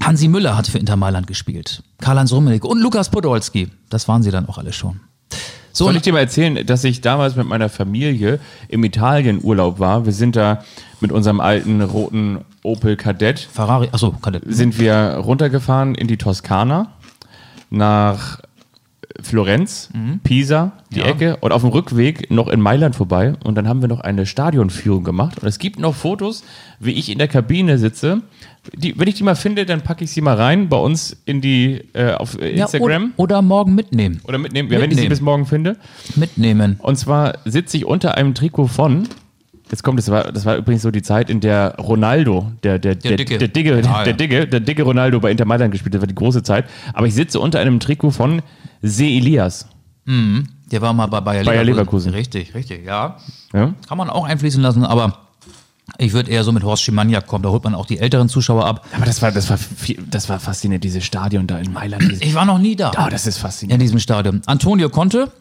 Hansi 0.02 0.28
Müller 0.28 0.56
hat 0.56 0.68
für 0.68 0.78
Inter 0.78 0.96
Mailand 0.96 1.26
gespielt. 1.26 1.82
Karl-Heinz 2.00 2.32
Rummenigge 2.32 2.68
und 2.68 2.80
Lukas 2.80 3.10
Podolski. 3.10 3.70
Das 3.90 4.08
waren 4.08 4.22
sie 4.22 4.30
dann 4.30 4.48
auch 4.48 4.60
alle 4.60 4.72
schon. 4.72 5.00
So, 5.74 5.86
Soll 5.86 5.96
ich 5.96 6.04
dir 6.04 6.14
mal 6.14 6.20
erzählen, 6.20 6.66
dass 6.66 6.84
ich 6.84 7.02
damals 7.02 7.36
mit 7.36 7.48
meiner 7.48 7.70
Familie 7.70 8.40
im 8.68 8.84
Italienurlaub 8.84 9.80
war? 9.80 10.06
Wir 10.06 10.14
sind 10.14 10.36
da 10.36 10.64
mit 11.02 11.12
unserem 11.12 11.40
alten 11.40 11.82
roten 11.82 12.40
Opel 12.64 12.96
Kadett 12.96 13.40
Ferrari, 13.40 13.90
achso, 13.92 14.12
Kadett. 14.12 14.44
sind 14.48 14.80
wir 14.80 15.20
runtergefahren 15.24 15.96
in 15.96 16.08
die 16.08 16.18
Toskana 16.18 16.94
nach 17.70 18.40
Florenz, 19.22 19.90
Pisa, 20.24 20.74
die 20.92 21.00
Ja. 21.00 21.06
Ecke 21.08 21.38
und 21.38 21.52
auf 21.52 21.62
dem 21.62 21.72
Rückweg 21.72 22.30
noch 22.32 22.48
in 22.48 22.62
Mailand 22.62 22.96
vorbei 22.96 23.34
und 23.44 23.56
dann 23.56 23.68
haben 23.68 23.82
wir 23.82 23.88
noch 23.88 24.00
eine 24.02 24.26
Stadionführung 24.26 25.04
gemacht 25.04 25.40
und 25.42 25.48
es 25.48 25.60
gibt 25.60 25.80
noch 25.80 25.96
Fotos, 25.96 26.44
wie 26.80 26.92
ich 26.92 27.10
in 27.12 27.18
der 27.18 27.28
Kabine 27.28 27.78
sitze. 27.78 28.22
Die, 28.76 29.00
wenn 29.00 29.08
ich 29.08 29.16
die 29.16 29.24
mal 29.24 29.36
finde, 29.36 29.66
dann 29.66 29.82
packe 29.82 30.04
ich 30.04 30.12
sie 30.12 30.22
mal 30.22 30.36
rein 30.36 30.68
bei 30.70 30.78
uns 30.78 31.16
in 31.26 31.40
die 31.42 31.82
äh, 31.94 32.12
auf 32.14 32.40
äh, 32.42 32.56
Ja, 32.56 32.66
Instagram 32.66 33.14
Oder, 33.16 33.36
oder 33.38 33.42
morgen 33.42 33.76
mitnehmen. 33.76 34.20
oder 34.26 34.38
mitnehmen, 34.38 34.70
ja, 34.72 34.80
wenn 34.80 34.92
ich 34.92 34.98
sie 34.98 35.04
mitnehmen. 35.04 35.10
bis 35.10 35.22
morgen 35.22 35.46
finde. 35.46 35.78
Mitnehmen. 36.16 36.76
Und 36.82 36.98
zwar 36.98 37.36
sitze 37.46 37.78
ich 37.78 37.86
unter 37.86 38.16
einem 38.16 38.34
Trikot 38.34 38.68
von. 38.68 39.08
Jetzt 39.70 39.84
kommt, 39.84 40.00
das 40.00 40.10
war, 40.10 40.32
das 40.32 40.46
war 40.46 40.56
übrigens 40.56 40.82
so 40.82 40.92
die 40.92 41.02
Zeit, 41.02 41.30
in 41.30 41.42
der 41.42 41.76
Ronaldo, 41.78 42.52
der, 42.64 42.80
der, 42.80 42.96
der, 42.96 43.18
Dicke. 43.18 43.38
der, 43.38 43.48
Dicke, 43.50 43.82
Ja, 43.82 44.04
der. 44.06 44.14
Dicke, 44.14 44.48
der 44.48 44.62
dicke 44.62 44.84
Ronaldo 44.84 45.20
bei 45.20 45.30
Inter 45.30 45.44
Mailand 45.44 45.74
gespielt 45.74 45.94
hat, 45.94 45.96
das 45.96 46.02
war 46.04 46.08
die 46.08 46.16
große 46.16 46.42
Zeit. 46.42 46.66
Aber 46.94 47.06
ich 47.06 47.14
sitze 47.14 47.40
unter 47.42 47.60
einem 47.60 47.82
Trikot 47.82 48.12
von 48.12 48.42
Se 48.82 49.06
Elias. 49.06 49.68
Der 50.06 50.82
war 50.82 50.94
mal 50.94 51.08
bei 51.08 51.20
Bayer, 51.20 51.44
Bayer 51.44 51.64
Leverkusen. 51.64 52.14
Richtig, 52.14 52.54
richtig, 52.54 52.86
ja. 52.86 53.18
Ja? 53.54 53.74
Kann 53.88 53.98
man 53.98 54.10
auch 54.10 54.26
einfließen 54.26 54.62
lassen, 54.62 54.86
aber 54.86 55.28
ich 55.98 56.14
würde 56.14 56.30
eher 56.32 56.44
so 56.44 56.52
mit 56.52 56.64
Horst 56.64 56.84
Schimaniak 56.84 57.28
kommen. 57.28 57.44
Da 57.44 57.50
holt 57.50 57.64
man 57.64 57.74
auch 57.76 57.86
die 57.86 58.00
älteren 58.00 58.30
Zuschauer 58.30 58.66
ab. 58.66 58.86
Aber 58.94 59.06
das 59.06 59.22
war, 59.22 59.32
das 59.32 59.50
war, 59.50 59.58
viel, 59.58 60.02
das 60.10 60.30
war 60.30 60.40
faszinierend, 60.40 60.84
dieses 60.84 61.04
Stadion 61.04 61.48
da 61.48 61.58
in 61.58 61.72
Mailand. 61.74 62.04
Ich 62.22 62.34
war 62.36 62.46
noch 62.46 62.60
nie 62.60 62.76
da. 62.76 62.92
oh, 62.98 63.10
das 63.10 63.26
ist 63.28 63.38
in 63.38 63.42
faszinierend. 63.42 63.82
diesem 63.82 64.00
Stadion. 64.00 64.42
Antonio 64.46 64.90
Conte 64.90 65.32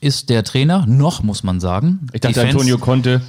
ist 0.00 0.28
der 0.30 0.44
Trainer, 0.44 0.86
noch 0.86 1.22
muss 1.22 1.42
man 1.42 1.60
sagen. 1.60 2.06
Ich 2.12 2.20
dachte, 2.20 2.42
Antonio 2.42 2.78
konnte 2.78 3.22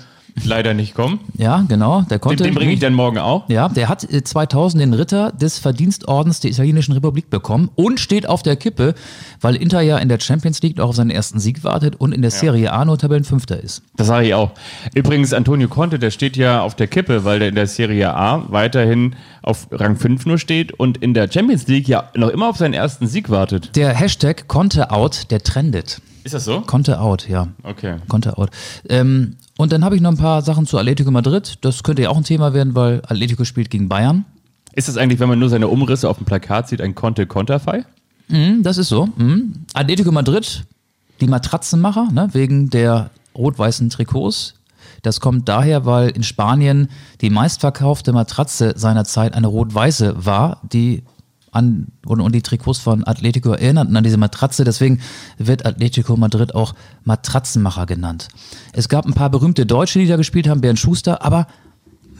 leider 0.43 0.73
nicht 0.73 0.93
kommen. 0.95 1.19
Ja, 1.37 1.63
genau, 1.67 2.01
der 2.01 2.17
Den, 2.17 2.21
konnte. 2.21 2.43
den 2.43 2.55
bringe 2.55 2.73
ich 2.73 2.79
dann 2.79 2.93
morgen 2.93 3.17
auch. 3.17 3.47
Ja, 3.49 3.69
der 3.69 3.87
hat 3.89 4.03
äh, 4.11 4.23
2000 4.23 4.81
den 4.81 4.93
Ritter 4.93 5.31
des 5.31 5.59
Verdienstordens 5.59 6.39
der 6.41 6.51
Italienischen 6.51 6.91
Republik 6.93 7.29
bekommen 7.29 7.69
und 7.75 7.99
steht 7.99 8.27
auf 8.27 8.43
der 8.43 8.55
Kippe, 8.55 8.95
weil 9.41 9.55
Inter 9.55 9.81
ja 9.81 9.97
in 9.97 10.09
der 10.09 10.19
Champions 10.19 10.61
League 10.61 10.79
auch 10.79 10.89
auf 10.89 10.95
seinen 10.95 11.09
ersten 11.09 11.39
Sieg 11.39 11.63
wartet 11.63 11.95
und 11.95 12.11
in 12.13 12.21
der 12.21 12.31
Serie 12.31 12.71
A 12.73 12.83
nur 12.85 12.97
Tabellenfünfter 12.97 13.59
ist. 13.61 13.81
Das 13.95 14.07
sage 14.07 14.27
ich 14.27 14.33
auch. 14.33 14.51
Übrigens, 14.93 15.33
Antonio 15.33 15.67
Conte, 15.67 15.99
der 15.99 16.11
steht 16.11 16.35
ja 16.37 16.61
auf 16.61 16.75
der 16.75 16.87
Kippe, 16.87 17.23
weil 17.23 17.39
der 17.39 17.49
in 17.49 17.55
der 17.55 17.67
Serie 17.67 18.13
A 18.13 18.43
weiterhin 18.49 19.15
auf 19.41 19.67
Rang 19.71 19.95
5 19.95 20.25
nur 20.25 20.37
steht 20.37 20.73
und 20.73 20.97
in 20.97 21.13
der 21.13 21.31
Champions 21.31 21.67
League 21.67 21.87
ja 21.87 22.09
noch 22.15 22.29
immer 22.29 22.49
auf 22.49 22.57
seinen 22.57 22.73
ersten 22.73 23.07
Sieg 23.07 23.29
wartet. 23.29 23.75
Der 23.75 23.93
Hashtag 23.93 24.47
Conte 24.47 24.91
out, 24.91 25.31
der 25.31 25.41
trendet. 25.43 26.01
Ist 26.23 26.33
das 26.33 26.45
so? 26.45 26.61
Conte 26.61 26.99
out, 26.99 27.29
ja. 27.29 27.47
Okay. 27.63 27.97
Conte 28.07 28.37
out. 28.37 28.49
Ähm, 28.89 29.35
und 29.57 29.71
dann 29.71 29.85
habe 29.85 29.95
ich 29.95 30.01
noch 30.01 30.11
ein 30.11 30.17
paar 30.17 30.41
Sachen 30.41 30.65
zu 30.65 30.77
Atletico 30.77 31.11
Madrid. 31.11 31.55
Das 31.61 31.83
könnte 31.83 32.01
ja 32.01 32.09
auch 32.09 32.17
ein 32.17 32.23
Thema 32.23 32.53
werden, 32.53 32.75
weil 32.75 33.01
Atletico 33.07 33.45
spielt 33.45 33.69
gegen 33.69 33.87
Bayern. 33.87 34.25
Ist 34.73 34.89
das 34.89 34.97
eigentlich, 34.97 35.19
wenn 35.19 35.29
man 35.29 35.39
nur 35.39 35.49
seine 35.49 35.69
Umrisse 35.69 36.09
auf 36.09 36.17
dem 36.17 36.25
Plakat 36.25 36.67
sieht, 36.67 36.81
ein 36.81 36.95
Conte-Konterfei? 36.95 37.85
Mhm, 38.27 38.63
das 38.63 38.77
ist 38.77 38.89
so. 38.89 39.07
Mhm. 39.15 39.65
Atletico 39.73 40.11
Madrid, 40.11 40.65
die 41.21 41.27
Matratzenmacher, 41.27 42.09
ne, 42.11 42.29
wegen 42.33 42.69
der 42.69 43.11
rot-weißen 43.35 43.89
Trikots. 43.89 44.55
Das 45.01 45.19
kommt 45.21 45.47
daher, 45.47 45.85
weil 45.85 46.09
in 46.09 46.23
Spanien 46.23 46.89
die 47.21 47.29
meistverkaufte 47.29 48.11
Matratze 48.11 48.73
seiner 48.75 49.05
Zeit 49.05 49.33
eine 49.33 49.47
rot-weiße 49.47 50.25
war, 50.25 50.61
die 50.63 51.03
an 51.55 51.87
und, 52.05 52.21
und 52.21 52.35
die 52.35 52.41
Trikots 52.41 52.79
von 52.79 53.05
Atletico 53.05 53.51
erinnerten 53.51 53.95
an 53.95 54.03
diese 54.03 54.17
Matratze. 54.17 54.63
Deswegen 54.63 54.99
wird 55.37 55.65
Atletico 55.65 56.17
Madrid 56.17 56.53
auch 56.53 56.75
Matratzenmacher 57.03 57.85
genannt. 57.85 58.27
Es 58.73 58.89
gab 58.89 59.05
ein 59.05 59.13
paar 59.13 59.29
berühmte 59.29 59.65
Deutsche, 59.65 59.99
die 59.99 60.07
da 60.07 60.17
gespielt 60.17 60.47
haben, 60.47 60.61
Bernd 60.61 60.79
Schuster, 60.79 61.23
aber 61.23 61.47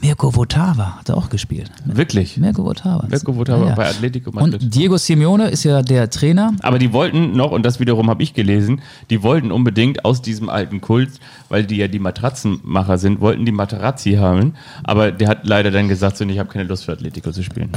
Mirko 0.02 0.36
Votava 0.36 0.98
hat 0.98 1.10
auch 1.12 1.30
gespielt. 1.30 1.72
Wirklich? 1.86 2.38
Mirko 2.38 2.64
Votava. 2.64 3.08
Mirko 3.10 3.36
Votava 3.36 3.74
bei 3.76 3.90
Atletico 3.90 4.32
Madrid. 4.32 4.62
Und 4.62 4.76
Diego 4.76 4.98
Simeone 4.98 5.50
ist 5.50 5.64
ja 5.64 5.82
der 5.82 6.10
Trainer. 6.10 6.54
Aber 6.62 6.80
die 6.80 6.94
wollten 6.94 7.36
noch, 7.36 7.52
und 7.52 7.64
das 7.64 7.80
wiederum 7.80 8.10
habe 8.10 8.22
ich 8.22 8.34
gelesen, 8.34 8.82
die 9.10 9.24
wollten 9.24 9.52
unbedingt 9.52 10.06
aus 10.06 10.22
diesem 10.22 10.50
alten 10.50 10.82
Kult, 10.82 11.12
weil 11.50 11.66
die 11.66 11.78
ja 11.78 11.88
die 11.88 12.00
Matratzenmacher 12.00 12.98
sind, 12.98 13.22
wollten 13.22 13.46
die 13.46 13.52
Materazzi 13.52 14.14
haben. 14.14 14.54
Aber 14.84 15.12
der 15.12 15.30
hat 15.30 15.46
leider 15.46 15.72
dann 15.72 15.88
gesagt, 15.88 16.18
so, 16.18 16.26
ich 16.26 16.40
habe 16.40 16.50
keine 16.50 16.66
Lust 16.66 16.86
für 16.86 16.92
Atletico 16.92 17.32
zu 17.32 17.44
spielen. 17.44 17.72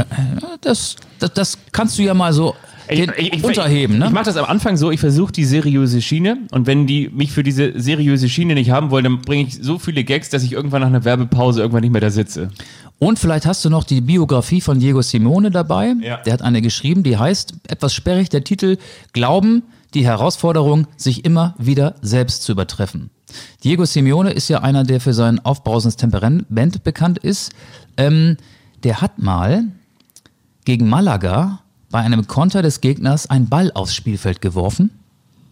Das, 0.61 0.97
das, 1.19 1.33
das 1.33 1.59
kannst 1.73 1.99
du 1.99 2.03
ja 2.03 2.15
mal 2.15 2.33
so 2.33 2.55
den 2.89 3.11
unterheben, 3.43 3.95
Ich 3.95 4.01
ne? 4.01 4.11
mache 4.11 4.25
das 4.25 4.37
am 4.37 4.45
Anfang 4.47 4.77
so, 4.77 4.91
ich 4.91 5.01
versuche 5.01 5.33
die 5.33 5.45
seriöse 5.45 6.01
Schiene 6.03 6.39
und 6.51 6.67
wenn 6.67 6.87
die 6.87 7.09
mich 7.09 7.33
für 7.33 7.43
diese 7.43 7.79
seriöse 7.81 8.29
Schiene 8.29 8.55
nicht 8.55 8.71
haben 8.71 8.91
wollen, 8.91 9.05
dann 9.05 9.21
bringe 9.21 9.45
ich 9.45 9.59
so 9.61 9.79
viele 9.79 10.05
Gags, 10.05 10.31
dass 10.31 10.43
ich 10.43 10.53
irgendwann 10.53 10.81
nach 10.81 10.89
einer 10.89 11.05
Werbepause 11.05 11.61
irgendwann 11.61 11.83
nicht 11.83 11.93
mehr 11.93 12.01
da 12.01 12.11
sitze. 12.11 12.51
Und 12.99 13.19
vielleicht 13.19 13.47
hast 13.47 13.65
du 13.65 13.71
noch 13.71 13.85
die 13.85 14.01
Biografie 14.01 14.61
von 14.61 14.81
Diego 14.81 15.03
Simeone 15.03 15.51
dabei. 15.51 15.95
Ja. 16.01 16.17
Der 16.19 16.33
hat 16.33 16.43
eine 16.43 16.61
geschrieben, 16.63 17.05
die 17.05 17.17
heißt, 17.17 17.55
etwas 17.69 17.95
sperrig, 17.95 18.29
der 18.29 18.43
Titel, 18.43 18.77
Glauben, 19.13 19.63
die 19.95 20.05
Herausforderung, 20.05 20.87
sich 20.97 21.25
immer 21.25 21.55
wieder 21.59 21.95
selbst 22.03 22.43
zu 22.43 22.53
übertreffen. 22.53 23.11
Diego 23.63 23.85
Simeone 23.85 24.33
ist 24.33 24.49
ja 24.49 24.63
einer, 24.63 24.85
der 24.85 25.01
für 25.01 25.13
sein 25.13 25.45
aufbrausendes 25.45 25.97
Temperament 25.97 26.83
bekannt 26.83 27.19
ist. 27.19 27.53
Ähm, 27.97 28.37
der 28.83 29.01
hat 29.01 29.19
mal 29.19 29.65
gegen 30.65 30.89
Malaga 30.89 31.61
bei 31.91 32.01
einem 32.01 32.27
Konter 32.27 32.63
des 32.63 32.81
Gegners 32.81 33.29
einen 33.29 33.49
Ball 33.49 33.73
aufs 33.73 33.95
Spielfeld 33.95 34.41
geworfen. 34.41 34.91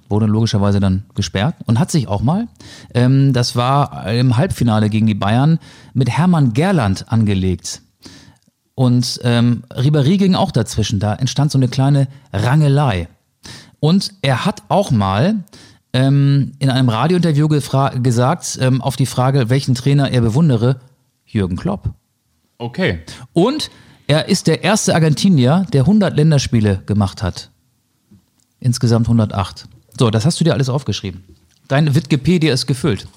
Wurde 0.09 0.27
logischerweise 0.27 0.79
dann 0.79 1.05
gesperrt 1.15 1.57
und 1.67 1.81
hat 1.81 1.91
sich 1.91 2.07
auch 2.07 2.23
mal, 2.23 2.47
ähm, 2.95 3.33
das 3.33 3.57
war 3.57 4.07
im 4.13 4.37
Halbfinale 4.37 4.89
gegen 4.89 5.07
die 5.07 5.15
Bayern, 5.15 5.59
mit 5.95 6.11
Hermann 6.11 6.53
Gerland 6.53 7.11
angelegt. 7.11 7.83
Und 8.77 9.21
ähm, 9.25 9.65
Ribéry 9.71 10.19
ging 10.19 10.35
auch 10.35 10.53
dazwischen. 10.53 11.01
Da 11.01 11.15
entstand 11.15 11.51
so 11.51 11.59
eine 11.59 11.67
kleine 11.67 12.09
Rangelei. 12.33 13.09
Und 13.81 14.13
er 14.23 14.45
hat 14.45 14.63
auch 14.69 14.91
mal 14.91 15.43
ähm, 15.93 16.53
in 16.59 16.71
einem 16.71 16.89
Radiointerview 16.89 17.49
gesagt, 17.49 18.59
ähm, 18.61 18.83
auf 18.83 18.97
die 18.97 19.07
Frage, 19.07 19.49
welchen 19.49 19.75
Trainer 19.75 20.11
er 20.11 20.21
bewundere, 20.21 20.81
Jürgen 21.25 21.57
Klopp. 21.57 21.91
Okay. 22.59 23.01
Und 23.33 23.71
er 24.07 24.29
ist 24.29 24.47
der 24.47 24.63
erste 24.63 24.95
Argentinier, 24.95 25.67
der 25.73 25.83
100 25.83 26.17
Länderspiele 26.17 26.83
gemacht 26.87 27.23
hat. 27.23 27.51
Insgesamt 28.61 29.07
108. 29.07 29.67
So, 29.99 30.11
das 30.11 30.25
hast 30.25 30.41
du 30.41 30.45
dir 30.45 30.53
alles 30.55 30.69
aufgeschrieben. 30.69 31.25
Dein 31.69 31.95
Wikipedia 31.95 32.53
ist 32.53 32.67
gefüllt. 32.67 33.09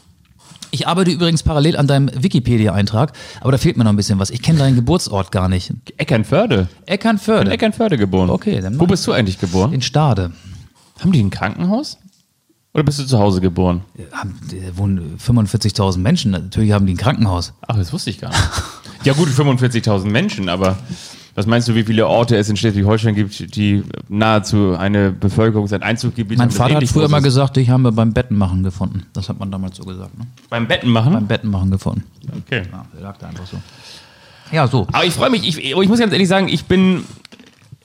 Ich 0.71 0.87
arbeite 0.87 1.11
übrigens 1.11 1.41
parallel 1.43 1.77
an 1.77 1.87
deinem 1.87 2.11
Wikipedia-Eintrag, 2.13 3.13
aber 3.41 3.51
da 3.51 3.57
fehlt 3.57 3.77
mir 3.77 3.83
noch 3.83 3.91
ein 3.91 3.95
bisschen 3.95 4.19
was. 4.19 4.29
Ich 4.29 4.41
kenne 4.41 4.59
deinen 4.59 4.75
Geburtsort 4.75 5.31
gar 5.31 5.49
nicht. 5.49 5.73
Eckernförde. 5.97 6.67
In 6.85 6.93
Eckernförde. 6.93 7.51
Eckernförde 7.51 7.97
geboren. 7.97 8.29
Okay, 8.29 8.61
dann 8.61 8.79
Wo 8.79 8.85
bist 8.85 9.05
du 9.07 9.11
eigentlich 9.11 9.39
geboren? 9.39 9.73
In 9.73 9.81
Stade. 9.81 10.31
Haben 10.99 11.11
die 11.11 11.23
ein 11.23 11.31
Krankenhaus? 11.31 11.97
Oder 12.73 12.83
bist 12.83 12.99
du 12.99 13.05
zu 13.05 13.17
Hause 13.17 13.41
geboren? 13.41 13.81
Haben, 14.11 14.39
da 14.51 14.77
wohnen 14.77 15.17
45.000 15.17 15.97
Menschen. 15.97 16.31
Natürlich 16.31 16.71
haben 16.71 16.85
die 16.85 16.93
ein 16.93 16.97
Krankenhaus. 16.97 17.53
Ach, 17.67 17.75
das 17.75 17.91
wusste 17.91 18.11
ich 18.11 18.19
gar 18.19 18.29
nicht. 18.29 18.39
ja 19.03 19.13
gut, 19.13 19.29
45.000 19.29 20.05
Menschen, 20.05 20.49
aber 20.49 20.77
was 21.35 21.45
meinst 21.45 21.67
du, 21.69 21.75
wie 21.75 21.83
viele 21.83 22.05
Orte 22.07 22.35
es 22.35 22.49
in 22.49 22.57
Schleswig-Holstein 22.57 23.15
gibt, 23.15 23.55
die 23.55 23.83
nahezu 24.09 24.75
eine 24.77 25.11
Bevölkerung, 25.11 25.67
sein 25.67 25.83
Einzugsgebiet 25.83 26.37
Mein 26.37 26.49
haben, 26.49 26.55
Vater 26.55 26.75
hat 26.75 26.87
früher 26.87 27.07
mal 27.07 27.21
gesagt, 27.21 27.55
ich 27.57 27.69
habe 27.69 27.91
beim 27.91 28.11
Bettenmachen 28.11 28.63
gefunden. 28.63 29.05
Das 29.13 29.29
hat 29.29 29.39
man 29.39 29.49
damals 29.49 29.77
so 29.77 29.83
gesagt. 29.83 30.17
Ne? 30.17 30.25
Beim 30.49 30.67
Betten 30.67 30.89
machen? 30.89 31.13
Beim 31.13 31.27
Bettenmachen 31.27 31.71
gefunden. 31.71 32.03
okay. 32.45 32.63
Ja, 32.71 32.85
der 32.93 33.01
lag 33.01 33.17
da 33.17 33.27
einfach 33.27 33.47
so. 33.47 33.57
Ja, 34.51 34.67
so. 34.67 34.87
Aber 34.91 35.05
ich 35.05 35.13
freue 35.13 35.29
mich, 35.29 35.47
ich, 35.47 35.63
ich 35.63 35.87
muss 35.87 35.99
ganz 35.99 36.11
ehrlich 36.11 36.27
sagen, 36.27 36.49
ich 36.49 36.65
bin 36.65 37.05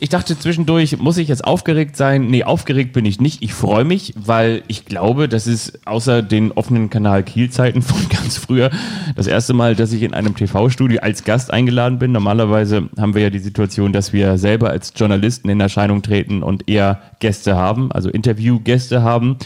Ich 0.00 0.08
dachte 0.08 0.36
zwischendurch, 0.36 0.98
muss 0.98 1.18
ich 1.18 1.28
jetzt 1.28 1.44
aufgeregt 1.44 1.96
sein? 1.96 2.26
Nee, 2.26 2.42
aufgeregt 2.42 2.92
bin 2.92 3.04
ich 3.04 3.20
nicht. 3.20 3.42
Ich 3.42 3.54
freue 3.54 3.84
mich, 3.84 4.12
weil 4.16 4.62
ich 4.66 4.86
glaube, 4.86 5.28
das 5.28 5.46
ist 5.46 5.86
außer 5.86 6.20
den 6.20 6.50
offenen 6.50 6.90
Kanal 6.90 7.22
Kielzeiten 7.22 7.80
von 7.80 8.08
ganz 8.08 8.36
früher 8.36 8.70
das 9.14 9.28
erste 9.28 9.54
Mal, 9.54 9.76
dass 9.76 9.92
ich 9.92 10.02
in 10.02 10.12
einem 10.12 10.34
TV-Studio 10.34 11.00
als 11.00 11.22
Gast 11.22 11.52
eingeladen 11.52 12.00
bin. 12.00 12.10
Normalerweise 12.10 12.88
haben 12.98 13.14
wir 13.14 13.22
ja 13.22 13.30
die 13.30 13.38
Situation, 13.38 13.92
dass 13.92 14.12
wir 14.12 14.36
selber 14.36 14.70
als 14.70 14.92
Journalisten 14.96 15.48
in 15.48 15.60
Erscheinung 15.60 16.02
treten 16.02 16.42
und 16.42 16.68
eher 16.68 17.00
Gäste 17.20 17.54
haben, 17.54 17.92
also 17.92 18.08
Interviewgäste 18.08 19.02
haben 19.04 19.36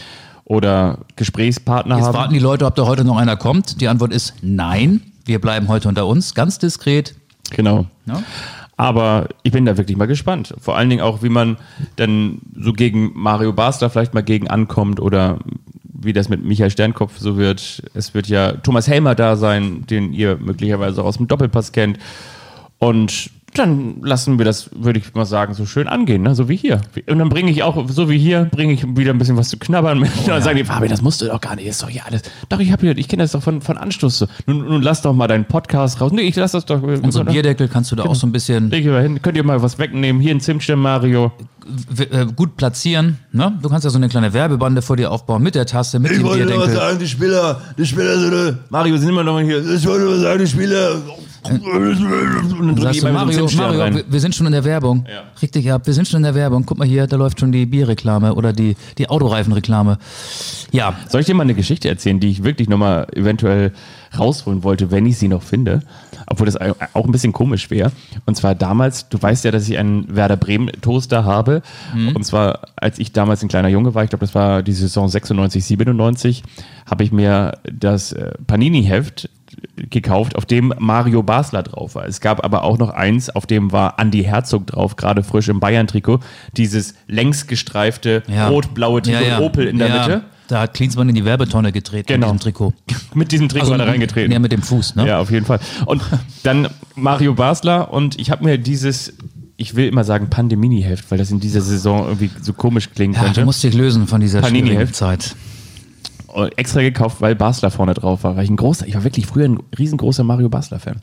oder 0.45 0.97
Gesprächspartner 1.15 1.97
Jetzt 1.97 2.07
haben. 2.07 2.15
warten 2.15 2.33
die 2.33 2.39
Leute, 2.39 2.65
ob 2.65 2.73
da 2.73 2.87
heute 2.87 3.05
noch 3.05 3.17
einer 3.17 3.37
kommt. 3.37 3.81
Die 3.81 3.87
Antwort 3.87 4.11
ist 4.11 4.33
nein. 4.41 5.01
Wir 5.25 5.39
bleiben 5.39 5.67
heute 5.67 5.87
unter 5.87 6.07
uns, 6.07 6.33
ganz 6.33 6.57
diskret. 6.57 7.13
Genau. 7.51 7.85
Ja? 8.07 8.23
Aber 8.79 9.27
ich 9.43 9.51
bin 9.51 9.65
da 9.65 9.75
wirklich 9.75 9.97
mal 9.97 10.05
gespannt. 10.05 10.55
Vor 10.57 10.77
allen 10.77 10.89
Dingen 10.89 11.01
auch, 11.01 11.21
wie 11.21 11.27
man 11.27 11.57
dann 11.97 12.39
so 12.57 12.71
gegen 12.71 13.11
Mario 13.13 13.51
Basler 13.51 13.89
vielleicht 13.89 14.13
mal 14.13 14.23
gegen 14.23 14.47
ankommt 14.47 15.01
oder 15.01 15.39
wie 15.83 16.13
das 16.13 16.29
mit 16.29 16.45
Michael 16.45 16.71
Sternkopf 16.71 17.17
so 17.17 17.35
wird. 17.35 17.83
Es 17.93 18.13
wird 18.13 18.27
ja 18.27 18.53
Thomas 18.53 18.87
Helmer 18.87 19.15
da 19.15 19.35
sein, 19.35 19.85
den 19.87 20.13
ihr 20.13 20.37
möglicherweise 20.37 21.01
auch 21.01 21.07
aus 21.07 21.17
dem 21.17 21.27
Doppelpass 21.27 21.73
kennt. 21.73 21.99
Und 22.77 23.31
dann 23.53 24.01
lassen 24.01 24.37
wir 24.37 24.45
das, 24.45 24.69
würde 24.75 24.99
ich 24.99 25.13
mal 25.13 25.25
sagen, 25.25 25.53
so 25.53 25.65
schön 25.65 25.87
angehen, 25.87 26.21
ne? 26.21 26.35
so 26.35 26.49
wie 26.49 26.55
hier. 26.55 26.81
Und 27.09 27.19
dann 27.19 27.29
bringe 27.29 27.51
ich 27.51 27.63
auch, 27.63 27.87
so 27.89 28.09
wie 28.09 28.17
hier, 28.17 28.45
bringe 28.51 28.73
ich 28.73 28.85
wieder 28.95 29.11
ein 29.11 29.17
bisschen 29.17 29.37
was 29.37 29.49
zu 29.49 29.57
knabbern 29.57 29.99
mit. 29.99 30.09
und 30.17 30.27
dann 30.27 30.41
sagen 30.41 30.57
die, 30.57 30.63
Fabi, 30.63 30.87
das 30.87 31.01
musst 31.01 31.21
du 31.21 31.25
doch 31.25 31.41
gar 31.41 31.55
nicht, 31.55 31.65
ist 31.67 31.81
doch 31.83 31.89
hier 31.89 32.05
alles. 32.05 32.21
Doch, 32.49 32.59
ich 32.59 32.71
habe 32.71 32.81
hier, 32.81 32.97
ich 32.97 33.07
kenne 33.07 33.23
das 33.23 33.31
doch 33.33 33.43
von, 33.43 33.61
von 33.61 33.77
Anstoß 33.77 34.17
so. 34.19 34.27
Nun, 34.45 34.65
nun 34.67 34.81
lass 34.81 35.01
doch 35.01 35.13
mal 35.13 35.27
deinen 35.27 35.45
Podcast 35.45 35.99
raus. 36.01 36.11
Nee, 36.11 36.21
ich 36.21 36.35
lass 36.35 36.51
das 36.51 36.65
doch. 36.65 36.81
Unser 36.81 37.25
Bierdeckel 37.25 37.67
kannst 37.67 37.91
du 37.91 37.95
da 37.95 38.03
auch 38.03 38.15
so 38.15 38.27
ein 38.27 38.31
bisschen 38.31 38.69
Leg 38.69 38.85
ich 38.85 38.91
mal 38.91 39.01
hin. 39.03 39.21
Könnt 39.21 39.37
ihr 39.37 39.43
mal 39.43 39.61
was 39.61 39.77
wegnehmen? 39.79 40.21
Hier 40.21 40.33
ein 40.35 40.39
Zimtstern, 40.41 40.79
Mario. 40.79 41.31
w- 41.67 42.03
äh, 42.03 42.25
gut 42.35 42.57
platzieren. 42.57 43.19
Ne? 43.31 43.57
Du 43.61 43.69
kannst 43.69 43.83
ja 43.83 43.89
so 43.89 43.97
eine 43.97 44.09
kleine 44.09 44.33
Werbebande 44.33 44.81
vor 44.81 44.95
dir 44.97 45.11
aufbauen 45.11 45.43
mit 45.43 45.55
der 45.55 45.65
Tasse, 45.65 45.99
mit 45.99 46.11
Ich 46.11 46.17
dem 46.17 46.25
wollte 46.25 46.45
nur 46.45 46.57
was 46.59 46.65
Bierdeckel. 46.67 46.81
sagen, 46.87 46.99
die 46.99 47.07
Spieler, 47.07 47.61
die 47.77 47.85
Spieler 47.85 48.19
sind, 48.19 48.33
äh, 48.33 48.53
Mario, 48.69 48.97
sind 48.97 49.13
wir 49.13 49.23
noch 49.23 49.33
mal 49.33 49.43
hier? 49.43 49.59
ich 49.69 49.85
wollte 49.85 50.05
nur 50.05 50.19
sagen, 50.19 50.39
die 50.39 50.47
Spieler. 50.47 50.95
Und 51.43 52.83
dann 52.83 53.13
Mario, 53.13 53.47
Mario 53.55 53.79
rein. 53.79 54.03
wir, 54.07 54.19
sind 54.19 54.35
schon 54.35 54.45
in 54.45 54.51
der 54.51 54.63
Werbung. 54.63 55.05
Ja. 55.07 55.23
Richtig 55.41 55.71
ab, 55.71 55.85
wir 55.85 55.93
sind 55.93 56.07
schon 56.07 56.17
in 56.17 56.23
der 56.23 56.35
Werbung. 56.35 56.65
Guck 56.65 56.77
mal 56.77 56.87
hier, 56.87 57.07
da 57.07 57.15
läuft 57.15 57.39
schon 57.39 57.51
die 57.51 57.65
Bierreklame 57.65 58.35
oder 58.35 58.53
die, 58.53 58.75
die 58.97 59.09
Autoreifenreklame. 59.09 59.97
Ja, 60.71 60.93
Soll 61.07 61.21
ich 61.21 61.27
dir 61.27 61.33
mal 61.33 61.43
eine 61.43 61.55
Geschichte 61.55 61.89
erzählen, 61.89 62.19
die 62.19 62.29
ich 62.29 62.43
wirklich 62.43 62.69
nochmal 62.69 63.07
eventuell 63.13 63.71
rausholen 64.17 64.63
wollte, 64.63 64.91
wenn 64.91 65.05
ich 65.05 65.17
sie 65.17 65.27
noch 65.27 65.43
finde? 65.43 65.81
Obwohl 66.27 66.45
das 66.45 66.57
auch 66.57 67.05
ein 67.05 67.11
bisschen 67.11 67.33
komisch 67.33 67.69
wäre. 67.69 67.91
Und 68.25 68.35
zwar 68.35 68.53
damals, 68.53 69.09
du 69.09 69.19
weißt 69.21 69.45
ja, 69.45 69.51
dass 69.51 69.67
ich 69.67 69.77
einen 69.77 70.15
Werder 70.15 70.37
Bremen 70.37 70.69
Toaster 70.81 71.23
habe. 71.23 71.61
Und 72.13 72.23
zwar, 72.23 72.61
als 72.75 72.99
ich 72.99 73.13
damals 73.13 73.41
ein 73.41 73.47
kleiner 73.49 73.69
Junge 73.69 73.95
war, 73.95 74.03
ich 74.03 74.09
glaube, 74.09 74.25
das 74.25 74.35
war 74.35 74.61
die 74.61 74.73
Saison 74.73 75.07
96, 75.07 75.65
97, 75.65 76.43
habe 76.85 77.03
ich 77.03 77.11
mir 77.11 77.57
das 77.71 78.11
äh, 78.11 78.31
Panini-Heft 78.45 79.29
gekauft, 79.89 80.35
auf 80.35 80.45
dem 80.45 80.73
Mario 80.77 81.23
Basler 81.23 81.63
drauf 81.63 81.95
war. 81.95 82.05
Es 82.05 82.21
gab 82.21 82.43
aber 82.43 82.63
auch 82.63 82.77
noch 82.77 82.89
eins, 82.89 83.29
auf 83.29 83.45
dem 83.45 83.71
war 83.71 83.95
Andy 83.99 84.23
Herzog 84.23 84.67
drauf, 84.67 84.95
gerade 84.95 85.23
frisch 85.23 85.47
im 85.49 85.59
Bayern-Trikot. 85.59 86.19
Dieses 86.57 86.93
längs 87.07 87.47
gestreifte 87.47 88.23
ja. 88.27 88.47
rot-blaue 88.47 89.01
Trikot, 89.01 89.23
ja, 89.23 89.27
ja. 89.27 89.39
Opel 89.39 89.67
in 89.67 89.77
der 89.77 89.89
Mitte. 89.89 90.23
Da 90.47 90.61
hat 90.61 90.73
Klinsmann 90.73 91.07
in 91.09 91.15
die 91.15 91.25
Werbetonne 91.25 91.71
gedreht 91.71 92.07
Genau. 92.07 92.27
mit 92.33 92.33
diesem 92.33 92.39
Trikot. 92.39 92.73
Mit 93.13 93.31
diesem 93.31 93.49
Trikot 93.49 93.71
hat 93.71 93.79
er 93.79 93.87
reingetreten. 93.87 94.31
Ja, 94.31 94.39
mit 94.39 94.51
dem 94.51 94.63
Fuß, 94.63 94.95
ne? 94.95 95.07
Ja, 95.07 95.19
auf 95.19 95.29
jeden 95.29 95.45
Fall. 95.45 95.59
Und 95.85 96.01
dann 96.43 96.67
Mario 96.95 97.35
Basler 97.35 97.93
und 97.93 98.19
ich 98.19 98.31
habe 98.31 98.43
mir 98.43 98.57
dieses, 98.57 99.13
ich 99.57 99.75
will 99.75 99.87
immer 99.87 100.03
sagen 100.03 100.29
Pandemini-Heft, 100.29 101.11
weil 101.11 101.19
das 101.19 101.29
in 101.29 101.39
dieser 101.39 101.61
Saison 101.61 102.05
irgendwie 102.07 102.31
so 102.41 102.53
komisch 102.53 102.89
klingen 102.89 103.13
Ja, 103.13 103.23
könnte, 103.23 103.41
du 103.41 103.45
musst 103.45 103.63
dich 103.63 103.75
lösen 103.75 104.07
von 104.07 104.21
dieser 104.21 104.39
schwierigen 104.39 104.69
Panini-Heft. 104.69 104.95
Zeit. 104.95 105.35
Extra 106.55 106.81
gekauft, 106.81 107.21
weil 107.21 107.35
Basler 107.35 107.71
vorne 107.71 107.93
drauf 107.93 108.23
war. 108.23 108.35
Weil 108.35 108.43
ich 108.43 108.49
ein 108.49 108.57
großer, 108.57 108.87
ich 108.87 108.95
war 108.95 109.03
wirklich 109.03 109.25
früher 109.25 109.45
ein 109.45 109.59
riesengroßer 109.77 110.23
Mario 110.23 110.49
Basler-Fan. 110.49 111.01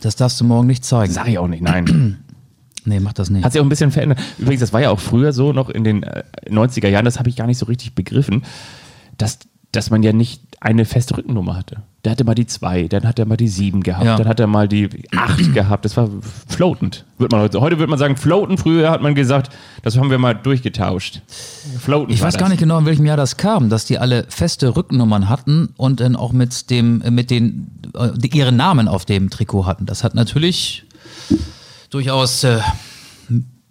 Das 0.00 0.16
darfst 0.16 0.40
du 0.40 0.44
morgen 0.44 0.66
nicht 0.66 0.84
zeigen. 0.84 1.12
Sag 1.12 1.28
ich 1.28 1.38
auch 1.38 1.48
nicht, 1.48 1.62
nein. 1.62 2.18
Nee, 2.84 3.00
mach 3.00 3.12
das 3.12 3.28
nicht. 3.28 3.44
Hat 3.44 3.52
sich 3.52 3.60
auch 3.60 3.66
ein 3.66 3.68
bisschen 3.68 3.90
verändert. 3.90 4.18
Übrigens, 4.38 4.60
das 4.60 4.72
war 4.72 4.80
ja 4.80 4.88
auch 4.88 5.00
früher 5.00 5.34
so, 5.34 5.52
noch 5.52 5.68
in 5.68 5.84
den 5.84 6.04
äh, 6.04 6.22
90er 6.48 6.88
Jahren, 6.88 7.04
das 7.04 7.18
habe 7.18 7.28
ich 7.28 7.36
gar 7.36 7.46
nicht 7.46 7.58
so 7.58 7.66
richtig 7.66 7.94
begriffen, 7.94 8.44
dass, 9.18 9.40
dass 9.72 9.90
man 9.90 10.02
ja 10.02 10.14
nicht 10.14 10.42
eine 10.60 10.84
feste 10.84 11.16
Rückennummer 11.16 11.56
hatte. 11.56 11.82
Der 12.04 12.12
hatte 12.12 12.24
mal 12.24 12.34
die 12.34 12.46
2, 12.46 12.88
dann 12.88 13.04
hat 13.06 13.18
er 13.18 13.26
mal 13.26 13.36
die 13.36 13.48
7 13.48 13.82
gehabt, 13.82 14.04
Ja. 14.04 14.16
dann 14.16 14.28
hat 14.28 14.38
er 14.40 14.46
mal 14.46 14.68
die 14.68 14.88
8 15.16 15.52
gehabt. 15.54 15.84
Das 15.84 15.96
war 15.96 16.08
floatend. 16.48 17.04
Wird 17.18 17.32
man 17.32 17.40
heute, 17.42 17.60
heute 17.60 17.78
würde 17.78 17.90
man 17.90 17.98
sagen 17.98 18.16
floatend. 18.16 18.60
Früher 18.60 18.90
hat 18.90 19.02
man 19.02 19.14
gesagt, 19.14 19.52
das 19.82 19.96
haben 19.96 20.10
wir 20.10 20.18
mal 20.18 20.34
durchgetauscht. 20.34 21.20
Floatend. 21.80 22.12
Ich 22.14 22.22
weiß 22.22 22.34
das. 22.34 22.40
gar 22.40 22.48
nicht 22.48 22.60
genau, 22.60 22.78
in 22.78 22.86
welchem 22.86 23.04
Jahr 23.06 23.16
das 23.16 23.36
kam, 23.36 23.68
dass 23.68 23.84
die 23.84 23.98
alle 23.98 24.24
feste 24.28 24.76
Rückennummern 24.76 25.28
hatten 25.28 25.70
und 25.76 26.00
dann 26.00 26.16
auch 26.16 26.32
mit 26.32 26.70
dem, 26.70 27.02
äh, 27.02 27.10
mit 27.10 27.30
den, 27.30 27.68
äh, 27.94 28.10
die, 28.16 28.36
ihren 28.36 28.56
Namen 28.56 28.88
auf 28.88 29.04
dem 29.04 29.30
Trikot 29.30 29.66
hatten. 29.66 29.86
Das 29.86 30.02
hat 30.04 30.14
natürlich 30.14 30.84
durchaus 31.90 32.44
äh, 32.44 32.58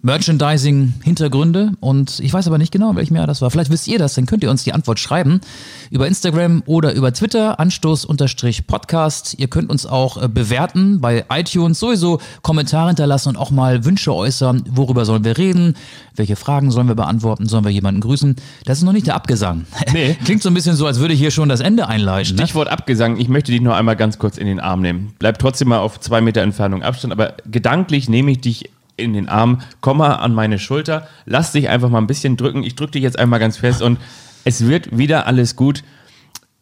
Merchandising-Hintergründe 0.02 1.72
und 1.80 2.20
ich 2.20 2.32
weiß 2.32 2.48
aber 2.48 2.58
nicht 2.58 2.72
genau, 2.72 2.92
in 2.92 2.96
welchem 2.96 3.16
Jahr 3.16 3.26
das 3.28 3.42
war. 3.42 3.50
Vielleicht 3.50 3.72
wisst 3.72 3.88
ihr 3.88 3.98
das, 3.98 4.14
dann 4.14 4.26
könnt 4.26 4.44
ihr 4.44 4.52
uns 4.52 4.64
die 4.64 4.74
Antwort 4.74 5.00
schreiben 5.00 5.42
über 5.90 6.08
Instagram 6.08 6.62
oder 6.66 6.94
über 6.94 7.12
Twitter, 7.14 7.60
Anstoß-Podcast. 7.60 9.36
Ihr 9.40 9.48
könnt 9.48 9.70
uns 9.70 9.86
auch 9.86 10.22
äh, 10.22 10.28
bewerten 10.28 11.02
bei 11.02 11.26
iTunes, 11.30 11.80
sowieso 11.80 12.20
Kommentare 12.44 12.88
hinterlassen 12.88 13.30
und 13.30 13.38
auch 13.38 13.50
mal 13.52 13.86
Wünsche 13.86 14.14
äußern, 14.14 14.64
worüber 14.70 15.04
sollen 15.06 15.24
wir 15.24 15.38
reden, 15.38 15.76
welche 16.16 16.36
Fragen 16.36 16.72
sollen 16.72 16.88
wir 16.88 16.96
beantworten, 16.96 17.48
sollen 17.48 17.64
wir 17.64 17.72
jemanden 17.72 18.02
grüßen. 18.02 18.36
Das 18.66 18.78
ist 18.78 18.84
noch 18.84 18.94
nicht 18.94 19.08
der 19.08 19.16
Abgesang. 19.16 19.66
Nee. 19.94 20.18
Klingt 20.26 20.44
so 20.44 20.50
ein 20.50 20.54
bisschen 20.54 20.76
so, 20.76 20.86
als 20.86 21.00
würde 21.00 21.14
hier 21.14 21.32
schon 21.32 21.48
das 21.50 21.62
Ende 21.62 21.88
einleiten. 21.88 22.36
Ne? 22.36 22.44
Stichwort 22.44 22.68
Abgesang, 22.68 23.18
ich 23.18 23.30
möchte 23.30 23.52
dich 23.52 23.62
noch 23.62 23.74
einmal 23.74 23.96
ganz 23.96 24.20
kurz 24.20 24.38
in 24.38 24.46
den 24.46 24.60
Arm 24.60 24.82
nehmen. 24.82 25.14
Bleib 25.18 25.40
trotzdem 25.40 25.70
mal 25.70 25.80
auf 25.80 26.00
zwei 26.02 26.20
Meter 26.20 26.42
Entfernung 26.42 26.84
Abstand, 26.84 27.14
aber 27.14 27.36
gedanklich 27.50 28.10
nehme 28.10 28.32
ich 28.32 28.42
dich 28.42 28.70
in 28.98 29.14
den 29.14 29.30
Arm, 29.30 29.62
komm 29.80 30.00
mal 30.00 30.16
an 30.16 30.34
meine 30.34 30.60
Schulter, 30.60 31.08
lass 31.26 31.52
dich 31.52 31.70
einfach 31.70 31.90
mal 31.90 32.00
ein 32.00 32.08
bisschen 32.08 32.36
drücken. 32.36 32.64
Ich 32.64 32.76
drücke 32.76 32.94
dich 32.94 33.04
jetzt 33.04 33.18
einmal 33.18 33.40
ganz 33.40 33.58
fest 33.58 33.82
und 33.82 34.00
es 34.44 34.68
wird 34.68 34.98
wieder 34.98 35.28
alles 35.28 35.56
gut. 35.56 35.84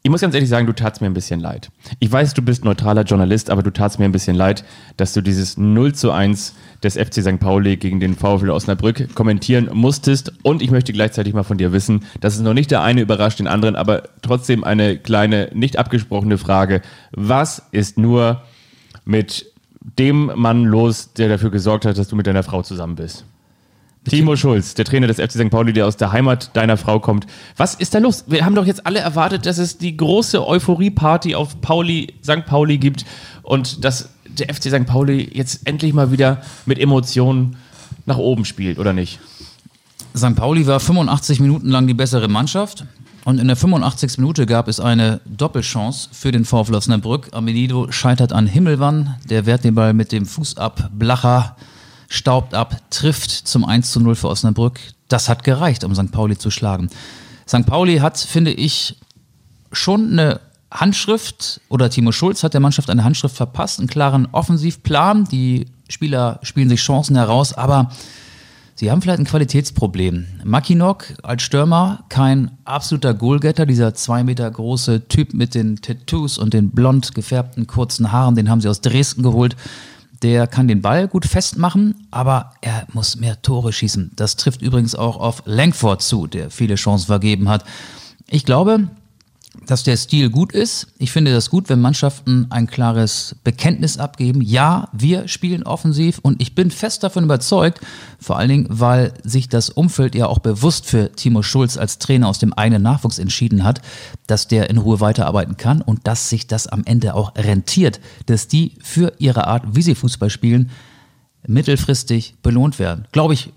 Ich 0.05 0.11
muss 0.11 0.21
ganz 0.21 0.35
ehrlich 0.35 0.49
sagen, 0.49 0.67
du 0.67 0.73
tatst 0.73 1.01
mir 1.01 1.07
ein 1.07 1.15
bisschen 1.15 1.39
leid. 1.39 1.71
Ich 1.97 2.11
weiß, 2.11 2.35
du 2.35 2.43
bist 2.43 2.63
neutraler 2.63 3.01
Journalist, 3.01 3.49
aber 3.49 3.63
du 3.63 3.71
tatst 3.71 3.97
mir 3.97 4.05
ein 4.05 4.11
bisschen 4.11 4.35
leid, 4.35 4.63
dass 4.97 5.13
du 5.13 5.21
dieses 5.21 5.57
0 5.57 5.95
zu 5.95 6.11
1 6.11 6.53
des 6.83 6.95
FC 6.95 7.23
St. 7.23 7.39
Pauli 7.39 7.77
gegen 7.77 7.99
den 7.99 8.13
VfL 8.13 8.51
Osnabrück 8.51 9.15
kommentieren 9.15 9.67
musstest. 9.73 10.31
Und 10.43 10.61
ich 10.61 10.69
möchte 10.69 10.93
gleichzeitig 10.93 11.33
mal 11.33 11.41
von 11.41 11.57
dir 11.57 11.71
wissen, 11.71 12.05
dass 12.21 12.35
es 12.35 12.41
noch 12.41 12.53
nicht 12.53 12.69
der 12.69 12.83
eine 12.83 13.01
überrascht 13.01 13.39
den 13.39 13.47
anderen, 13.47 13.75
aber 13.75 14.03
trotzdem 14.21 14.63
eine 14.63 14.99
kleine, 14.99 15.49
nicht 15.55 15.79
abgesprochene 15.79 16.37
Frage. 16.37 16.83
Was 17.11 17.63
ist 17.71 17.97
nur 17.97 18.43
mit 19.05 19.54
dem 19.97 20.31
Mann 20.35 20.63
los, 20.63 21.13
der 21.13 21.29
dafür 21.29 21.51
gesorgt 21.51 21.85
hat, 21.85 21.97
dass 21.97 22.07
du 22.07 22.15
mit 22.15 22.27
deiner 22.27 22.43
Frau 22.43 22.61
zusammen 22.61 22.95
bist? 22.95 23.25
Timo 24.09 24.35
Schulz, 24.35 24.75
der 24.75 24.85
Trainer 24.85 25.07
des 25.07 25.17
FC 25.17 25.31
St. 25.31 25.49
Pauli, 25.49 25.73
der 25.73 25.87
aus 25.87 25.97
der 25.97 26.11
Heimat 26.11 26.55
deiner 26.55 26.77
Frau 26.77 26.99
kommt. 26.99 27.25
Was 27.57 27.73
ist 27.73 27.95
da 27.95 27.99
los? 27.99 28.25
Wir 28.27 28.45
haben 28.45 28.53
doch 28.53 28.65
jetzt 28.65 28.85
alle 28.85 28.99
erwartet, 28.99 29.45
dass 29.47 29.57
es 29.57 29.79
die 29.79 29.97
große 29.97 30.45
Euphorie-Party 30.45 31.33
auf 31.33 31.59
Pauli, 31.61 32.13
St. 32.23 32.45
Pauli 32.45 32.77
gibt 32.77 33.05
und 33.41 33.83
dass 33.83 34.09
der 34.27 34.53
FC 34.53 34.65
St. 34.65 34.85
Pauli 34.85 35.29
jetzt 35.33 35.67
endlich 35.67 35.93
mal 35.93 36.11
wieder 36.11 36.41
mit 36.65 36.77
Emotionen 36.77 37.57
nach 38.05 38.17
oben 38.17 38.45
spielt, 38.45 38.77
oder 38.77 38.93
nicht? 38.93 39.19
St. 40.15 40.35
Pauli 40.35 40.67
war 40.67 40.79
85 40.79 41.39
Minuten 41.39 41.69
lang 41.69 41.87
die 41.87 41.93
bessere 41.93 42.27
Mannschaft. 42.27 42.85
Und 43.25 43.39
in 43.39 43.47
der 43.47 43.57
85. 43.57 44.19
Minute 44.19 44.45
gab 44.45 44.67
es 44.67 44.79
eine 44.79 45.19
Doppelchance 45.25 46.09
für 46.11 46.31
den 46.31 46.45
VfL 46.45 46.75
Osnabrück. 46.75 47.29
Amenido 47.31 47.91
scheitert 47.91 48.31
an 48.31 48.45
Himmelwann. 48.45 49.15
Der 49.27 49.47
wehrt 49.47 49.63
den 49.63 49.73
Ball 49.73 49.93
mit 49.93 50.11
dem 50.11 50.27
Fuß 50.27 50.57
ab. 50.57 50.91
Blacher 50.93 51.55
staubt 52.07 52.53
ab, 52.53 52.77
trifft 52.91 53.31
zum 53.31 53.65
1 53.65 53.91
zu 53.91 53.99
0 53.99 54.13
für 54.13 54.29
Osnabrück. 54.29 54.79
Das 55.07 55.27
hat 55.27 55.43
gereicht, 55.43 55.83
um 55.83 55.95
St. 55.95 56.11
Pauli 56.11 56.37
zu 56.37 56.51
schlagen. 56.51 56.89
St. 57.47 57.65
Pauli 57.65 57.97
hat, 57.97 58.19
finde 58.19 58.51
ich, 58.51 58.95
schon 59.71 60.11
eine 60.11 60.39
Handschrift 60.69 61.61
oder 61.67 61.89
Timo 61.89 62.11
Schulz 62.11 62.43
hat 62.43 62.53
der 62.53 62.61
Mannschaft 62.61 62.91
eine 62.91 63.03
Handschrift 63.03 63.35
verpasst, 63.35 63.79
einen 63.79 63.87
klaren 63.87 64.27
Offensivplan. 64.33 65.25
Die 65.25 65.65
Spieler 65.89 66.39
spielen 66.43 66.69
sich 66.69 66.81
Chancen 66.81 67.15
heraus, 67.15 67.53
aber 67.53 67.89
sie 68.75 68.91
haben 68.91 69.01
vielleicht 69.01 69.19
ein 69.19 69.25
Qualitätsproblem. 69.25 70.25
Makinok 70.43 71.05
als 71.23 71.43
Stürmer, 71.43 72.03
kein 72.09 72.51
absoluter 72.65 73.13
Goalgetter, 73.13 73.65
dieser 73.65 73.93
zwei 73.93 74.23
Meter 74.23 74.49
große 74.49 75.07
Typ 75.07 75.33
mit 75.33 75.55
den 75.55 75.77
Tattoos 75.77 76.37
und 76.37 76.53
den 76.53 76.71
blond 76.71 77.15
gefärbten 77.15 77.67
kurzen 77.67 78.11
Haaren, 78.11 78.35
den 78.35 78.49
haben 78.49 78.61
sie 78.61 78.69
aus 78.69 78.81
Dresden 78.81 79.23
geholt. 79.23 79.55
Der 80.21 80.47
kann 80.47 80.67
den 80.67 80.81
Ball 80.81 81.07
gut 81.07 81.25
festmachen, 81.25 82.07
aber 82.09 82.51
er 82.61 82.87
muss 82.93 83.17
mehr 83.17 83.41
Tore 83.41 83.73
schießen. 83.73 84.11
Das 84.15 84.35
trifft 84.37 84.61
übrigens 84.61 84.95
auch 84.95 85.17
auf 85.17 85.43
Langford 85.45 86.01
zu, 86.01 86.27
der 86.27 86.49
viele 86.49 86.75
Chancen 86.75 87.07
vergeben 87.07 87.49
hat. 87.49 87.65
Ich 88.27 88.45
glaube, 88.45 88.87
dass 89.65 89.83
der 89.83 89.97
Stil 89.97 90.29
gut 90.29 90.51
ist. 90.51 90.87
Ich 90.97 91.11
finde 91.11 91.33
das 91.33 91.49
gut, 91.49 91.69
wenn 91.69 91.81
Mannschaften 91.81 92.47
ein 92.49 92.67
klares 92.67 93.35
Bekenntnis 93.43 93.97
abgeben. 93.97 94.41
Ja, 94.41 94.89
wir 94.93 95.27
spielen 95.27 95.63
offensiv 95.63 96.19
und 96.21 96.41
ich 96.41 96.55
bin 96.55 96.71
fest 96.71 97.03
davon 97.03 97.23
überzeugt, 97.23 97.81
vor 98.19 98.37
allen 98.37 98.49
Dingen, 98.49 98.67
weil 98.69 99.13
sich 99.23 99.49
das 99.49 99.69
Umfeld 99.69 100.15
ja 100.15 100.27
auch 100.27 100.39
bewusst 100.39 100.85
für 100.85 101.11
Timo 101.11 101.41
Schulz 101.41 101.77
als 101.77 101.99
Trainer 101.99 102.27
aus 102.27 102.39
dem 102.39 102.53
eigenen 102.53 102.83
Nachwuchs 102.83 103.19
entschieden 103.19 103.63
hat, 103.63 103.81
dass 104.27 104.47
der 104.47 104.69
in 104.69 104.77
Ruhe 104.77 104.99
weiterarbeiten 104.99 105.57
kann 105.57 105.81
und 105.81 106.07
dass 106.07 106.29
sich 106.29 106.47
das 106.47 106.67
am 106.67 106.83
Ende 106.85 107.15
auch 107.15 107.35
rentiert, 107.35 107.99
dass 108.25 108.47
die 108.47 108.73
für 108.81 109.13
ihre 109.19 109.47
Art, 109.47 109.63
wie 109.75 109.81
sie 109.81 109.95
Fußball 109.95 110.29
spielen, 110.29 110.69
mittelfristig 111.47 112.35
belohnt 112.41 112.79
werden. 112.79 113.07
Glaube 113.11 113.33
ich 113.33 113.51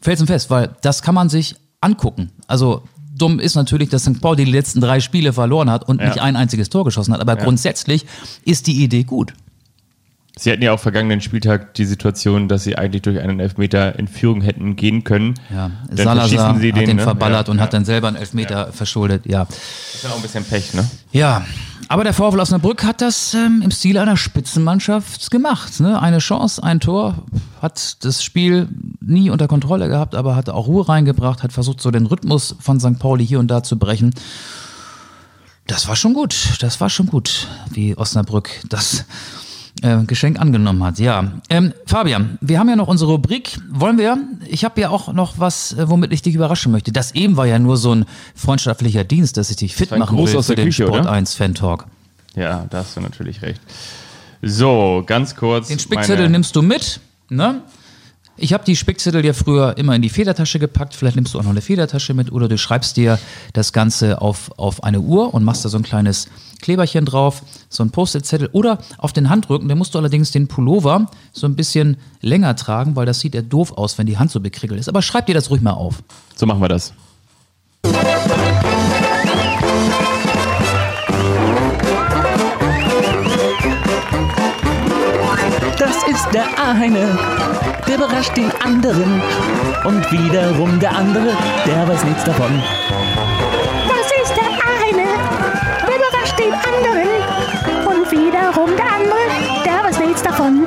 felsenfest, 0.00 0.50
weil 0.50 0.76
das 0.82 1.02
kann 1.02 1.14
man 1.14 1.28
sich 1.28 1.56
angucken. 1.80 2.30
Also 2.46 2.82
dumm 3.18 3.38
ist 3.40 3.54
natürlich, 3.54 3.88
dass 3.88 4.02
St. 4.02 4.20
Pauli 4.20 4.44
die 4.44 4.50
letzten 4.50 4.80
drei 4.80 5.00
Spiele 5.00 5.32
verloren 5.32 5.70
hat 5.70 5.88
und 5.88 6.00
Ja. 6.00 6.08
nicht 6.08 6.20
ein 6.20 6.36
einziges 6.36 6.70
Tor 6.70 6.84
geschossen 6.84 7.12
hat. 7.12 7.20
Aber 7.20 7.36
grundsätzlich 7.36 8.06
ist 8.44 8.66
die 8.66 8.82
Idee 8.82 9.04
gut. 9.04 9.34
Sie 10.38 10.52
hatten 10.52 10.62
ja 10.62 10.72
auch 10.72 10.78
vergangenen 10.78 11.20
Spieltag 11.20 11.74
die 11.74 11.84
Situation, 11.84 12.46
dass 12.46 12.62
sie 12.62 12.78
eigentlich 12.78 13.02
durch 13.02 13.18
einen 13.18 13.40
Elfmeter 13.40 13.98
in 13.98 14.06
Führung 14.06 14.40
hätten 14.40 14.76
gehen 14.76 15.02
können. 15.02 15.34
Ja, 15.50 15.72
Dann 15.88 15.96
Salazar 15.96 16.56
sie 16.60 16.72
hat 16.72 16.86
den 16.86 16.96
ne? 16.96 17.02
verballert 17.02 17.48
ja, 17.48 17.50
und 17.50 17.58
ja. 17.58 17.64
hat 17.64 17.72
dann 17.72 17.84
selber 17.84 18.06
einen 18.06 18.16
Elfmeter 18.16 18.72
verschuldet. 18.72 19.26
Ja. 19.26 19.46
Das 19.46 19.94
ist 19.94 20.04
dann 20.04 20.12
auch 20.12 20.16
ein 20.16 20.22
bisschen 20.22 20.44
Pech, 20.44 20.74
ne? 20.74 20.88
Ja, 21.10 21.44
aber 21.88 22.04
der 22.04 22.12
VfL 22.12 22.38
Osnabrück 22.38 22.84
hat 22.84 23.00
das 23.00 23.34
ähm, 23.34 23.62
im 23.62 23.70
Stil 23.70 23.98
einer 23.98 24.16
Spitzenmannschaft 24.16 25.30
gemacht. 25.30 25.80
Ne? 25.80 26.00
Eine 26.00 26.18
Chance, 26.18 26.62
ein 26.62 26.80
Tor, 26.80 27.24
hat 27.62 28.04
das 28.04 28.22
Spiel 28.22 28.68
nie 29.00 29.30
unter 29.30 29.48
Kontrolle 29.48 29.88
gehabt, 29.88 30.14
aber 30.14 30.36
hat 30.36 30.50
auch 30.50 30.66
Ruhe 30.66 30.88
reingebracht, 30.88 31.42
hat 31.42 31.52
versucht, 31.52 31.80
so 31.80 31.90
den 31.90 32.06
Rhythmus 32.06 32.56
von 32.60 32.78
St. 32.78 32.98
Pauli 32.98 33.26
hier 33.26 33.38
und 33.38 33.48
da 33.48 33.62
zu 33.62 33.78
brechen. 33.78 34.14
Das 35.66 35.88
war 35.88 35.96
schon 35.96 36.14
gut, 36.14 36.34
das 36.60 36.80
war 36.80 36.90
schon 36.90 37.06
gut, 37.06 37.48
wie 37.70 37.96
Osnabrück 37.96 38.50
das 38.68 39.04
äh, 39.82 40.02
Geschenk 40.06 40.38
angenommen 40.40 40.82
hat. 40.84 40.98
Ja, 40.98 41.32
ähm, 41.50 41.72
Fabian, 41.86 42.38
wir 42.40 42.58
haben 42.58 42.68
ja 42.68 42.76
noch 42.76 42.88
unsere 42.88 43.12
Rubrik. 43.12 43.58
Wollen 43.70 43.98
wir? 43.98 44.16
Ich 44.46 44.64
habe 44.64 44.80
ja 44.80 44.90
auch 44.90 45.12
noch 45.12 45.38
was, 45.38 45.72
äh, 45.74 45.88
womit 45.88 46.12
ich 46.12 46.22
dich 46.22 46.34
überraschen 46.34 46.72
möchte. 46.72 46.92
Das 46.92 47.14
eben 47.14 47.36
war 47.36 47.46
ja 47.46 47.58
nur 47.58 47.76
so 47.76 47.94
ein 47.94 48.04
freundschaftlicher 48.34 49.04
Dienst, 49.04 49.36
dass 49.36 49.50
ich 49.50 49.56
dich 49.56 49.74
fit 49.76 49.90
machen 49.96 50.16
Gruß 50.16 50.30
will 50.32 50.38
aus 50.38 50.46
für 50.46 50.54
der 50.56 50.64
den 50.64 50.68
Küche, 50.70 50.86
Sport 50.86 51.02
oder? 51.02 51.12
1 51.12 51.34
Fan 51.34 51.54
Talk. 51.54 51.86
Ja, 52.34 52.66
da 52.70 52.78
hast 52.78 52.96
du 52.96 53.00
natürlich 53.00 53.42
recht. 53.42 53.60
So, 54.42 55.02
ganz 55.06 55.34
kurz. 55.34 55.68
Den 55.68 55.78
Spickzettel 55.78 56.24
meine- 56.24 56.30
nimmst 56.30 56.54
du 56.54 56.62
mit, 56.62 57.00
ne? 57.28 57.62
Ich 58.40 58.52
habe 58.52 58.64
die 58.64 58.76
Spickzettel 58.76 59.24
ja 59.24 59.32
früher 59.32 59.76
immer 59.78 59.96
in 59.96 60.02
die 60.02 60.08
Federtasche 60.08 60.60
gepackt. 60.60 60.94
Vielleicht 60.94 61.16
nimmst 61.16 61.34
du 61.34 61.40
auch 61.40 61.42
noch 61.42 61.50
eine 61.50 61.60
Federtasche 61.60 62.14
mit 62.14 62.30
oder 62.30 62.48
du 62.48 62.56
schreibst 62.56 62.96
dir 62.96 63.18
das 63.52 63.72
Ganze 63.72 64.22
auf, 64.22 64.52
auf 64.56 64.84
eine 64.84 65.00
Uhr 65.00 65.34
und 65.34 65.42
machst 65.42 65.64
da 65.64 65.68
so 65.68 65.76
ein 65.76 65.82
kleines 65.82 66.28
Kleberchen 66.62 67.04
drauf, 67.04 67.42
so 67.68 67.82
ein 67.82 67.90
Post-it-Zettel 67.90 68.48
oder 68.52 68.78
auf 68.96 69.12
den 69.12 69.28
Handrücken. 69.28 69.68
Da 69.68 69.74
musst 69.74 69.94
du 69.94 69.98
allerdings 69.98 70.30
den 70.30 70.46
Pullover 70.46 71.10
so 71.32 71.46
ein 71.46 71.56
bisschen 71.56 71.96
länger 72.20 72.54
tragen, 72.54 72.94
weil 72.94 73.06
das 73.06 73.18
sieht 73.18 73.34
ja 73.34 73.42
doof 73.42 73.72
aus, 73.72 73.98
wenn 73.98 74.06
die 74.06 74.18
Hand 74.18 74.30
so 74.30 74.38
bekriegelt 74.38 74.78
ist. 74.78 74.88
Aber 74.88 75.02
schreib 75.02 75.26
dir 75.26 75.34
das 75.34 75.50
ruhig 75.50 75.60
mal 75.60 75.72
auf. 75.72 76.02
So 76.36 76.46
machen 76.46 76.60
wir 76.60 76.68
das. 76.68 76.92
Ist 86.10 86.32
der 86.32 86.46
eine, 86.58 87.18
der 87.86 87.96
überrascht 87.96 88.34
den 88.36 88.50
anderen. 88.64 89.20
Und 89.84 90.10
wiederum 90.10 90.80
der 90.80 90.96
andere, 90.96 91.36
der 91.66 91.86
weiß 91.88 92.04
nichts 92.04 92.24
davon. 92.24 92.62
Das 93.88 94.06
ist 94.22 94.34
der 94.36 94.50
eine, 94.88 95.06
der 95.86 95.96
überrascht 95.96 96.38
den 96.38 96.52
anderen. 96.54 97.08
Und 97.86 98.10
wiederum 98.10 98.70
der 98.76 98.86
andere, 98.86 99.26
der 99.64 99.84
weiß 99.84 99.98
nichts 100.00 100.22
davon. 100.22 100.66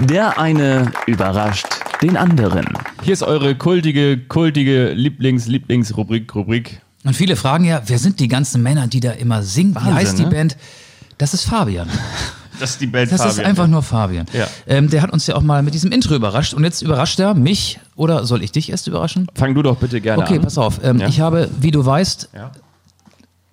Der 0.00 0.38
eine 0.38 0.92
überrascht 1.06 1.66
den 2.02 2.16
anderen. 2.16 2.66
Hier 3.02 3.14
ist 3.14 3.22
eure 3.22 3.56
kultige, 3.56 4.18
kultige 4.18 4.92
Lieblings-Lieblings-Rubrik, 4.92 6.34
Rubrik. 6.34 6.81
Und 7.04 7.14
viele 7.14 7.36
fragen 7.36 7.64
ja, 7.64 7.82
wer 7.86 7.98
sind 7.98 8.20
die 8.20 8.28
ganzen 8.28 8.62
Männer, 8.62 8.86
die 8.86 9.00
da 9.00 9.10
immer 9.12 9.42
singen? 9.42 9.72
Wie 9.72 9.76
Wahnsinn, 9.76 9.94
heißt 9.94 10.18
die 10.18 10.22
ne? 10.24 10.30
Band? 10.30 10.56
Das 11.18 11.34
ist 11.34 11.44
Fabian. 11.44 11.88
Das 12.60 12.72
ist 12.72 12.80
die 12.80 12.86
Band 12.86 13.10
Das 13.10 13.20
ist 13.24 13.26
Fabian. 13.26 13.46
einfach 13.46 13.66
nur 13.66 13.82
Fabian. 13.82 14.26
Ja. 14.32 14.46
Ähm, 14.68 14.88
der 14.88 15.02
hat 15.02 15.10
uns 15.10 15.26
ja 15.26 15.34
auch 15.34 15.40
mal 15.40 15.64
mit 15.64 15.74
diesem 15.74 15.90
Intro 15.90 16.14
überrascht 16.14 16.54
und 16.54 16.62
jetzt 16.62 16.80
überrascht 16.82 17.18
er 17.18 17.34
mich 17.34 17.80
oder 17.96 18.24
soll 18.24 18.40
ich 18.44 18.52
dich 18.52 18.70
erst 18.70 18.86
überraschen? 18.86 19.26
Fang 19.34 19.52
du 19.54 19.62
doch 19.62 19.76
bitte 19.78 20.00
gerne 20.00 20.22
Okay, 20.22 20.36
an. 20.36 20.42
pass 20.42 20.58
auf. 20.58 20.78
Ähm, 20.84 21.00
Ja. 21.00 21.08
Ich 21.08 21.18
habe, 21.20 21.50
wie 21.58 21.72
du 21.72 21.84
weißt, 21.84 22.28
Ja. 22.36 22.52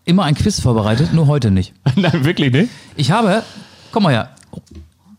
immer 0.06 0.26
ein 0.26 0.36
Quiz 0.36 0.60
vorbereitet, 0.60 1.12
nur 1.14 1.26
heute 1.26 1.50
nicht. 1.50 1.74
Nein, 1.96 2.24
wirklich 2.24 2.52
nicht? 2.52 2.70
Ich 2.98 3.10
habe, 3.10 3.42
komm 3.92 4.04
mal 4.04 4.12
her, 4.14 4.30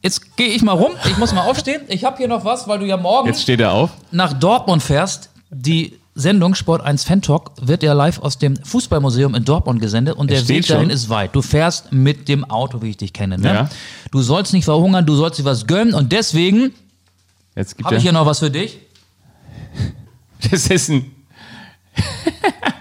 jetzt 0.02 0.36
gehe 0.36 0.48
ich 0.48 0.62
mal 0.62 0.72
rum, 0.72 0.92
ich 1.08 1.16
muss 1.18 1.32
mal 1.32 1.42
aufstehen. 1.48 1.80
Ich 1.88 2.04
habe 2.04 2.18
hier 2.18 2.28
noch 2.28 2.44
was, 2.44 2.68
weil 2.68 2.78
du 2.78 2.86
ja 2.86 2.96
morgen 2.96 3.26
Jetzt 3.26 3.42
steht 3.42 3.60
er 3.60 3.72
auf. 3.72 3.90
nach 4.12 4.34
Dortmund 4.34 4.82
fährst. 4.84 5.30
Die 5.50 5.98
Sendung 6.20 6.54
Sport 6.54 6.82
1 6.82 7.04
Fan 7.04 7.22
Talk 7.22 7.52
wird 7.60 7.82
ja 7.82 7.92
live 7.92 8.20
aus 8.20 8.38
dem 8.38 8.56
Fußballmuseum 8.56 9.34
in 9.34 9.44
Dortmund 9.44 9.80
gesendet 9.80 10.16
und 10.16 10.30
der 10.30 10.36
steht 10.36 10.48
Weg 10.48 10.66
dahin 10.66 10.84
schon. 10.84 10.90
ist 10.90 11.08
weit. 11.08 11.34
Du 11.34 11.42
fährst 11.42 11.92
mit 11.92 12.28
dem 12.28 12.44
Auto, 12.44 12.82
wie 12.82 12.90
ich 12.90 12.96
dich 12.96 13.12
kenne. 13.12 13.38
Ne? 13.38 13.48
Ja. 13.48 13.70
Du 14.10 14.22
sollst 14.22 14.52
nicht 14.52 14.64
verhungern, 14.64 15.06
du 15.06 15.14
sollst 15.14 15.38
dir 15.38 15.44
was 15.44 15.66
gönnen 15.66 15.94
und 15.94 16.12
deswegen 16.12 16.72
habe 17.84 17.96
ich 17.96 18.02
hier 18.02 18.10
er. 18.10 18.12
noch 18.12 18.26
was 18.26 18.38
für 18.38 18.50
dich. 18.50 18.78
Das 20.50 20.68
ist 20.68 20.88
ein. 20.88 21.04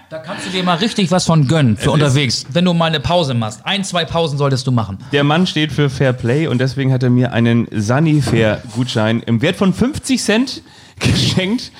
Da 0.08 0.18
kannst 0.18 0.46
du 0.46 0.50
dir 0.50 0.64
mal 0.64 0.76
richtig 0.78 1.10
was 1.10 1.26
von 1.26 1.46
gönnen 1.46 1.76
für 1.76 1.90
unterwegs, 1.92 2.46
wenn 2.52 2.64
du 2.64 2.72
mal 2.72 2.86
eine 2.86 3.00
Pause 3.00 3.34
machst. 3.34 3.60
Ein, 3.64 3.84
zwei 3.84 4.04
Pausen 4.04 4.38
solltest 4.38 4.66
du 4.66 4.72
machen. 4.72 4.98
Der 5.12 5.22
Mann 5.24 5.46
steht 5.46 5.70
für 5.70 5.88
Fair 5.90 6.12
Play 6.12 6.46
und 6.48 6.58
deswegen 6.58 6.92
hat 6.92 7.02
er 7.02 7.10
mir 7.10 7.32
einen 7.32 7.68
Sanifair-Gutschein 7.70 9.20
im 9.20 9.40
Wert 9.42 9.56
von 9.56 9.72
50 9.72 10.20
Cent 10.20 10.62
geschenkt. 10.98 11.70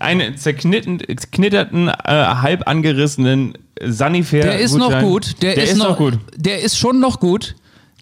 Einen 0.00 0.36
zerknitterten, 0.36 1.88
äh, 1.88 1.92
halb 2.04 2.66
angerissenen 2.68 3.54
Sanifair. 3.82 4.42
Der 4.42 4.58
ist 4.58 4.76
noch 4.76 5.00
gut. 5.00 5.42
Der, 5.42 5.56
ist, 5.56 5.76
noch, 5.76 5.96
gut. 5.96 6.18
Der 6.36 6.62
ist 6.62 6.78
schon 6.78 7.00
noch 7.00 7.20
gut. 7.20 7.54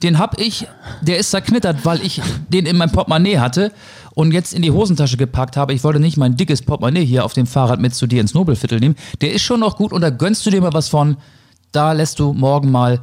Den 0.02 0.18
hab 0.18 0.40
ich, 0.40 0.66
der 1.02 1.18
ist 1.18 1.30
zerknittert, 1.30 1.84
weil 1.84 2.02
ich 2.02 2.20
den 2.48 2.66
in 2.66 2.76
meinem 2.76 2.92
Portemonnaie 2.92 3.38
hatte 3.38 3.72
und 4.14 4.32
jetzt 4.32 4.52
in 4.52 4.62
die 4.62 4.70
Hosentasche 4.70 5.16
gepackt 5.16 5.56
habe. 5.56 5.72
Ich 5.72 5.82
wollte 5.82 6.00
nicht 6.00 6.16
mein 6.16 6.36
dickes 6.36 6.62
Portemonnaie 6.62 7.04
hier 7.04 7.24
auf 7.24 7.32
dem 7.32 7.46
Fahrrad 7.46 7.80
mit 7.80 7.94
zu 7.94 8.06
dir 8.06 8.20
ins 8.20 8.34
Nobelviertel 8.34 8.80
nehmen. 8.80 8.96
Der 9.20 9.32
ist 9.32 9.42
schon 9.42 9.60
noch 9.60 9.76
gut 9.76 9.92
und 9.92 10.00
da 10.00 10.10
gönnst 10.10 10.44
du 10.46 10.50
dir 10.50 10.60
mal 10.60 10.72
was 10.72 10.88
von. 10.88 11.16
Da 11.72 11.92
lässt 11.92 12.20
du 12.20 12.32
morgen 12.32 12.70
mal, 12.70 13.00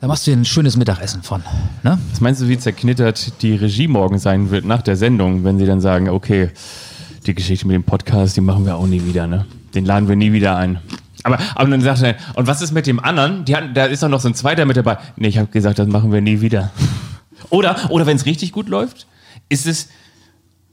da 0.00 0.06
machst 0.06 0.26
du 0.26 0.30
dir 0.30 0.38
ein 0.38 0.44
schönes 0.44 0.76
Mittagessen 0.76 1.22
von. 1.22 1.42
Ne? 1.82 1.98
Was 2.10 2.20
meinst 2.20 2.40
du, 2.40 2.48
wie 2.48 2.58
zerknittert 2.58 3.42
die 3.42 3.54
Regie 3.54 3.86
morgen 3.86 4.18
sein 4.18 4.50
wird 4.50 4.64
nach 4.64 4.82
der 4.82 4.96
Sendung, 4.96 5.44
wenn 5.44 5.58
sie 5.58 5.66
dann 5.66 5.80
sagen, 5.80 6.08
okay, 6.08 6.50
die 7.26 7.34
Geschichte 7.34 7.66
mit 7.66 7.74
dem 7.74 7.84
Podcast, 7.84 8.36
die 8.36 8.40
machen 8.40 8.64
wir 8.66 8.76
auch 8.76 8.86
nie 8.86 9.04
wieder, 9.04 9.26
ne? 9.26 9.46
Den 9.74 9.84
laden 9.84 10.08
wir 10.08 10.16
nie 10.16 10.32
wieder 10.32 10.56
ein. 10.56 10.78
Aber, 11.22 11.38
aber 11.54 11.70
dann 11.70 11.82
sagt 11.82 12.02
er, 12.02 12.16
und 12.34 12.46
was 12.46 12.62
ist 12.62 12.72
mit 12.72 12.86
dem 12.86 12.98
anderen? 12.98 13.44
Die 13.44 13.54
hatten, 13.54 13.74
da 13.74 13.84
ist 13.84 14.02
doch 14.02 14.08
noch 14.08 14.20
so 14.20 14.28
ein 14.28 14.34
zweiter 14.34 14.64
mit 14.64 14.76
dabei. 14.76 14.98
Nee, 15.16 15.28
ich 15.28 15.38
habe 15.38 15.48
gesagt, 15.48 15.78
das 15.78 15.86
machen 15.86 16.12
wir 16.12 16.20
nie 16.20 16.40
wieder. 16.40 16.70
Oder, 17.48 17.90
oder 17.90 18.06
wenn 18.06 18.16
es 18.16 18.26
richtig 18.26 18.52
gut 18.52 18.68
läuft, 18.68 19.08
ist 19.48 19.66
es 19.66 19.88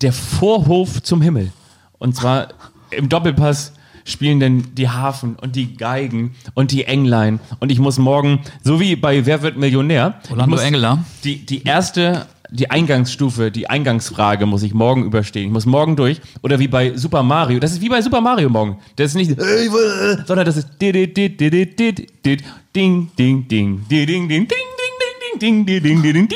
der 0.01 0.13
Vorhof 0.13 1.01
zum 1.01 1.21
Himmel. 1.21 1.51
Und 1.97 2.15
zwar 2.15 2.49
im 2.91 3.09
Doppelpass 3.09 3.73
spielen 4.03 4.39
denn 4.39 4.75
die 4.75 4.89
Hafen 4.89 5.35
und 5.35 5.55
die 5.55 5.75
Geigen 5.75 6.35
und 6.53 6.71
die 6.71 6.85
Englein. 6.85 7.39
Und 7.59 7.71
ich 7.71 7.79
muss 7.79 7.97
morgen, 7.97 8.41
so 8.63 8.79
wie 8.79 8.95
bei 8.95 9.25
Wer 9.25 9.41
wird 9.41 9.57
Millionär, 9.57 10.19
Orlando 10.29 10.57
Engeler. 10.57 11.03
Die, 11.23 11.45
die 11.45 11.63
erste, 11.63 12.27
die 12.49 12.69
Eingangsstufe, 12.69 13.51
die 13.51 13.69
Eingangsfrage 13.69 14.45
muss 14.45 14.63
ich 14.63 14.73
morgen 14.73 15.05
überstehen. 15.05 15.47
Ich 15.47 15.51
muss 15.51 15.65
morgen 15.65 15.95
durch. 15.95 16.21
Oder 16.43 16.59
wie 16.59 16.67
bei 16.67 16.95
Super 16.95 17.23
Mario. 17.23 17.59
Das 17.59 17.71
ist 17.71 17.81
wie 17.81 17.89
bei 17.89 18.01
Super 18.01 18.21
Mario 18.21 18.49
morgen. 18.49 18.77
Das 18.95 19.11
ist 19.11 19.15
nicht, 19.15 19.37
äh, 19.37 19.65
äh, 19.65 20.17
sondern 20.25 20.45
das 20.45 20.57
ist 20.57 20.69
ding, 20.81 20.93
ding, 20.93 21.13
ding, 21.13 21.37
ding, 21.37 21.75
ding, 21.75 21.75
ding, 21.75 22.07
ding, 22.73 23.09
ding, 23.17 23.47
ding, 23.47 23.47
ding, 23.47 23.77
ding, 24.27 24.47
ding, 25.39 25.65
ding, 25.65 25.65
ding, 25.65 26.01
ding, 26.01 26.13
ding, 26.13 26.27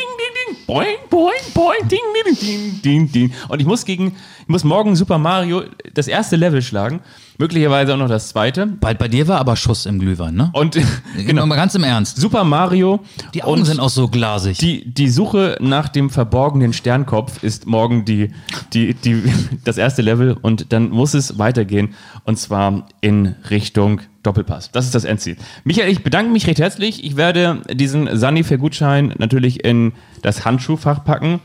boing, 0.68 0.98
boing, 1.10 1.54
boing, 1.54 1.88
ding, 1.88 2.00
ding, 2.14 2.36
ding, 2.36 2.82
ding, 2.82 3.12
ding. 3.12 3.34
Und 3.50 3.60
ich 3.60 3.68
muss 3.68 3.86
gegen, 3.86 4.16
ich 4.42 4.48
muss 4.48 4.64
morgen 4.64 4.96
Super 4.96 5.18
Mario 5.18 5.64
das 5.94 6.08
erste 6.08 6.36
Level 6.36 6.62
schlagen. 6.62 7.02
Möglicherweise 7.42 7.96
auch 7.96 7.98
noch 7.98 8.08
das 8.08 8.30
zweite. 8.30 8.68
Bei, 8.68 8.94
bei 8.94 9.08
dir 9.08 9.28
war 9.28 9.40
aber 9.40 9.56
Schuss 9.56 9.88
im 9.88 9.98
Glühwein, 9.98 10.36
ne? 10.36 10.52
Und, 10.54 10.78
Genau. 11.26 11.44
Mal 11.48 11.56
ganz 11.56 11.74
im 11.74 11.84
Ernst. 11.84 12.18
Super 12.18 12.44
Mario. 12.44 13.00
Die 13.34 13.42
Augen 13.42 13.66
sind 13.66 13.80
auch 13.80 13.90
so 13.90 14.08
glasig. 14.10 14.60
Die, 14.60 14.86
die 14.86 15.10
Suche 15.10 15.58
nach 15.60 15.90
dem 15.90 16.12
verborgenen 16.12 16.72
Sternkopf 16.72 17.42
ist 17.42 17.66
morgen 17.66 18.06
die, 18.06 18.32
die, 18.74 18.94
die, 18.94 19.24
das 19.64 19.80
erste 19.80 20.04
Level 20.04 20.38
und 20.40 20.72
dann 20.72 20.92
muss 20.92 21.16
es 21.16 21.40
weitergehen 21.40 21.96
und 22.26 22.38
zwar 22.38 22.86
in 23.02 23.34
Richtung 23.50 24.02
Doppelpass. 24.22 24.72
Das 24.72 24.86
ist 24.86 24.94
das 24.94 25.04
Endziel. 25.04 25.36
Michael, 25.64 25.92
ich 25.92 26.04
bedanke 26.04 26.32
mich 26.32 26.46
recht 26.46 26.60
herzlich. 26.60 27.04
Ich 27.04 27.18
werde 27.18 27.64
diesen 27.74 28.16
Sunny 28.16 28.44
für 28.44 28.60
Gutschein 28.60 29.16
natürlich 29.18 29.66
in 29.66 29.94
das 30.22 30.46
Handschuhfach 30.46 31.04
packen. 31.04 31.40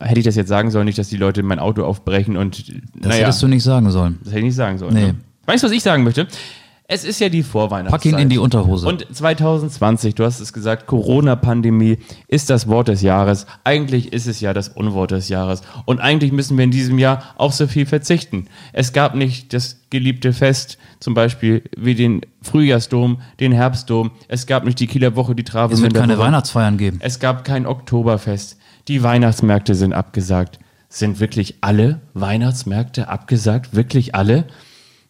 Hätte 0.00 0.20
ich 0.20 0.24
das 0.24 0.36
jetzt 0.36 0.48
sagen 0.48 0.70
sollen, 0.70 0.86
nicht, 0.86 0.98
dass 0.98 1.08
die 1.08 1.16
Leute 1.16 1.42
mein 1.42 1.58
Auto 1.58 1.84
aufbrechen 1.84 2.36
und 2.36 2.68
Das 2.94 3.10
naja, 3.10 3.26
hättest 3.26 3.42
du 3.42 3.48
nicht 3.48 3.62
sagen 3.62 3.90
sollen. 3.90 4.18
das 4.22 4.28
hätte 4.32 4.38
ich 4.40 4.44
nicht 4.46 4.54
sagen 4.56 4.78
sollen. 4.78 4.94
Nee. 4.94 5.06
Ne? 5.08 5.14
Weißt 5.46 5.62
du, 5.62 5.66
was 5.68 5.72
ich 5.74 5.82
sagen 5.82 6.04
möchte? 6.04 6.26
Es 6.90 7.04
ist 7.04 7.20
ja 7.20 7.28
die 7.28 7.42
Vorweihnachtszeit. 7.42 8.00
Pack 8.00 8.18
ihn 8.18 8.18
in 8.18 8.30
die 8.30 8.38
Unterhose. 8.38 8.88
Und 8.88 9.06
2020, 9.14 10.14
du 10.14 10.24
hast 10.24 10.40
es 10.40 10.54
gesagt, 10.54 10.86
Corona-Pandemie 10.86 11.98
ist 12.28 12.48
das 12.48 12.66
Wort 12.66 12.88
des 12.88 13.02
Jahres. 13.02 13.46
Eigentlich 13.62 14.14
ist 14.14 14.26
es 14.26 14.40
ja 14.40 14.54
das 14.54 14.70
Unwort 14.70 15.10
des 15.10 15.28
Jahres. 15.28 15.60
Und 15.84 16.00
eigentlich 16.00 16.32
müssen 16.32 16.56
wir 16.56 16.64
in 16.64 16.70
diesem 16.70 16.98
Jahr 16.98 17.22
auch 17.36 17.52
so 17.52 17.66
viel 17.66 17.84
verzichten. 17.84 18.46
Es 18.72 18.94
gab 18.94 19.14
nicht 19.14 19.52
das 19.52 19.82
geliebte 19.90 20.32
Fest, 20.32 20.78
zum 20.98 21.12
Beispiel 21.12 21.62
wie 21.76 21.94
den 21.94 22.22
Frühjahrsdom, 22.40 23.20
den 23.38 23.52
Herbstdom. 23.52 24.10
Es 24.28 24.46
gab 24.46 24.64
nicht 24.64 24.80
die 24.80 24.86
Kieler 24.86 25.14
Woche, 25.14 25.34
die 25.34 25.44
Trave. 25.44 25.74
es 25.74 25.82
wird 25.82 25.92
keine 25.92 26.16
Weihnachtsfeiern 26.16 26.78
geben. 26.78 27.00
Es 27.02 27.18
gab 27.18 27.44
kein 27.44 27.66
Oktoberfest. 27.66 28.56
Die 28.88 29.02
Weihnachtsmärkte 29.02 29.74
sind 29.74 29.92
abgesagt. 29.92 30.58
Sind 30.88 31.20
wirklich 31.20 31.56
alle 31.60 32.00
Weihnachtsmärkte 32.14 33.08
abgesagt? 33.08 33.76
Wirklich 33.76 34.14
alle? 34.14 34.46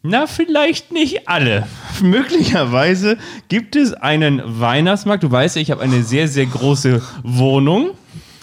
Na, 0.02 0.26
vielleicht 0.26 0.90
nicht 0.90 1.28
alle. 1.28 1.64
Möglicherweise 2.02 3.18
gibt 3.48 3.76
es 3.76 3.94
einen 3.94 4.42
Weihnachtsmarkt. 4.44 5.22
Du 5.22 5.30
weißt, 5.30 5.56
ich 5.58 5.70
habe 5.70 5.82
eine 5.82 6.02
sehr, 6.02 6.26
sehr 6.26 6.46
große 6.46 7.00
Wohnung. 7.22 7.90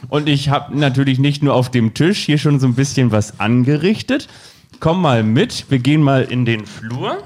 Und 0.08 0.30
ich 0.30 0.48
habe 0.48 0.78
natürlich 0.78 1.20
nicht 1.20 1.44
nur 1.44 1.54
auf 1.54 1.70
dem 1.70 1.94
Tisch 1.94 2.20
hier 2.20 2.38
schon 2.38 2.62
so 2.62 2.68
ein 2.68 2.76
bisschen 2.76 3.12
was 3.12 3.38
angerichtet. 3.38 4.30
Komm 4.80 5.02
mal 5.02 5.24
mit. 5.24 5.66
Wir 5.70 5.80
gehen 5.80 6.02
mal 6.02 6.24
in 6.24 6.46
den 6.46 6.66
Flur 6.66 7.18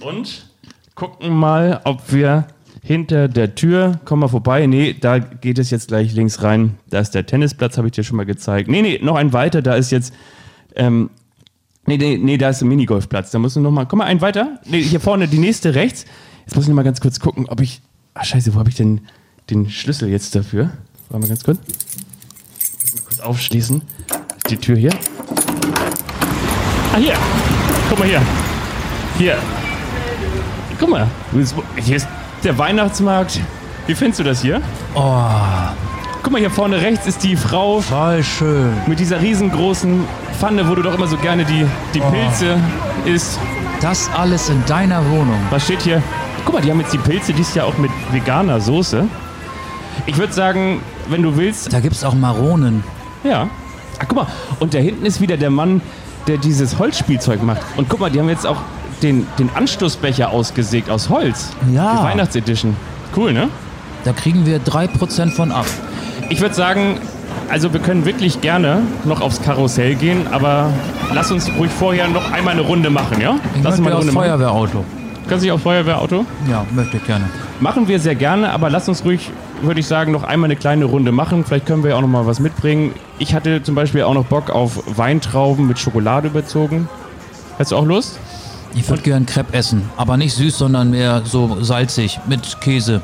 und 0.00 0.46
gucken 0.94 1.34
mal, 1.34 1.80
ob 1.84 2.12
wir 2.12 2.48
hinter 2.82 3.28
der 3.28 3.54
Tür, 3.54 4.00
komm 4.04 4.20
mal 4.20 4.28
vorbei. 4.28 4.66
Nee, 4.66 4.96
da 4.98 5.18
geht 5.18 5.58
es 5.58 5.70
jetzt 5.70 5.88
gleich 5.88 6.12
links 6.14 6.42
rein. 6.42 6.78
Da 6.88 7.00
ist 7.00 7.12
der 7.12 7.26
Tennisplatz, 7.26 7.76
habe 7.76 7.88
ich 7.88 7.92
dir 7.92 8.04
schon 8.04 8.16
mal 8.16 8.26
gezeigt. 8.26 8.68
Nee, 8.68 8.82
nee, 8.82 8.98
noch 9.02 9.16
ein 9.16 9.32
weiter. 9.32 9.62
Da 9.62 9.74
ist 9.74 9.90
jetzt, 9.90 10.14
ähm, 10.76 11.10
nee, 11.86 11.98
nee, 11.98 12.16
nee, 12.16 12.38
da 12.38 12.48
ist 12.48 12.62
ein 12.62 12.68
Minigolfplatz. 12.68 13.30
Da 13.30 13.38
musst 13.38 13.56
du 13.56 13.60
noch 13.60 13.70
mal, 13.70 13.86
komm 13.86 13.98
mal 13.98 14.06
ein 14.06 14.20
weiter. 14.20 14.58
Nee, 14.66 14.82
hier 14.82 15.00
vorne 15.00 15.28
die 15.28 15.38
nächste 15.38 15.74
rechts. 15.74 16.06
Jetzt 16.46 16.56
muss 16.56 16.64
ich 16.64 16.68
noch 16.68 16.76
mal 16.76 16.82
ganz 16.82 17.00
kurz 17.00 17.20
gucken, 17.20 17.46
ob 17.46 17.60
ich, 17.60 17.82
ach 18.14 18.24
scheiße, 18.24 18.54
wo 18.54 18.58
habe 18.58 18.70
ich 18.70 18.76
denn 18.76 19.02
den 19.50 19.68
Schlüssel 19.68 20.08
jetzt 20.08 20.34
dafür? 20.34 20.70
Warte 21.10 21.20
mal 21.20 21.28
ganz 21.28 21.44
kurz. 21.44 21.58
Mal 21.58 23.02
kurz 23.04 23.20
aufschließen. 23.20 23.82
Die 24.48 24.56
Tür 24.56 24.76
hier? 24.76 24.92
Ah, 26.92 26.96
hier. 26.96 27.14
Guck 27.88 27.98
mal 27.98 28.08
hier. 28.08 28.22
Hier. 29.18 29.36
Guck 30.78 30.88
mal. 30.88 31.06
Hier 31.76 31.96
ist 31.96 32.08
der 32.44 32.56
Weihnachtsmarkt. 32.58 33.40
Wie 33.86 33.94
findest 33.94 34.20
du 34.20 34.24
das 34.24 34.42
hier? 34.42 34.60
Oh, 34.94 35.22
Guck 36.22 36.32
mal, 36.32 36.38
hier 36.38 36.50
vorne 36.50 36.80
rechts 36.80 37.06
ist 37.06 37.22
die 37.22 37.34
Frau 37.34 37.80
voll 37.80 38.22
schön. 38.22 38.72
mit 38.86 39.00
dieser 39.00 39.22
riesengroßen 39.22 40.04
Pfanne, 40.38 40.68
wo 40.68 40.74
du 40.74 40.82
doch 40.82 40.94
immer 40.94 41.06
so 41.06 41.16
gerne 41.16 41.44
die, 41.46 41.64
die 41.94 42.00
Pilze 42.00 42.58
isst. 43.06 43.38
Das 43.80 44.10
alles 44.14 44.50
in 44.50 44.62
deiner 44.66 45.02
Wohnung. 45.10 45.38
Was 45.48 45.64
steht 45.64 45.80
hier? 45.80 46.02
Guck 46.44 46.54
mal, 46.54 46.60
die 46.60 46.70
haben 46.70 46.80
jetzt 46.80 46.92
die 46.92 46.98
Pilze 46.98 47.32
dies 47.32 47.54
Jahr 47.54 47.66
auch 47.66 47.78
mit 47.78 47.90
veganer 48.12 48.60
Soße. 48.60 49.06
Ich 50.04 50.18
würde 50.18 50.32
sagen, 50.34 50.82
wenn 51.08 51.22
du 51.22 51.36
willst, 51.38 51.72
Da 51.72 51.80
gibt's 51.80 52.04
auch 52.04 52.14
Maronen. 52.14 52.84
ja. 53.24 53.48
Ach, 53.98 54.04
guck 54.08 54.16
mal, 54.16 54.26
und 54.60 54.72
da 54.72 54.78
hinten 54.78 55.04
ist 55.04 55.20
wieder 55.22 55.36
der 55.38 55.50
Mann, 55.50 55.80
der 56.26 56.36
dieses 56.38 56.78
Holzspielzeug 56.78 57.42
macht. 57.42 57.60
Und 57.76 57.88
guck 57.88 58.00
mal, 58.00 58.10
die 58.10 58.18
haben 58.18 58.28
jetzt 58.30 58.46
auch 58.46 58.56
den, 59.02 59.26
den 59.38 59.50
Anstoßbecher 59.54 60.30
ausgesägt 60.30 60.90
aus 60.90 61.08
Holz. 61.08 61.50
Ja. 61.72 61.96
Die 61.96 62.04
Weihnachtsedition. 62.04 62.76
Cool, 63.16 63.32
ne? 63.32 63.48
Da 64.04 64.12
kriegen 64.12 64.46
wir 64.46 64.60
3% 64.60 65.30
von 65.32 65.52
ab. 65.52 65.66
Ich 66.28 66.40
würde 66.40 66.54
sagen, 66.54 66.98
also 67.50 67.72
wir 67.72 67.80
können 67.80 68.04
wirklich 68.04 68.40
gerne 68.40 68.82
noch 69.04 69.20
aufs 69.20 69.42
Karussell 69.42 69.94
gehen, 69.94 70.26
aber 70.30 70.70
lass 71.12 71.30
uns 71.32 71.50
ruhig 71.58 71.70
vorher 71.70 72.08
noch 72.08 72.30
einmal 72.32 72.54
eine 72.54 72.62
Runde 72.62 72.90
machen, 72.90 73.20
ja? 73.20 73.36
Ich 73.56 73.62
lass 73.62 73.78
uns 73.78 73.80
möchte 73.80 73.82
mal 73.82 73.88
eine 73.88 73.96
Runde 73.98 74.12
machen. 74.12 74.24
Feuerwehrauto. 74.24 74.84
Kannst 75.28 75.42
du 75.42 75.46
dich 75.46 75.52
aufs 75.52 75.62
Feuerwehrauto? 75.62 76.24
Ja, 76.48 76.64
möchte 76.72 76.96
ich 76.96 77.04
gerne. 77.04 77.24
Machen 77.60 77.88
wir 77.88 78.00
sehr 78.00 78.14
gerne, 78.14 78.50
aber 78.52 78.70
lass 78.70 78.88
uns 78.88 79.04
ruhig, 79.04 79.30
würde 79.62 79.80
ich 79.80 79.86
sagen, 79.86 80.12
noch 80.12 80.22
einmal 80.22 80.48
eine 80.48 80.56
kleine 80.56 80.86
Runde 80.86 81.12
machen. 81.12 81.44
Vielleicht 81.44 81.66
können 81.66 81.82
wir 81.82 81.90
ja 81.90 81.96
auch 81.96 82.00
noch 82.00 82.08
mal 82.08 82.26
was 82.26 82.40
mitbringen. 82.40 82.94
Ich 83.18 83.34
hatte 83.34 83.62
zum 83.62 83.74
Beispiel 83.74 84.02
auch 84.02 84.14
noch 84.14 84.24
Bock 84.24 84.50
auf 84.50 84.82
Weintrauben 84.96 85.66
mit 85.66 85.78
Schokolade 85.78 86.28
überzogen. 86.28 86.88
Hast 87.58 87.72
du 87.72 87.76
auch 87.76 87.84
Lust? 87.84 88.18
Ich 88.74 88.88
würde 88.88 89.02
gern 89.02 89.26
Crepe 89.26 89.52
essen. 89.54 89.90
Aber 89.96 90.16
nicht 90.16 90.34
süß, 90.34 90.56
sondern 90.58 90.90
mehr 90.90 91.22
so 91.24 91.58
salzig 91.62 92.20
mit 92.26 92.60
Käse. 92.60 93.02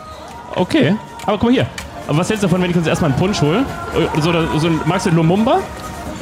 Okay. 0.54 0.96
Aber 1.26 1.32
guck 1.38 1.44
mal 1.44 1.52
hier. 1.52 1.66
Aber 2.06 2.18
was 2.18 2.28
hältst 2.28 2.44
du 2.44 2.46
davon, 2.48 2.62
wenn 2.62 2.70
ich 2.70 2.76
uns 2.76 2.86
erstmal 2.86 3.10
einen 3.10 3.18
Punsch 3.18 3.40
hole? 3.42 3.64
Äh, 3.94 4.20
So, 4.20 4.32
so, 4.58 4.68
ein- 4.68 4.80
magst 4.84 5.06
du 5.06 5.10
Lumumba? 5.10 5.58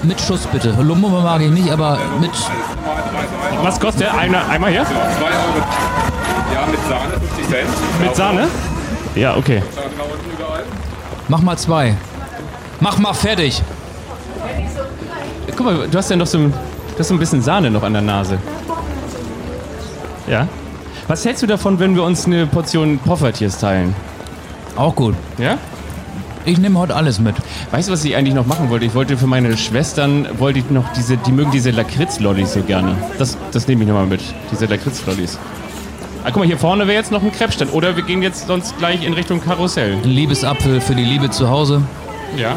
Mit 0.03 0.21
Schuss 0.21 0.47
bitte. 0.47 0.71
Lumumba 0.81 1.21
mag 1.21 1.41
ich 1.43 1.51
nicht, 1.51 1.71
aber 1.71 1.99
mit. 2.21 2.31
Was 3.63 3.79
kostet 3.79 4.03
der? 4.03 4.15
Einer, 4.19 4.49
einmal 4.49 4.71
hier? 4.71 4.85
2 4.85 4.93
Euro. 4.93 5.03
Ja, 6.53 6.67
mit 6.71 6.81
Sahne, 6.89 7.13
50 7.21 7.49
Cent. 7.49 7.69
Mit 8.03 8.17
Sahne? 8.17 8.49
Ja, 9.15 9.37
okay. 9.37 9.63
Mach 11.29 11.41
mal 11.41 11.57
zwei. 11.57 11.95
Mach 12.81 12.99
mal 12.99 13.15
fertig. 13.15 13.63
Guck 15.57 15.67
mal, 15.67 15.89
du 15.89 15.99
hast 15.99 16.11
ja 16.11 16.17
noch 16.17 16.27
so 16.27 16.39
ein, 16.39 16.51
du 16.53 16.99
hast 16.99 17.09
so 17.09 17.15
ein 17.15 17.19
bisschen 17.19 17.41
Sahne 17.43 17.71
noch 17.71 17.83
an 17.83 17.93
der 17.93 18.03
Nase. 18.03 18.39
Ja. 20.27 20.49
Was 21.09 21.25
hältst 21.25 21.43
du 21.43 21.47
davon, 21.47 21.79
wenn 21.81 21.95
wir 21.95 22.03
uns 22.03 22.27
eine 22.27 22.47
Portion 22.47 22.99
Poffertiers 22.99 23.59
teilen? 23.59 23.95
Auch 24.77 24.95
gut. 24.95 25.15
Ja? 25.39 25.59
Ich 26.47 26.59
nehme 26.59 26.79
heute 26.79 26.95
alles 26.95 27.19
mit. 27.21 27.35
Weißt 27.71 27.89
du, 27.89 27.93
was 27.93 28.05
ich 28.05 28.17
eigentlich 28.17 28.35
noch 28.35 28.47
machen 28.47 28.69
wollte? 28.71 28.85
Ich 28.85 28.95
wollte 28.95 29.17
für 29.17 29.27
meine 29.27 29.57
Schwestern, 29.57 30.27
wollte 30.39 30.59
ich 30.59 30.71
noch 30.71 30.85
diese, 30.95 31.17
die 31.17 31.33
mögen 31.33 31.51
diese 31.51 31.71
Lakritz-Lollis 31.71 32.53
so 32.55 32.61
gerne. 32.63 32.97
Das, 33.19 33.37
das 33.53 33.67
nehme 33.67 33.83
ich 33.83 33.89
nochmal 33.89 34.07
mit, 34.07 34.21
diese 34.53 34.67
Lakritz-Lollis. 34.67 35.39
Ah, 36.23 36.29
guck 36.29 36.37
mal, 36.39 36.47
hier 36.47 36.59
vorne 36.59 36.87
wäre 36.87 36.97
jetzt 36.99 37.13
noch 37.13 37.23
ein 37.23 37.33
Krebsstand. 37.33 37.73
Oder 37.73 37.97
wir 37.97 38.03
gehen 38.03 38.23
jetzt 38.23 38.47
sonst 38.47 38.77
gleich 38.79 39.05
in 39.05 39.13
Richtung 39.15 39.43
Karussell. 39.43 39.95
Ein 39.95 40.05
Liebesapfel 40.05 40.81
für 40.81 40.95
die 40.95 41.05
Liebe 41.05 41.31
zu 41.31 41.49
Hause. 41.51 41.83
Ja. 42.37 42.57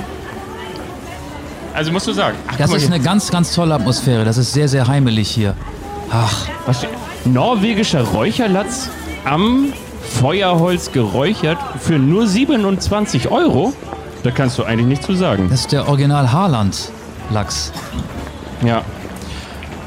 Also 1.74 1.92
musst 1.92 2.08
du 2.08 2.14
sagen. 2.14 2.38
Ach, 2.48 2.56
Das 2.58 2.70
mal 2.72 2.78
ist 2.78 2.84
hier. 2.86 2.94
eine 2.96 3.04
ganz, 3.04 3.30
ganz 3.30 3.54
tolle 3.54 3.76
Atmosphäre. 3.76 4.26
Das 4.26 4.38
ist 4.38 4.54
sehr, 4.54 4.68
sehr 4.68 4.88
heimelig 4.88 5.30
hier. 5.30 5.54
Ach, 6.12 6.46
Was 6.66 6.78
steht? 6.80 6.90
Norwegischer 7.28 8.02
Räucherlatz 8.04 8.90
am 9.26 9.74
Feuerholz 10.22 10.92
geräuchert 10.92 11.58
für 11.80 12.00
nur 12.00 12.28
27 12.28 13.30
Euro? 13.30 13.74
Da 14.24 14.32
kannst 14.32 14.58
du 14.58 14.64
eigentlich 14.64 14.88
nichts 14.88 15.06
zu 15.06 15.14
sagen. 15.14 15.48
das 15.50 15.62
ist 15.62 15.72
der 15.72 15.88
Original 15.88 16.32
Haarland-Lachs. 16.32 17.72
Ja. 18.66 18.82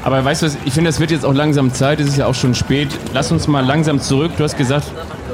Aber 0.03 0.23
weißt 0.23 0.41
du 0.41 0.45
was, 0.47 0.57
ich 0.65 0.73
finde, 0.73 0.89
das 0.89 0.99
wird 0.99 1.11
jetzt 1.11 1.25
auch 1.25 1.33
langsam 1.33 1.73
Zeit, 1.73 1.99
es 1.99 2.07
ist 2.07 2.17
ja 2.17 2.25
auch 2.25 2.33
schon 2.33 2.55
spät. 2.55 2.89
Lass 3.13 3.31
uns 3.31 3.47
mal 3.47 3.63
langsam 3.63 3.99
zurück. 3.99 4.31
Du 4.37 4.43
hast 4.43 4.57
gesagt, 4.57 4.87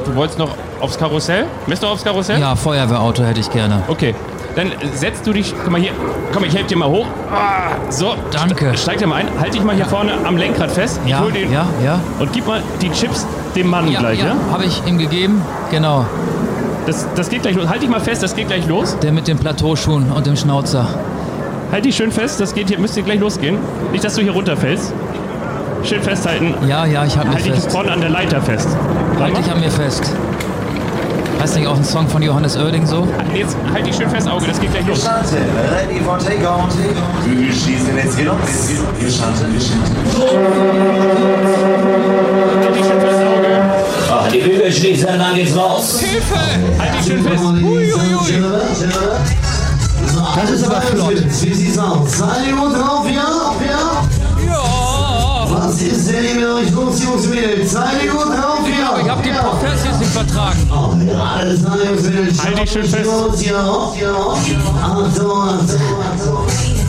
du 0.06 0.16
wolltest 0.16 0.40
noch 0.40 0.50
aufs 0.82 0.98
Karussell? 0.98 1.46
Möchtest 1.68 1.84
du 1.84 1.88
aufs 1.88 2.04
Karussell? 2.04 2.40
Ja, 2.40 2.56
Feuerwehrauto 2.56 3.24
hätte 3.24 3.40
ich 3.40 3.50
gerne. 3.50 3.84
Okay. 3.88 4.14
Dann 4.58 4.72
setzt 4.96 5.26
du 5.26 5.32
dich, 5.34 5.54
guck 5.64 5.72
mal 5.72 5.80
hier, 5.80 5.92
komm, 6.34 6.44
ich 6.44 6.54
helfe 6.54 6.68
dir 6.68 6.78
mal 6.78 6.90
hoch. 6.90 7.06
Ah, 7.32 7.76
so, 7.90 8.16
Danke. 8.32 8.70
Ste- 8.70 8.78
Steig 8.78 8.98
dir 8.98 9.08
mal 9.08 9.16
ein, 9.18 9.28
halt 9.40 9.54
dich 9.54 9.64
mal 9.64 9.76
hier 9.76 9.86
vorne 9.86 10.12
am 10.26 10.36
Lenkrad 10.36 10.72
fest. 10.72 11.00
Ja, 11.06 11.22
hol 11.22 11.32
den 11.32 11.52
ja, 11.54 11.66
ja. 11.86 12.00
und 12.20 12.34
gib 12.34 12.46
mal 12.48 12.62
die 12.82 12.92
Chips 12.92 13.26
dem 13.56 13.70
Mann 13.70 13.88
Ja, 13.90 14.00
gleich, 14.00 14.20
ja? 14.20 14.26
ja, 14.26 14.36
habe 14.52 14.66
ich 14.66 14.82
ihm 14.86 14.98
gegeben. 14.98 15.42
Genau. 15.72 16.06
Das, 16.88 17.06
das 17.16 17.30
geht 17.30 17.44
gleich 17.44 17.56
los. 17.56 17.68
Halt 17.70 17.82
dich 17.84 17.90
mal 17.90 18.00
fest, 18.02 18.24
das 18.24 18.36
geht 18.36 18.48
gleich 18.48 18.66
los. 18.68 18.98
Der 19.02 19.12
mit 19.12 19.28
den 19.28 19.38
Plateauschuhen 19.38 20.12
und 20.12 20.26
dem 20.26 20.36
Schnauzer. 20.36 20.88
Halt 21.72 21.86
dich 21.86 21.96
schön 21.96 22.12
fest, 22.12 22.40
das 22.40 22.54
geht 22.56 22.70
hier, 22.70 22.80
müsste 22.80 23.04
gleich 23.04 23.20
losgehen. 23.20 23.58
Nicht, 23.92 24.04
dass 24.04 24.16
du 24.16 24.22
hier 24.22 24.32
runterfällst. 24.32 24.92
Schön 25.84 26.02
festhalten. 26.02 26.56
Ja, 26.68 26.86
ja, 26.86 27.06
ich 27.06 27.16
halte 27.16 27.30
mich 27.30 27.36
Halt 27.44 27.46
dich 27.46 27.54
fest. 27.56 27.72
vorne 27.72 27.92
an 27.92 28.02
der 28.02 28.10
Leiter 28.10 28.42
fest. 28.42 28.70
Halt 29.20 29.38
dich 29.38 29.52
an 29.52 29.60
mir 29.60 29.70
fest. 29.70 30.12
Heißt 31.40 31.56
nicht 31.56 31.68
auch 31.68 31.76
ein 31.76 31.84
Song 31.84 32.08
von 32.08 32.22
Johannes 32.22 32.58
Oerding 32.58 32.86
so? 32.86 33.08
Jetzt 33.34 33.56
halt 33.74 33.86
dich 33.86 33.96
schön 33.96 34.10
fest, 34.10 34.28
Auge, 34.28 34.48
das 34.48 34.60
geht 34.60 34.72
gleich 34.72 34.88
los. 34.88 35.06
Ready 35.06 36.02
for 36.04 36.18
take 36.18 36.50
on. 36.50 36.68
Wir 37.26 37.54
schießen 37.54 37.96
jetzt 37.96 38.20
los. 38.22 38.38
Wir 39.00 39.12
schanten, 39.12 39.54
wir 39.54 39.62
schanten. 39.62 39.96
Halt 42.50 42.76
dich 42.76 42.86
schön 42.86 43.00
fest, 43.02 43.20
Auge. 43.22 43.62
Ach, 44.12 44.28
die 44.32 44.40
Bügel 44.40 44.72
schließen, 44.72 45.08
dann 45.18 45.36
geht's 45.36 45.56
raus. 45.56 46.02
Halt 46.80 46.94
dich 47.00 47.06
schön 47.06 47.24
fest. 47.24 47.44
Das 50.36 50.50
ist 50.52 50.64
aber 50.66 50.82
flott. 50.82 51.24
Wie 51.42 51.54
sieht's 51.54 51.78
aus? 51.78 52.18
Gut 52.18 52.74
drauf? 52.76 53.06
Ja? 53.10 53.37
Ist 55.80 56.10
hier 56.10 56.56
euch 56.56 56.72
los, 56.72 57.04
Jungs 57.04 57.26
und 57.26 57.30
Mädels? 57.30 57.72
Seid 57.72 58.04
ihr 58.04 58.12
gut 58.12 58.30
drauf, 58.30 58.62
ja? 58.68 59.00
Ich 59.00 59.10
hab 59.10 59.22
die 59.22 59.30
ja. 59.30 59.44
Profess 59.44 59.86
jetzt 59.86 60.00
nicht 60.00 60.12
vertragen. 60.12 60.72
Oh, 60.72 60.96
ja, 61.06 61.24
alles 61.38 61.62
klar, 61.64 61.78
Jungs 61.86 62.02
Mädels. 62.02 62.44
Halt 62.44 62.60
dich 62.60 62.72
schön 62.72 62.84
fest. 62.84 63.06
los, 63.06 63.46
Ja, 63.46 63.52
ja. 63.52 64.12
Achtung, 64.12 64.58
Achtung, 64.82 65.50
Achtung. 66.02 66.48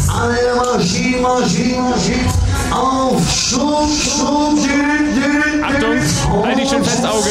Alle 0.08 0.56
Maschinen, 0.56 1.20
Maschinen, 1.20 1.90
Maschinen. 1.90 2.30
Auf, 2.70 3.20
Schub, 3.30 3.88
Schub. 3.90 4.58
Achtung, 5.62 6.44
halt 6.44 6.58
dich 6.58 6.70
schön 6.70 6.84
fest, 6.84 7.06
Auge. 7.06 7.28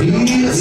Hier, 0.00 0.52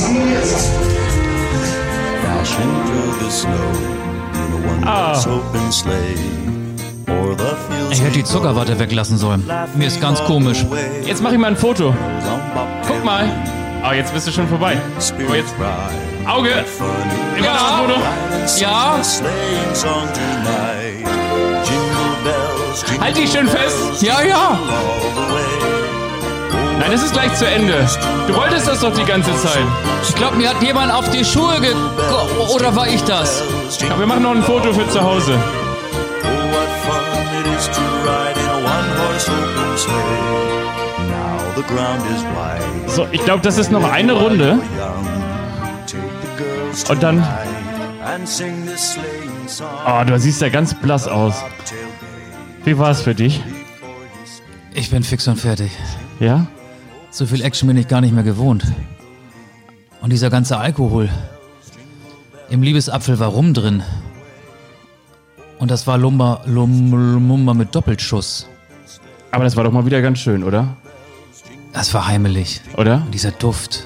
Ich 7.91 8.01
hätte 8.01 8.11
die 8.11 8.23
Zuckerwatte 8.23 8.77
weglassen 8.79 9.17
sollen. 9.17 9.49
Mir 9.75 9.87
ist 9.87 10.01
ganz 10.01 10.23
komisch. 10.23 10.65
Jetzt 11.05 11.21
mach 11.21 11.31
ich 11.31 11.37
mal 11.37 11.47
ein 11.47 11.57
Foto. 11.57 11.95
Guck 12.87 13.03
mal. 13.03 13.29
Ah, 13.83 13.93
jetzt 13.93 14.13
bist 14.13 14.27
du 14.27 14.31
schon 14.31 14.47
vorbei. 14.47 14.77
Aber 15.25 15.35
jetzt. 15.35 15.53
Auge. 16.25 16.49
Immer 17.37 17.51
ein 17.51 17.87
Foto. 17.87 17.99
Ja. 18.59 18.99
Halt 22.99 23.17
dich 23.17 23.31
schön 23.31 23.47
fest. 23.47 24.01
Ja, 24.01 24.21
ja. 24.21 24.59
Nein, 26.79 26.91
das 26.91 27.03
ist 27.03 27.13
gleich 27.13 27.33
zu 27.35 27.47
Ende. 27.47 27.73
Du 28.27 28.35
wolltest 28.35 28.67
das 28.67 28.81
doch 28.81 28.93
die 28.93 29.05
ganze 29.05 29.35
Zeit. 29.37 29.63
Ich 30.07 30.15
glaube, 30.15 30.35
mir 30.35 30.49
hat 30.49 30.61
jemand 30.61 30.91
auf 30.91 31.09
die 31.09 31.23
Schuhe 31.23 31.61
ge... 31.61 31.73
Oder 32.53 32.75
war 32.75 32.87
ich 32.87 33.03
das? 33.03 33.43
Aber 33.89 33.99
wir 33.99 34.07
machen 34.07 34.23
noch 34.23 34.31
ein 34.31 34.43
Foto 34.43 34.73
für 34.73 34.87
zu 34.89 35.01
Hause. 35.01 35.39
So, 42.87 43.07
ich 43.11 43.23
glaube, 43.23 43.41
das 43.41 43.57
ist 43.57 43.71
noch 43.71 43.83
eine 43.89 44.13
Runde. 44.13 44.59
Und 46.89 47.03
dann-. 47.03 47.23
Oh, 49.87 50.03
du 50.05 50.19
siehst 50.19 50.41
ja 50.41 50.49
ganz 50.49 50.73
blass 50.73 51.07
aus. 51.07 51.35
Wie 52.63 52.77
war 52.77 52.91
es 52.91 53.01
für 53.01 53.15
dich? 53.15 53.41
Ich 54.73 54.89
bin 54.89 55.03
fix 55.03 55.27
und 55.27 55.37
fertig. 55.37 55.71
Ja? 56.19 56.47
So 57.11 57.25
viel 57.25 57.41
Action 57.41 57.67
bin 57.67 57.77
ich 57.77 57.87
gar 57.87 58.01
nicht 58.01 58.13
mehr 58.13 58.23
gewohnt. 58.23 58.65
Und 60.01 60.11
dieser 60.11 60.29
ganze 60.29 60.57
Alkohol. 60.57 61.09
Im 62.49 62.61
Liebesapfel 62.61 63.19
war 63.19 63.29
Rum 63.29 63.53
drin. 63.53 63.83
Und 65.57 65.71
das 65.71 65.87
war 65.87 65.97
Lumba, 65.97 66.41
Lum, 66.45 66.91
Lumumba 66.91 67.53
mit 67.53 67.73
Doppelschuss. 67.73 68.47
Aber 69.35 69.43
das 69.43 69.57
war 69.57 69.65
doch 69.65 69.71
mal 69.73 69.85
wieder 69.85 70.01
ganz 70.01 70.19
schön, 70.19 70.45
oder? 70.45 70.77
Das 71.73 71.93
war 71.93 72.07
heimelig. 72.07 72.61
Oder? 72.77 73.03
Und 73.05 73.13
dieser 73.13 73.31
Duft. 73.31 73.83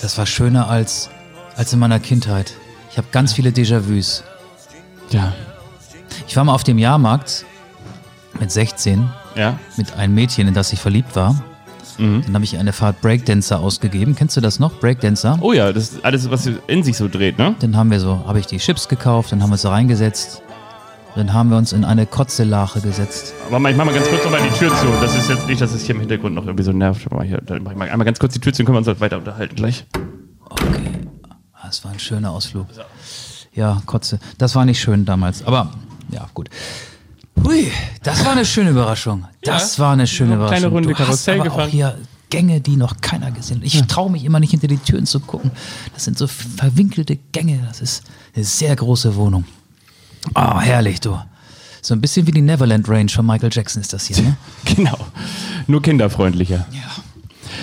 Das 0.00 0.16
war 0.16 0.24
schöner 0.24 0.70
als, 0.70 1.10
als 1.54 1.70
in 1.74 1.80
meiner 1.80 2.00
Kindheit. 2.00 2.54
Ich 2.90 2.96
habe 2.96 3.08
ganz 3.12 3.34
viele 3.34 3.50
Déjà-vus. 3.50 4.24
Ja. 5.10 5.34
Ich 6.26 6.34
war 6.34 6.44
mal 6.44 6.54
auf 6.54 6.64
dem 6.64 6.78
Jahrmarkt 6.78 7.44
mit 8.40 8.50
16 8.50 9.06
Ja? 9.34 9.58
mit 9.76 9.92
einem 9.98 10.14
Mädchen, 10.14 10.48
in 10.48 10.54
das 10.54 10.72
ich 10.72 10.80
verliebt 10.80 11.14
war. 11.14 11.42
Dann 11.98 12.32
habe 12.32 12.44
ich 12.44 12.56
eine 12.56 12.72
Fahrt 12.72 13.02
Breakdancer 13.02 13.60
ausgegeben. 13.60 14.14
Kennst 14.16 14.34
du 14.36 14.40
das 14.40 14.58
noch? 14.58 14.80
Breakdancer? 14.80 15.36
Oh 15.42 15.52
ja, 15.52 15.72
das 15.74 15.90
ist 15.90 16.04
alles, 16.06 16.30
was 16.30 16.48
in 16.68 16.82
sich 16.84 16.96
so 16.96 17.06
dreht, 17.08 17.38
ne? 17.38 17.54
Dann 17.58 17.76
haben 17.76 17.90
wir 17.90 18.00
so, 18.00 18.24
habe 18.26 18.38
ich 18.38 18.46
die 18.46 18.56
Chips 18.58 18.88
gekauft, 18.88 19.32
dann 19.32 19.42
haben 19.42 19.50
wir 19.50 19.54
uns 19.54 19.62
da 19.62 19.70
reingesetzt. 19.70 20.40
Dann 21.18 21.32
haben 21.32 21.50
wir 21.50 21.56
uns 21.56 21.72
in 21.72 21.84
eine 21.84 22.06
Kotzelache 22.06 22.80
gesetzt. 22.80 23.34
Aber 23.48 23.58
mal, 23.58 23.72
ich 23.72 23.76
mach 23.76 23.84
mal 23.84 23.92
ganz 23.92 24.08
kurz 24.08 24.22
nochmal 24.22 24.40
die 24.40 24.56
Tür 24.56 24.70
zu. 24.76 24.86
Das 25.00 25.16
ist 25.16 25.28
jetzt 25.28 25.48
nicht, 25.48 25.60
dass 25.60 25.72
es 25.72 25.82
hier 25.82 25.96
im 25.96 26.00
Hintergrund 26.00 26.32
noch 26.36 26.44
irgendwie 26.46 26.62
so 26.62 26.70
nervt. 26.70 27.10
Aber 27.10 27.24
hier, 27.24 27.40
dann 27.40 27.64
mach 27.64 27.72
ich 27.72 27.76
mal 27.76 27.88
einmal 27.90 28.04
ganz 28.04 28.20
kurz 28.20 28.34
die 28.34 28.38
Tür 28.38 28.52
zu, 28.52 28.58
dann 28.58 28.66
können 28.66 28.76
wir 28.76 28.78
uns 28.78 28.86
halt 28.86 29.00
weiter 29.00 29.18
unterhalten 29.18 29.56
gleich. 29.56 29.84
Okay. 30.48 30.92
Ah, 31.54 31.66
Das 31.66 31.84
war 31.84 31.90
ein 31.90 31.98
schöner 31.98 32.30
Ausflug. 32.30 32.66
Ja, 33.52 33.82
Kotze. 33.86 34.20
Das 34.38 34.54
war 34.54 34.64
nicht 34.64 34.80
schön 34.80 35.04
damals. 35.04 35.44
Aber 35.44 35.72
ja, 36.12 36.28
gut. 36.34 36.50
Hui, 37.44 37.72
das 38.04 38.24
war 38.24 38.30
eine 38.32 38.44
schöne 38.44 38.70
Überraschung. 38.70 39.26
Das 39.42 39.80
war 39.80 39.94
eine 39.94 40.06
schöne 40.06 40.34
Eine 40.34 40.36
Überraschung. 40.36 40.58
kleine 40.60 40.72
Runde 40.72 40.88
du 40.90 40.94
hast 41.00 41.04
Karussell 41.06 41.34
aber 41.40 41.44
gefahren. 41.50 41.66
auch 41.66 41.72
hier 41.72 41.98
Gänge, 42.30 42.60
die 42.60 42.76
noch 42.76 43.00
keiner 43.00 43.32
gesehen 43.32 43.56
hat. 43.56 43.64
Ich 43.64 43.82
traue 43.88 44.12
mich 44.12 44.24
immer 44.24 44.38
nicht 44.38 44.50
hinter 44.52 44.68
die 44.68 44.78
Türen 44.78 45.04
zu 45.06 45.18
gucken. 45.18 45.50
Das 45.94 46.04
sind 46.04 46.16
so 46.16 46.28
verwinkelte 46.28 47.16
Gänge. 47.32 47.58
Das 47.66 47.80
ist 47.80 48.04
eine 48.36 48.44
sehr 48.44 48.76
große 48.76 49.16
Wohnung. 49.16 49.44
Ah, 50.34 50.60
herrlich, 50.60 51.00
du. 51.00 51.18
So 51.82 51.94
ein 51.94 52.00
bisschen 52.00 52.26
wie 52.26 52.32
die 52.32 52.42
Neverland 52.42 52.88
Range 52.88 53.08
von 53.08 53.24
Michael 53.24 53.50
Jackson 53.52 53.80
ist 53.80 53.92
das 53.92 54.06
hier, 54.06 54.20
ne? 54.22 54.36
Genau. 54.76 54.96
Nur 55.66 55.80
kinderfreundlicher. 55.82 56.66
Ja. 56.72 56.80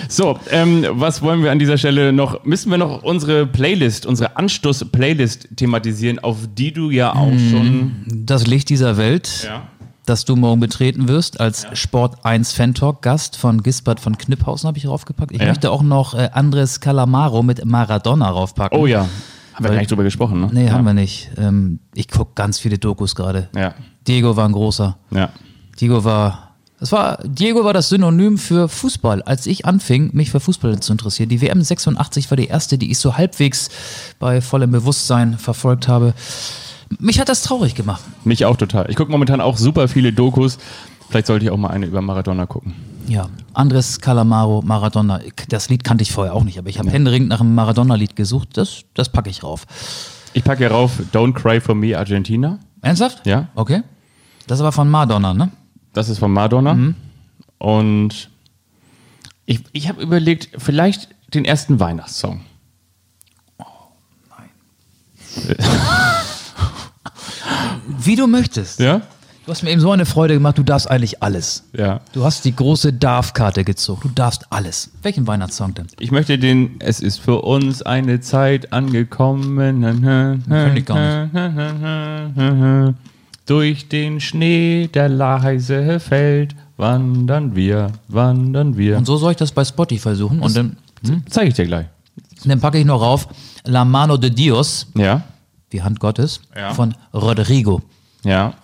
So, 0.08 0.38
ähm, 0.50 0.84
was 0.90 1.22
wollen 1.22 1.42
wir 1.42 1.50
an 1.50 1.58
dieser 1.58 1.78
Stelle 1.78 2.12
noch? 2.12 2.44
Müssen 2.44 2.70
wir 2.70 2.78
noch 2.78 3.02
unsere 3.02 3.46
Playlist, 3.46 4.06
unsere 4.06 4.36
Anstoß-Playlist 4.36 5.48
thematisieren, 5.56 6.18
auf 6.18 6.36
die 6.56 6.72
du 6.72 6.90
ja 6.90 7.12
auch 7.14 7.32
schon. 7.50 8.04
Das 8.06 8.46
Licht 8.46 8.68
dieser 8.68 8.96
Welt. 8.96 9.44
Ja. 9.44 9.62
das 10.06 10.24
du 10.24 10.36
morgen 10.36 10.60
betreten 10.60 11.08
wirst 11.08 11.40
als 11.40 11.66
Sport 11.72 12.24
1 12.24 12.52
Fan 12.52 12.74
Talk 12.74 13.02
Gast 13.02 13.36
von 13.36 13.62
Gisbert 13.64 13.98
von 13.98 14.16
Kniphausen 14.16 14.68
habe 14.68 14.78
ich 14.78 14.84
draufgepackt. 14.84 15.32
Ich 15.32 15.40
Ja. 15.40 15.48
möchte 15.48 15.70
auch 15.72 15.82
noch 15.82 16.14
äh, 16.14 16.30
Andres 16.32 16.78
Calamaro 16.80 17.42
mit 17.42 17.64
Maradona 17.64 18.28
raufpacken. 18.30 18.78
Oh 18.78 18.86
ja. 18.86 19.08
Haben 19.56 19.64
wir 19.64 19.70
gar 19.70 19.78
nicht 19.78 19.90
drüber 19.90 20.04
gesprochen, 20.04 20.38
ne? 20.38 20.50
Nee, 20.52 20.66
ja. 20.66 20.72
haben 20.72 20.84
wir 20.84 20.92
nicht. 20.92 21.30
Ähm, 21.38 21.80
ich 21.94 22.08
gucke 22.08 22.32
ganz 22.34 22.58
viele 22.58 22.76
Dokus 22.76 23.14
gerade. 23.14 23.48
Ja. 23.56 23.74
Diego 24.06 24.36
war 24.36 24.46
ein 24.46 24.52
großer. 24.52 24.98
Ja. 25.10 25.30
Diego 25.80 26.04
war, 26.04 26.56
das 26.78 26.92
war, 26.92 27.18
Diego 27.24 27.64
war 27.64 27.72
das 27.72 27.88
Synonym 27.88 28.36
für 28.36 28.68
Fußball. 28.68 29.22
Als 29.22 29.46
ich 29.46 29.64
anfing, 29.64 30.10
mich 30.12 30.30
für 30.30 30.40
Fußball 30.40 30.78
zu 30.80 30.92
interessieren, 30.92 31.30
die 31.30 31.40
WM 31.40 31.62
86 31.62 32.30
war 32.30 32.36
die 32.36 32.48
erste, 32.48 32.76
die 32.76 32.90
ich 32.90 32.98
so 32.98 33.16
halbwegs 33.16 33.70
bei 34.18 34.42
vollem 34.42 34.72
Bewusstsein 34.72 35.38
verfolgt 35.38 35.88
habe. 35.88 36.12
Mich 36.98 37.18
hat 37.18 37.30
das 37.30 37.42
traurig 37.42 37.74
gemacht. 37.74 38.02
Mich 38.24 38.44
auch 38.44 38.58
total. 38.58 38.90
Ich 38.90 38.96
gucke 38.96 39.10
momentan 39.10 39.40
auch 39.40 39.56
super 39.56 39.88
viele 39.88 40.12
Dokus. 40.12 40.58
Vielleicht 41.08 41.28
sollte 41.28 41.46
ich 41.46 41.50
auch 41.50 41.56
mal 41.56 41.70
eine 41.70 41.86
über 41.86 42.02
Maradona 42.02 42.44
gucken. 42.44 42.74
Ja, 43.08 43.28
Andres 43.54 44.00
Calamaro, 44.00 44.62
Maradona. 44.62 45.20
Das 45.48 45.68
Lied 45.68 45.84
kannte 45.84 46.02
ich 46.02 46.10
vorher 46.12 46.34
auch 46.34 46.44
nicht, 46.44 46.58
aber 46.58 46.68
ich 46.68 46.78
habe 46.78 46.90
händeringend 46.90 47.28
nach 47.28 47.40
einem 47.40 47.54
Maradona-Lied 47.54 48.16
gesucht. 48.16 48.56
Das, 48.56 48.82
das 48.94 49.10
packe 49.10 49.30
ich 49.30 49.42
rauf. 49.42 49.66
Ich 50.32 50.42
packe 50.44 50.58
hier 50.58 50.70
rauf 50.70 50.92
Don't 51.12 51.34
Cry 51.34 51.60
for 51.60 51.74
Me 51.74 51.96
Argentina. 51.96 52.58
Ernsthaft? 52.82 53.26
Ja. 53.26 53.48
Okay. 53.54 53.82
Das 54.46 54.58
ist 54.58 54.62
aber 54.62 54.72
von 54.72 54.88
Madonna, 54.90 55.34
ne? 55.34 55.50
Das 55.92 56.08
ist 56.08 56.18
von 56.18 56.32
Madonna. 56.32 56.94
Und 57.58 58.30
ich, 59.46 59.62
ich 59.72 59.88
habe 59.88 60.02
überlegt, 60.02 60.50
vielleicht 60.58 61.08
den 61.32 61.44
ersten 61.44 61.80
Weihnachtssong. 61.80 62.40
Wie 67.86 68.16
du 68.16 68.26
möchtest. 68.26 68.80
Ja? 68.80 69.02
Du 69.46 69.52
hast 69.52 69.62
mir 69.62 69.70
eben 69.70 69.80
so 69.80 69.92
eine 69.92 70.06
Freude 70.06 70.34
gemacht, 70.34 70.58
du 70.58 70.64
darfst 70.64 70.90
eigentlich 70.90 71.22
alles. 71.22 71.62
Ja. 71.72 72.00
Du 72.12 72.24
hast 72.24 72.44
die 72.44 72.54
große 72.56 72.92
Darf-Karte 72.92 73.62
gezogen. 73.62 74.00
Du 74.02 74.08
darfst 74.08 74.44
alles. 74.50 74.90
Welchen 75.02 75.24
Weihnachtssong 75.28 75.72
denn? 75.72 75.86
Ich 76.00 76.10
möchte 76.10 76.36
den 76.36 76.74
Es 76.80 76.98
ist 76.98 77.18
für 77.20 77.42
uns 77.42 77.80
eine 77.82 78.20
Zeit 78.20 78.72
angekommen. 78.72 79.80
Kenn 80.48 80.76
ich 80.76 80.84
gar 80.84 81.28
Durch 83.46 83.88
den 83.88 84.20
Schnee, 84.20 84.88
der 84.88 85.08
leise 85.08 86.00
fällt, 86.00 86.56
wandern 86.76 87.54
wir, 87.54 87.92
wandern 88.08 88.76
wir. 88.76 88.96
Und 88.96 89.04
so 89.04 89.16
soll 89.16 89.30
ich 89.30 89.36
das 89.36 89.52
bei 89.52 89.64
Spotify 89.64 90.16
suchen. 90.16 90.40
Und 90.40 90.56
dann, 90.56 90.76
zeige 91.30 91.50
ich 91.50 91.54
dir 91.54 91.66
gleich. 91.66 91.86
dann 92.44 92.58
packe 92.60 92.78
ich 92.78 92.84
noch 92.84 93.00
rauf 93.00 93.28
La 93.62 93.84
Mano 93.84 94.16
de 94.16 94.30
Dios, 94.30 94.88
Ja, 94.96 95.22
die 95.70 95.84
Hand 95.84 96.00
Gottes, 96.00 96.40
Ja. 96.56 96.74
von 96.74 96.96
Rodrigo. 97.14 97.80
Ja. 98.24 98.54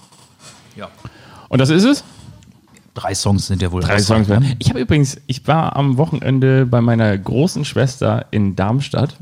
Und 1.53 1.59
das 1.59 1.69
ist 1.69 1.85
es? 1.85 2.03
Drei 2.95 3.15
Songs 3.15 3.47
sind 3.47 3.61
ja 3.61 3.71
wohl 3.71 3.83
Drei 3.83 3.99
Songs. 3.99 4.27
ne? 4.27 4.57
Ich 4.59 4.71
habe 4.71 4.81
übrigens, 4.81 5.19
ich 5.27 5.47
war 5.47 5.77
am 5.77 5.99
Wochenende 5.99 6.65
bei 6.65 6.81
meiner 6.81 7.17
großen 7.19 7.67
Schwester 7.67 8.25
in 8.31 8.57
Darmstadt. 8.57 9.19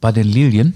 Bei 0.00 0.12
den 0.12 0.28
Lilien. 0.28 0.74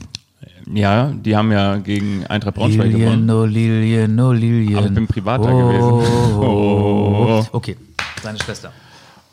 Ja, 0.72 1.12
die 1.12 1.36
haben 1.36 1.52
ja 1.52 1.76
gegen 1.76 2.26
Eintracht 2.26 2.56
Braunschweig 2.56 2.88
Lilien, 2.88 3.24
gewonnen. 3.26 3.30
oh 3.30 3.44
Lilien, 3.44 4.18
oh 4.18 4.32
Lilien. 4.32 4.78
Aber 4.78 4.86
ich 4.88 4.94
bin 4.94 5.06
privat 5.06 5.44
da 5.44 5.52
oh, 5.52 5.68
gewesen. 5.68 6.40
Oh. 6.40 7.44
Okay, 7.52 7.76
seine 8.20 8.40
Schwester. 8.40 8.72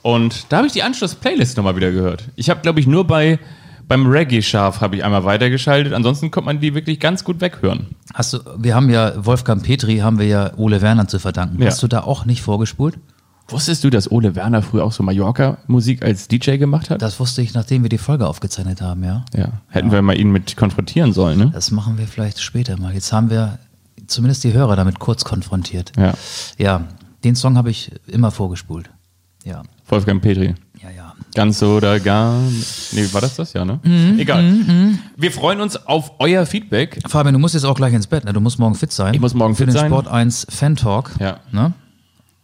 Und 0.04 0.46
da 0.50 0.58
habe 0.58 0.68
ich 0.68 0.74
die 0.74 0.84
Anschluss-Playlist 0.84 1.58
nochmal 1.58 1.76
wieder 1.76 1.92
gehört. 1.92 2.26
Ich 2.36 2.52
habe, 2.52 2.62
glaube 2.62 2.82
ich, 2.82 2.86
nur 2.86 3.08
bei 3.08 3.40
beim 3.88 4.08
Reggae-Schaf 4.08 4.82
habe 4.82 4.96
ich 4.96 5.04
einmal 5.04 5.24
weitergeschaltet. 5.24 5.94
Ansonsten 5.94 6.32
kommt 6.32 6.46
man 6.46 6.60
die 6.60 6.74
wirklich 6.74 7.00
ganz 7.00 7.24
gut 7.24 7.42
weghören. 7.42 7.88
Hast 8.14 8.34
du, 8.34 8.40
wir 8.58 8.76
haben 8.76 8.90
ja, 8.90 9.14
Wolfgang 9.26 9.64
Petri 9.64 9.98
haben 9.98 10.20
wir 10.20 10.28
ja 10.28 10.52
Ole 10.58 10.82
Werner 10.82 11.08
zu 11.08 11.20
verdanken. 11.20 11.62
Ja. 11.62 11.68
Hast 11.68 11.84
du 11.84 11.88
da 11.88 12.02
auch 12.02 12.26
nicht 12.26 12.42
vorgespult? 12.42 12.98
Wusstest 13.50 13.84
du, 13.84 13.90
dass 13.90 14.10
Ole 14.10 14.36
Werner 14.36 14.62
früher 14.62 14.86
auch 14.86 14.94
so 14.94 15.04
Mallorca-Musik 15.04 16.04
als 16.04 16.28
DJ 16.28 16.58
gemacht 16.58 16.90
hat? 16.90 17.02
Das 17.02 17.20
wusste 17.20 17.42
ich, 17.42 17.54
nachdem 17.54 17.84
wir 17.84 17.90
die 17.90 17.98
Folge 17.98 18.28
aufgezeichnet 18.28 18.82
haben, 18.82 19.04
ja. 19.04 19.26
ja. 19.36 19.50
Hätten 19.70 19.92
wir 19.92 20.02
mal 20.02 20.18
ihn 20.18 20.32
mit 20.32 20.56
konfrontieren 20.56 21.12
sollen, 21.12 21.38
ne? 21.38 21.52
Das 21.54 21.70
machen 21.70 21.98
wir 21.98 22.08
vielleicht 22.08 22.42
später 22.42 22.80
mal. 22.80 22.94
Jetzt 22.94 23.12
haben 23.12 23.30
wir 23.30 23.60
zumindest 24.08 24.46
die 24.46 24.54
Hörer 24.54 24.76
damit 24.78 25.00
kurz 25.00 25.26
konfrontiert. 25.26 25.92
Ja. 25.98 26.14
Ja, 26.58 26.86
den 27.24 27.36
Song 27.36 27.58
habe 27.58 27.70
ich 27.70 27.92
immer 28.08 28.32
vorgespult. 28.32 28.90
Ja, 29.44 29.64
Wolfgang 29.88 30.22
Petri. 30.22 30.56
ja, 30.82 30.90
ja. 30.90 31.03
Ganz 31.36 31.62
oder 31.64 32.00
gar. 32.00 32.40
Nee, 32.92 33.08
war 33.12 33.22
das 33.22 33.36
das? 33.36 33.54
Ja, 33.54 33.66
ne? 33.66 33.80
Egal. 34.18 34.44
Wir 35.18 35.32
freuen 35.32 35.62
uns 35.62 35.76
auf 35.88 36.12
euer 36.20 36.46
Feedback. 36.46 37.00
Fabian, 37.08 37.34
du 37.34 37.40
musst 37.40 37.56
jetzt 37.56 37.64
auch 37.66 37.76
gleich 37.76 37.94
ins 37.94 38.08
Bett, 38.08 38.24
ne? 38.26 38.34
Du 38.34 38.40
musst 38.40 38.60
morgen 38.60 38.76
fit 38.76 38.92
sein. 38.92 39.14
Ich 39.14 39.20
muss 39.20 39.34
morgen 39.34 39.56
Für 39.56 39.66
fit 39.66 39.74
den 39.74 39.80
sein. 39.80 39.88
Sport 39.90 40.08
1 40.08 40.48
Fan 40.50 40.76
Talk. 40.76 41.12
Ja. 41.20 41.40
Ne? 41.52 41.74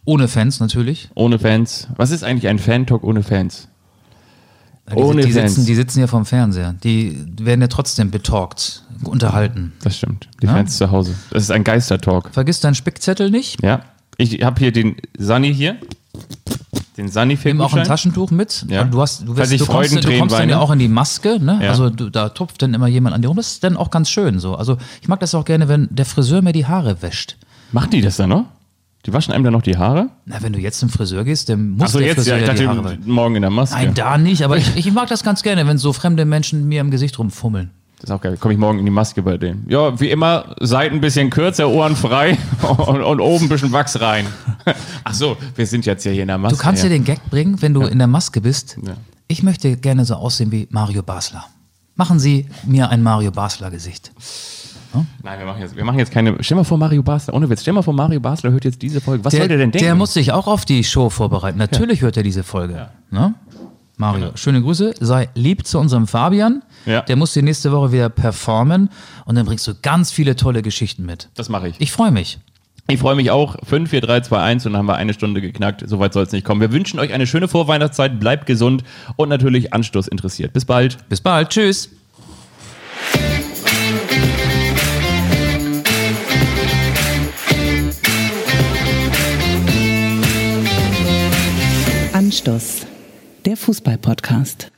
Ohne 0.04 0.26
Fans 0.28 0.58
natürlich. 0.60 1.08
Ohne 1.14 1.38
Fans. 1.38 1.86
Was 1.96 2.10
ist 2.10 2.24
eigentlich 2.24 2.48
ein 2.48 2.58
Fan-Talk 2.58 3.04
ohne 3.04 3.22
Fans? 3.22 3.68
Die, 4.90 4.96
Ohne 4.96 5.22
die, 5.22 5.30
Fans. 5.30 5.54
sitzen, 5.54 5.66
die 5.66 5.74
sitzen 5.76 6.00
ja 6.00 6.08
vom 6.08 6.24
Fernseher. 6.26 6.74
Die 6.82 7.16
werden 7.40 7.60
ja 7.60 7.68
trotzdem 7.68 8.10
betalkt, 8.10 8.82
unterhalten. 9.04 9.72
Das 9.84 9.96
stimmt. 9.98 10.28
Die 10.42 10.46
Ja? 10.46 10.54
Fans 10.54 10.78
zu 10.78 10.90
Hause. 10.90 11.14
Das 11.30 11.44
ist 11.44 11.52
ein 11.52 11.62
Geistertalk. 11.62 12.30
Vergiss 12.32 12.58
deinen 12.58 12.74
Spickzettel 12.74 13.30
nicht. 13.30 13.62
Ja. 13.62 13.82
Ich 14.16 14.42
habe 14.42 14.58
hier 14.58 14.72
den 14.72 14.96
Sunny 15.16 15.54
hier. 15.54 15.76
Den 17.00 17.08
Sunny 17.08 17.38
Nimm 17.42 17.62
auch 17.62 17.72
ein 17.72 17.86
Taschentuch 17.86 18.30
mit. 18.30 18.66
Ja. 18.68 18.82
Und 18.82 18.92
Du, 18.92 19.00
hast, 19.00 19.26
du, 19.26 19.34
wirst, 19.34 19.58
du, 19.58 19.64
kommst, 19.64 20.04
du 20.04 20.18
kommst 20.18 20.38
dann 20.38 20.50
ja 20.50 20.58
auch 20.58 20.70
in 20.70 20.78
die 20.78 20.88
Maske. 20.88 21.42
Ne? 21.42 21.58
Ja. 21.62 21.70
Also 21.70 21.88
du, 21.88 22.10
da 22.10 22.28
tupft 22.28 22.60
dann 22.60 22.74
immer 22.74 22.88
jemand 22.88 23.14
an 23.14 23.22
dir 23.22 23.28
rum. 23.28 23.38
Das 23.38 23.52
ist 23.52 23.64
dann 23.64 23.78
auch 23.78 23.90
ganz 23.90 24.10
schön 24.10 24.38
so. 24.38 24.54
Also 24.54 24.76
ich 25.00 25.08
mag 25.08 25.18
das 25.18 25.34
auch 25.34 25.46
gerne, 25.46 25.66
wenn 25.66 25.88
der 25.90 26.04
Friseur 26.04 26.42
mir 26.42 26.52
die 26.52 26.66
Haare 26.66 27.00
wäscht. 27.00 27.38
Machen 27.72 27.88
die 27.90 28.02
das 28.02 28.18
dann 28.18 28.28
noch? 28.28 28.44
Die 29.06 29.14
waschen 29.14 29.32
einem 29.32 29.44
dann 29.44 29.54
noch 29.54 29.62
die 29.62 29.78
Haare? 29.78 30.10
Na, 30.26 30.42
wenn 30.42 30.52
du 30.52 30.58
jetzt 30.58 30.78
zum 30.78 30.90
Friseur 30.90 31.24
gehst, 31.24 31.48
dann 31.48 31.70
muss 31.70 31.84
Achso, 31.84 32.00
der 32.00 32.08
jetzt, 32.08 32.16
Friseur 32.16 32.36
ja, 32.36 32.42
ich 32.42 32.48
ja 32.48 32.54
die 32.54 32.68
Haare 32.68 32.82
dachte, 32.82 32.98
morgen 33.06 33.36
in 33.36 33.40
der 33.40 33.50
Maske. 33.50 33.76
Nein, 33.76 33.94
da 33.94 34.18
nicht. 34.18 34.44
Aber 34.44 34.58
ich, 34.58 34.76
ich 34.76 34.92
mag 34.92 35.08
das 35.08 35.22
ganz 35.22 35.42
gerne, 35.42 35.66
wenn 35.66 35.78
so 35.78 35.94
fremde 35.94 36.26
Menschen 36.26 36.68
mir 36.68 36.82
im 36.82 36.90
Gesicht 36.90 37.18
rumfummeln. 37.18 37.70
Das 38.00 38.08
ist 38.08 38.16
auch 38.16 38.20
geil. 38.20 38.36
Komme 38.38 38.54
ich 38.54 38.60
morgen 38.60 38.78
in 38.78 38.86
die 38.86 38.90
Maske 38.90 39.22
bei 39.22 39.36
denen. 39.36 39.66
Ja, 39.68 40.00
wie 40.00 40.10
immer, 40.10 40.56
Seiten 40.60 40.96
ein 40.96 41.00
bisschen 41.02 41.28
kürzer, 41.28 41.68
Ohren 41.68 41.94
frei 41.94 42.38
und, 42.78 43.02
und 43.02 43.20
oben 43.20 43.44
ein 43.44 43.48
bisschen 43.48 43.72
Wachs 43.72 44.00
rein. 44.00 44.26
Ach 45.04 45.14
so, 45.14 45.36
wir 45.54 45.66
sind 45.66 45.84
jetzt 45.84 46.04
ja 46.04 46.12
hier 46.12 46.22
in 46.22 46.28
der 46.28 46.38
Maske. 46.38 46.56
Du 46.56 46.62
kannst 46.62 46.82
ja. 46.82 46.88
dir 46.88 46.94
den 46.94 47.04
Gag 47.04 47.28
bringen, 47.28 47.60
wenn 47.60 47.74
du 47.74 47.82
in 47.82 47.98
der 47.98 48.06
Maske 48.06 48.40
bist. 48.40 48.78
Ja. 48.82 48.94
Ich 49.28 49.42
möchte 49.42 49.76
gerne 49.76 50.06
so 50.06 50.14
aussehen 50.14 50.50
wie 50.50 50.66
Mario 50.70 51.02
Basler. 51.02 51.44
Machen 51.94 52.18
Sie 52.18 52.46
mir 52.64 52.88
ein 52.88 53.02
Mario 53.02 53.30
Basler 53.30 53.70
Gesicht. 53.70 54.12
Nein, 55.22 55.38
wir 55.38 55.46
machen, 55.46 55.60
jetzt, 55.60 55.76
wir 55.76 55.84
machen 55.84 55.98
jetzt 55.98 56.10
keine. 56.10 56.36
Stell 56.40 56.56
mal 56.56 56.64
vor, 56.64 56.78
Mario 56.78 57.02
Basler, 57.02 57.34
ohne 57.34 57.48
Witz, 57.48 57.62
stell 57.62 57.74
mal 57.74 57.82
vor, 57.82 57.94
Mario 57.94 58.18
Basler 58.18 58.50
hört 58.50 58.64
jetzt 58.64 58.82
diese 58.82 59.00
Folge. 59.00 59.24
Was 59.24 59.32
soll 59.32 59.46
der 59.46 59.58
denn 59.58 59.70
denken? 59.70 59.84
Der 59.84 59.94
muss 59.94 60.14
sich 60.14 60.32
auch 60.32 60.46
auf 60.46 60.64
die 60.64 60.82
Show 60.82 61.10
vorbereiten. 61.10 61.58
Natürlich 61.58 62.02
hört 62.02 62.16
er 62.16 62.22
diese 62.22 62.42
Folge. 62.42 62.88
Ne? 63.10 63.34
Mario, 63.96 64.30
schöne 64.34 64.62
Grüße. 64.62 64.94
Sei 64.98 65.28
lieb 65.34 65.66
zu 65.66 65.78
unserem 65.78 66.06
Fabian. 66.06 66.62
Ja. 66.86 67.02
Der 67.02 67.16
muss 67.16 67.32
die 67.32 67.42
nächste 67.42 67.72
Woche 67.72 67.92
wieder 67.92 68.08
performen 68.08 68.90
und 69.24 69.34
dann 69.34 69.46
bringst 69.46 69.66
du 69.66 69.74
ganz 69.80 70.10
viele 70.10 70.36
tolle 70.36 70.62
Geschichten 70.62 71.04
mit. 71.04 71.28
das 71.34 71.48
mache 71.48 71.68
ich. 71.68 71.76
Ich 71.78 71.92
freue 71.92 72.10
mich. 72.10 72.38
Ich 72.88 72.98
freue 72.98 73.14
mich 73.14 73.30
auch. 73.30 73.56
5, 73.64 73.88
4, 73.90 74.00
3, 74.00 74.20
2, 74.22 74.38
1 74.40 74.66
und 74.66 74.72
dann 74.72 74.80
haben 74.80 74.86
wir 74.86 74.96
eine 74.96 75.14
Stunde 75.14 75.40
geknackt. 75.40 75.84
Soweit 75.86 76.12
soll 76.12 76.24
es 76.24 76.32
nicht 76.32 76.44
kommen. 76.44 76.60
Wir 76.60 76.72
wünschen 76.72 76.98
euch 76.98 77.12
eine 77.12 77.26
schöne 77.26 77.46
Vorweihnachtszeit. 77.46 78.18
Bleibt 78.18 78.46
gesund 78.46 78.82
und 79.16 79.28
natürlich 79.28 79.72
Anstoß 79.72 80.08
interessiert. 80.08 80.52
Bis 80.52 80.64
bald. 80.64 81.08
Bis 81.08 81.20
bald. 81.20 81.50
Tschüss. 81.50 81.90
Anstoß, 92.12 92.86
der 93.44 93.56
Fußball-Podcast. 93.56 94.70